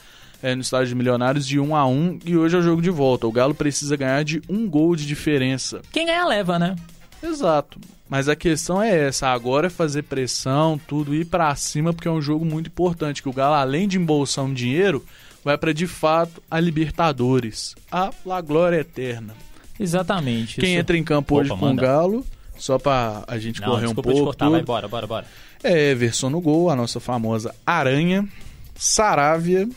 é, 0.43 0.53
no 0.53 0.61
estádio 0.61 0.89
de 0.89 0.95
Milionários 0.95 1.47
de 1.47 1.59
1 1.59 1.75
a 1.75 1.87
1 1.87 2.19
e 2.25 2.37
hoje 2.37 2.55
é 2.55 2.59
o 2.59 2.61
jogo 2.61 2.81
de 2.81 2.89
volta. 2.91 3.25
O 3.25 3.31
Galo 3.31 3.55
precisa 3.55 3.95
ganhar 3.95 4.23
de 4.23 4.41
um 4.47 4.69
gol 4.69 4.95
de 4.95 5.07
diferença. 5.07 5.81
Quem 5.91 6.05
ganhar 6.05 6.25
leva, 6.25 6.59
né? 6.59 6.75
Exato. 7.23 7.79
Mas 8.09 8.27
a 8.29 8.35
questão 8.35 8.79
é 8.81 9.07
essa, 9.07 9.29
agora 9.29 9.67
é 9.67 9.69
fazer 9.69 10.03
pressão, 10.03 10.79
tudo 10.87 11.15
ir 11.15 11.25
pra 11.25 11.55
cima, 11.55 11.93
porque 11.93 12.07
é 12.07 12.11
um 12.11 12.21
jogo 12.21 12.45
muito 12.45 12.67
importante, 12.67 13.23
que 13.23 13.29
o 13.29 13.33
Galo 13.33 13.55
além 13.55 13.87
de 13.87 13.97
embolsar 13.97 14.43
um 14.45 14.53
dinheiro, 14.53 15.03
vai 15.43 15.57
pra 15.57 15.71
de 15.73 15.87
fato 15.87 16.43
a 16.51 16.59
Libertadores, 16.59 17.73
a 17.91 18.11
La 18.25 18.39
Glória 18.41 18.77
Eterna. 18.81 19.33
Exatamente. 19.79 20.59
Quem 20.59 20.71
Isso- 20.73 20.79
entra 20.81 20.97
em 20.97 21.03
campo 21.03 21.39
hoje 21.39 21.49
Opa, 21.51 21.59
com 21.59 21.71
o. 21.71 21.75
Galo, 21.75 22.25
só 22.57 22.77
pra 22.77 23.23
a 23.27 23.39
gente 23.39 23.59
Não, 23.61 23.69
correr 23.69 23.85
um 23.85 23.87
desculpa 23.87 24.09
te 24.09 24.11
pouco, 24.13 24.25
cortar, 24.25 24.49
vai, 24.49 24.61
bora, 24.61 24.87
bora, 24.87 25.07
bora. 25.07 25.25
é 25.63 25.91
Everson 25.91 26.29
no 26.29 26.39
gol, 26.41 26.69
a 26.69 26.75
nossa 26.75 26.99
famosa 26.99 27.55
Aranha, 27.65 28.27
Saravia, 28.75 29.67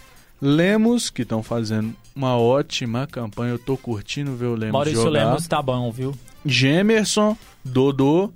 Lemos, 0.41 1.11
que 1.11 1.23
estão 1.23 1.43
fazendo 1.43 1.95
uma 2.15 2.37
ótima 2.37 3.07
campanha, 3.07 3.53
eu 3.53 3.59
tô 3.59 3.77
curtindo 3.77 4.37
ver 4.37 4.47
o 4.47 4.55
Lemos 4.55 4.73
Maurício 4.73 5.03
jogar. 5.03 5.25
Lemos 5.25 5.47
tá 5.47 5.63
bom, 5.63 5.91
viu? 5.91 6.15
Gemerson, 6.45 7.37
Dodô. 7.65 8.31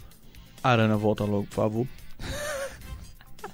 Arana, 0.63 0.97
volta 0.97 1.25
logo, 1.25 1.45
por 1.45 1.55
favor. 1.55 1.87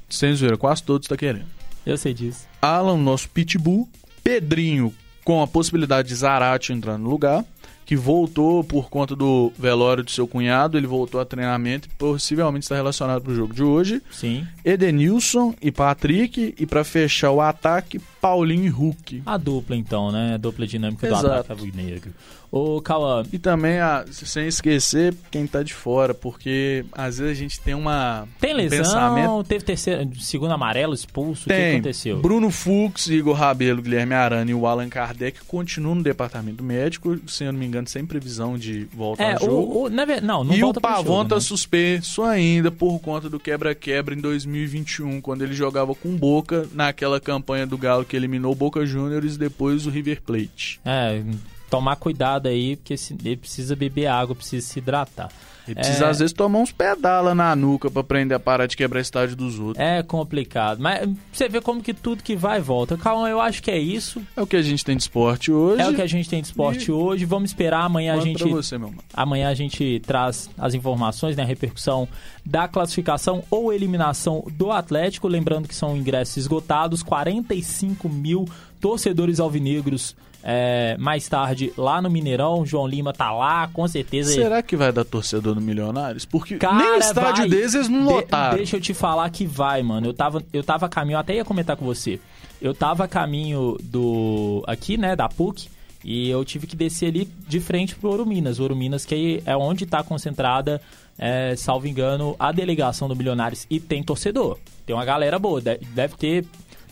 Sem 0.09 0.35
zoeira, 0.35 0.57
quase 0.57 0.83
todos 0.83 1.09
tá 1.09 1.17
querendo. 1.17 1.47
Eu 1.85 1.97
sei 1.97 2.15
disso. 2.15 2.47
Alan, 2.61 2.97
nosso 2.97 3.29
pitbull. 3.29 3.89
Pedrinho, 4.23 4.93
com 5.25 5.41
a 5.41 5.47
possibilidade 5.47 6.09
de 6.09 6.15
Zarate 6.15 6.73
entrar 6.73 6.99
no 6.99 7.09
lugar. 7.09 7.45
Que 7.85 7.95
voltou 7.95 8.65
por 8.65 8.91
conta 8.91 9.15
do 9.15 9.53
velório 9.57 10.03
de 10.03 10.11
seu 10.11 10.27
cunhado. 10.27 10.77
Ele 10.77 10.89
voltou 10.89 11.21
a 11.21 11.25
treinamento 11.25 11.87
e 11.87 11.91
possivelmente 11.93 12.65
está 12.65 12.75
relacionado 12.75 13.23
pro 13.23 13.35
jogo 13.35 13.55
de 13.55 13.63
hoje. 13.63 14.03
Sim. 14.11 14.45
Edenilson 14.65 15.55
e 15.63 15.71
Patrick. 15.71 16.55
E 16.59 16.67
para 16.67 16.83
fechar 16.83 17.31
o 17.31 17.41
ataque, 17.41 18.01
Paulinho 18.27 18.65
e 18.65 18.69
Hulk. 18.69 19.23
A 19.25 19.37
dupla, 19.37 19.77
então, 19.77 20.11
né? 20.11 20.35
A 20.35 20.37
dupla 20.37 20.67
dinâmica 20.67 21.07
do 21.07 21.15
Exato. 21.15 21.53
ataque 21.53 21.73
negro. 21.75 22.13
Ô, 22.51 22.81
Cauã, 22.81 23.25
E 23.33 23.39
também, 23.39 23.81
a, 23.81 24.05
sem 24.11 24.47
esquecer, 24.47 25.13
quem 25.33 25.47
tá 25.49 25.63
de 25.65 25.75
fora, 25.75 26.15
porque 26.15 26.85
às 26.93 27.19
vezes 27.19 27.37
a 27.37 27.41
gente 27.41 27.61
tem 27.61 27.75
uma. 27.75 28.27
tem 28.41 28.55
um 28.55 28.57
lesão? 28.57 28.79
pensamento. 28.79 29.45
Teve 29.45 29.65
terceiro, 29.65 30.09
segundo 30.21 30.53
amarelo, 30.53 30.95
expulso? 30.95 31.43
O 31.43 31.49
que 31.49 31.55
Tem. 31.57 31.73
aconteceu? 31.75 32.19
Bruno 32.21 32.51
Fux, 32.51 33.09
Igor 33.09 33.35
Rabelo, 33.35 33.83
Guilherme 33.83 34.15
Arana 34.15 34.51
e 34.51 34.55
o 34.55 34.65
Allan 34.67 34.89
Kardec 34.89 35.41
continuam 35.47 35.97
no 35.97 36.03
departamento 36.03 36.63
médico, 36.63 37.19
se 37.27 37.45
eu 37.45 37.53
não 37.53 37.59
me 37.59 37.67
engano, 37.67 37.89
sem 37.89 38.07
previsão 38.07 38.57
de 38.57 38.85
volta 38.95 39.23
É, 39.23 39.33
ao 39.35 39.41
jogo. 39.41 39.53
o, 39.53 39.83
o, 39.85 39.89
na 39.91 40.07
não, 40.23 40.45
não 40.45 40.55
e 40.55 40.63
o 40.65 40.73
Pavon 40.73 41.17
jogo, 41.19 41.29
tá 41.29 41.35
né? 41.35 41.41
suspenso 41.41 42.23
ainda 42.23 42.71
por 42.71 42.99
conta 43.01 43.29
do 43.29 43.41
quebra-quebra 43.41 44.15
em 44.15 44.21
2021, 44.21 45.21
quando 45.21 45.43
ele 45.43 45.53
jogava 45.53 45.95
com 45.97 46.17
Boca 46.17 46.67
naquela 46.73 47.21
campanha 47.21 47.67
do 47.67 47.77
Galo 47.77 48.05
que 48.05 48.16
eliminou 48.17 48.53
o 48.53 48.57
Boca 48.57 48.85
Juniors 48.85 49.37
e 49.37 49.39
depois 49.39 49.87
o 49.87 49.91
River 49.91 50.23
Plate. 50.23 50.81
É, 50.85 51.23
tomar 51.71 51.97
cuidado 51.97 52.49
aí, 52.49 52.77
porque 52.77 52.95
ele 53.25 53.37
precisa 53.37 53.77
beber 53.77 54.07
água, 54.07 54.35
precisa 54.35 54.67
se 54.67 54.79
hidratar. 54.79 55.31
Ele 55.67 55.75
precisa, 55.75 56.07
é... 56.07 56.09
às 56.09 56.19
vezes, 56.19 56.33
tomar 56.33 56.59
uns 56.59 56.73
pedala 56.73 57.35
na 57.35 57.55
nuca 57.57 57.91
pra 57.91 58.01
aprender 58.01 58.35
a 58.35 58.41
parar 58.41 58.67
de 58.67 58.77
quebrar 58.77 59.01
a 59.01 59.03
estádio 59.03 59.37
dos 59.37 59.59
outros. 59.59 59.85
É 59.85 60.03
complicado. 60.03 60.81
Mas 60.81 61.09
você 61.33 61.49
vê 61.49 61.61
como 61.61 61.83
que 61.83 61.93
tudo 61.93 62.23
que 62.23 62.37
vai 62.37 62.61
volta. 62.61 62.97
Calma, 62.97 63.29
eu 63.29 63.41
acho 63.41 63.63
que 63.63 63.71
é 63.71 63.79
isso. 63.79 64.23
É 64.37 64.43
o 64.43 64.47
que 64.47 64.57
a 64.57 64.63
gente 64.63 64.85
tem 64.85 64.97
de 64.97 65.03
esporte 65.03 65.51
hoje. 65.51 65.83
É 65.83 65.89
o 65.89 65.95
que 65.95 66.03
a 66.03 66.07
gente 66.07 66.29
tem 66.29 66.41
de 66.41 66.49
esporte 66.49 66.89
e... 66.89 66.93
hoje. 66.93 67.25
Vamos 67.25 67.51
esperar 67.51 67.85
amanhã 67.85 68.15
Quanto 68.15 68.23
a 68.23 68.27
gente. 68.27 68.45
Você, 68.49 68.79
meu 68.79 68.89
mano. 68.89 69.03
Amanhã 69.13 69.49
a 69.49 69.55
gente 69.55 70.01
traz 70.07 70.49
as 70.59 70.75
informações, 70.75 71.37
né? 71.37 71.43
A 71.43 71.47
repercussão 71.47 72.09
da 72.45 72.69
classificação 72.69 73.43
ou 73.51 73.73
eliminação 73.73 74.45
do 74.53 74.71
Atlético. 74.71 75.29
Lembrando 75.29 75.69
que 75.69 75.75
são 75.75 75.97
ingressos 75.97 76.37
esgotados, 76.37 77.03
45 77.03 78.09
mil 78.09 78.49
torcedores 78.81 79.41
alvinegros 79.41 80.15
é, 80.49 80.97
mais 80.97 81.29
tarde 81.29 81.73
lá 81.77 82.01
no 82.01 82.09
Mineirão. 82.09 82.65
João 82.65 82.87
Lima 82.87 83.13
tá 83.13 83.33
lá, 83.33 83.67
com 83.73 83.89
certeza. 83.89 84.33
Será 84.33 84.63
que 84.63 84.77
vai 84.77 84.93
dar 84.93 85.05
torcedor 85.05 85.57
no 85.57 85.61
Milionários? 85.61 86.25
Porque 86.25 86.57
Cara, 86.57 86.77
nem 86.77 86.91
o 86.91 86.99
estádio 86.99 87.49
vai. 87.49 87.49
desses 87.49 87.89
não 87.89 88.05
lotaram. 88.05 88.51
De, 88.53 88.59
deixa 88.59 88.77
eu 88.77 88.81
te 88.81 88.95
falar 88.95 89.29
que 89.31 89.45
vai, 89.45 89.83
mano. 89.83 90.07
Eu 90.07 90.15
tava, 90.15 90.41
eu 90.53 90.63
tava 90.63 90.87
a 90.87 90.89
caminho, 90.89 91.19
até 91.19 91.35
ia 91.35 91.45
comentar 91.45 91.77
com 91.77 91.85
você. 91.85 92.21
Eu 92.63 92.73
tava 92.73 93.05
a 93.05 93.09
caminho 93.09 93.77
do. 93.83 94.63
aqui, 94.69 94.97
né, 94.97 95.17
da 95.17 95.29
PUC. 95.29 95.69
E 96.05 96.31
eu 96.31 96.45
tive 96.45 96.69
que 96.69 96.77
descer 96.77 97.09
ali 97.09 97.29
de 97.49 97.59
frente 97.59 97.97
pro 97.97 98.11
Ouro 98.11 98.25
Minas. 98.25 98.61
Ouro 98.61 98.77
Minas, 98.77 99.05
que 99.05 99.43
é 99.45 99.57
onde 99.57 99.83
está 99.83 100.05
concentrada, 100.05 100.81
é, 101.19 101.57
salvo 101.57 101.89
engano, 101.89 102.37
a 102.39 102.53
delegação 102.53 103.09
do 103.09 103.17
Milionários. 103.17 103.67
E 103.69 103.81
tem 103.81 104.01
torcedor. 104.01 104.57
Tem 104.87 104.95
uma 104.95 105.05
galera 105.05 105.41
boa. 105.41 105.61
Deve 105.61 106.17
ter. 106.17 106.45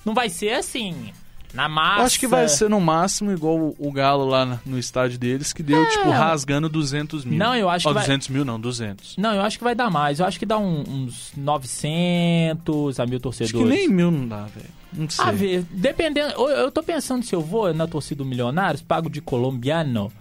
Não 0.04 0.12
vai 0.12 0.28
ser 0.28 0.54
assim 0.54 1.12
na 1.54 1.68
massa. 1.68 2.00
Eu 2.00 2.06
acho 2.06 2.20
que 2.20 2.26
vai 2.26 2.48
ser 2.48 2.68
no 2.68 2.80
máximo 2.80 3.30
igual 3.30 3.74
o 3.78 3.92
Galo 3.92 4.24
lá 4.24 4.60
no 4.66 4.78
estádio 4.78 5.18
deles, 5.18 5.52
que 5.52 5.62
deu, 5.62 5.80
é. 5.80 5.86
tipo, 5.86 6.10
rasgando 6.10 6.68
200 6.68 7.24
mil. 7.24 7.38
Não, 7.38 7.54
eu 7.54 7.70
acho 7.70 7.88
oh, 7.88 7.94
que. 7.94 8.00
200 8.00 8.26
vai... 8.26 8.36
mil 8.36 8.44
não, 8.44 8.60
200. 8.60 9.16
Não, 9.16 9.32
eu 9.32 9.42
acho 9.42 9.56
que 9.56 9.64
vai 9.64 9.74
dar 9.74 9.90
mais. 9.90 10.18
Eu 10.18 10.26
acho 10.26 10.38
que 10.38 10.44
dá 10.44 10.58
um, 10.58 10.80
uns 10.80 11.32
900 11.36 12.98
a 12.98 13.06
mil 13.06 13.20
torcedores. 13.20 13.54
Acho 13.54 13.64
que 13.64 13.70
nem 13.70 13.88
mil 13.88 14.10
não 14.10 14.26
dá, 14.26 14.42
velho. 14.42 14.68
Não 14.92 15.08
sei. 15.08 15.24
A 15.24 15.30
ver, 15.30 15.64
dependendo. 15.70 16.32
Eu 16.50 16.70
tô 16.70 16.82
pensando 16.82 17.24
se 17.24 17.34
eu 17.34 17.40
vou 17.40 17.72
na 17.72 17.86
torcida 17.86 18.22
do 18.22 18.28
Milionários, 18.28 18.82
pago 18.82 19.08
de 19.08 19.20
colombiano. 19.20 20.12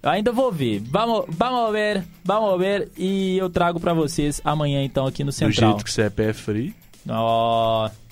Eu 0.00 0.10
ainda 0.10 0.30
vou 0.30 0.52
ver. 0.52 0.80
Vamos, 0.80 1.24
vamos 1.28 1.72
ver, 1.72 2.04
vamos 2.24 2.58
ver. 2.58 2.88
E 2.96 3.36
eu 3.36 3.50
trago 3.50 3.80
para 3.80 3.92
vocês 3.92 4.40
amanhã, 4.44 4.82
então, 4.84 5.06
aqui 5.06 5.24
no 5.24 5.32
Central. 5.32 5.70
Do 5.70 5.72
jeito 5.72 5.84
que 5.84 5.92
você 5.92 6.02
é 6.02 6.10
pé 6.10 6.32
frio. 6.32 6.72
Ó. 7.08 7.86
Oh. 7.86 8.07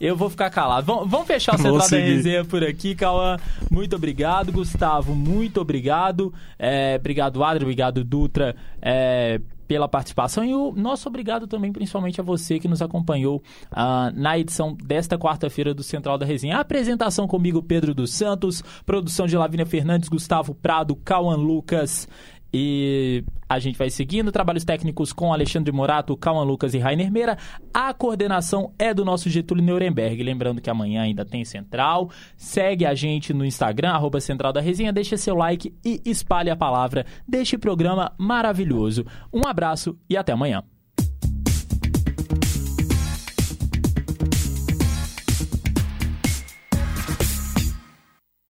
Eu 0.00 0.16
vou 0.16 0.30
ficar 0.30 0.50
calado. 0.50 0.86
Vamos, 0.86 1.10
vamos 1.10 1.26
fechar 1.26 1.54
o 1.54 1.58
Central 1.58 1.88
da 1.88 1.96
Resenha 1.96 2.44
por 2.44 2.62
aqui, 2.62 2.94
Cauã. 2.94 3.36
Muito 3.70 3.96
obrigado, 3.96 4.52
Gustavo. 4.52 5.14
Muito 5.14 5.60
obrigado. 5.60 6.32
É, 6.58 6.96
obrigado, 6.98 7.42
Adri. 7.42 7.64
Obrigado, 7.64 8.04
Dutra. 8.04 8.54
É, 8.80 9.40
pela 9.68 9.86
participação 9.86 10.42
e 10.42 10.54
o 10.54 10.72
nosso 10.72 11.06
obrigado 11.08 11.46
também, 11.46 11.70
principalmente 11.70 12.18
a 12.18 12.24
você 12.24 12.58
que 12.58 12.66
nos 12.66 12.80
acompanhou 12.80 13.42
uh, 13.70 14.10
na 14.14 14.38
edição 14.38 14.74
desta 14.74 15.18
quarta-feira 15.18 15.74
do 15.74 15.82
Central 15.82 16.16
da 16.16 16.24
Resenha. 16.24 16.56
A 16.56 16.60
apresentação 16.60 17.28
comigo, 17.28 17.62
Pedro 17.62 17.94
dos 17.94 18.14
Santos, 18.14 18.64
produção 18.86 19.26
de 19.26 19.36
Lavínia 19.36 19.66
Fernandes, 19.66 20.08
Gustavo 20.08 20.54
Prado, 20.54 20.96
Cauan 20.96 21.36
Lucas 21.36 22.08
e 22.52 23.24
a 23.48 23.58
gente 23.58 23.78
vai 23.78 23.90
seguindo. 23.90 24.32
Trabalhos 24.32 24.64
técnicos 24.64 25.12
com 25.12 25.32
Alexandre 25.32 25.72
Morato, 25.72 26.16
Calma 26.16 26.42
Lucas 26.42 26.74
e 26.74 26.78
Rainer 26.78 27.10
Meira. 27.10 27.36
A 27.72 27.92
coordenação 27.92 28.72
é 28.78 28.92
do 28.92 29.04
nosso 29.04 29.28
Getúlio 29.28 29.64
Nuremberg. 29.64 30.22
Lembrando 30.22 30.60
que 30.60 30.70
amanhã 30.70 31.02
ainda 31.02 31.24
tem 31.24 31.44
Central. 31.44 32.10
Segue 32.36 32.86
a 32.86 32.94
gente 32.94 33.32
no 33.32 33.44
Instagram, 33.44 33.90
arroba 33.90 34.20
Central 34.20 34.52
da 34.52 34.60
Resenha. 34.60 34.92
Deixa 34.92 35.16
seu 35.16 35.34
like 35.34 35.74
e 35.84 36.00
espalhe 36.04 36.50
a 36.50 36.56
palavra 36.56 37.06
deste 37.26 37.56
programa 37.56 38.12
maravilhoso. 38.18 39.04
Um 39.32 39.46
abraço 39.46 39.98
e 40.08 40.16
até 40.16 40.32
amanhã. 40.32 40.62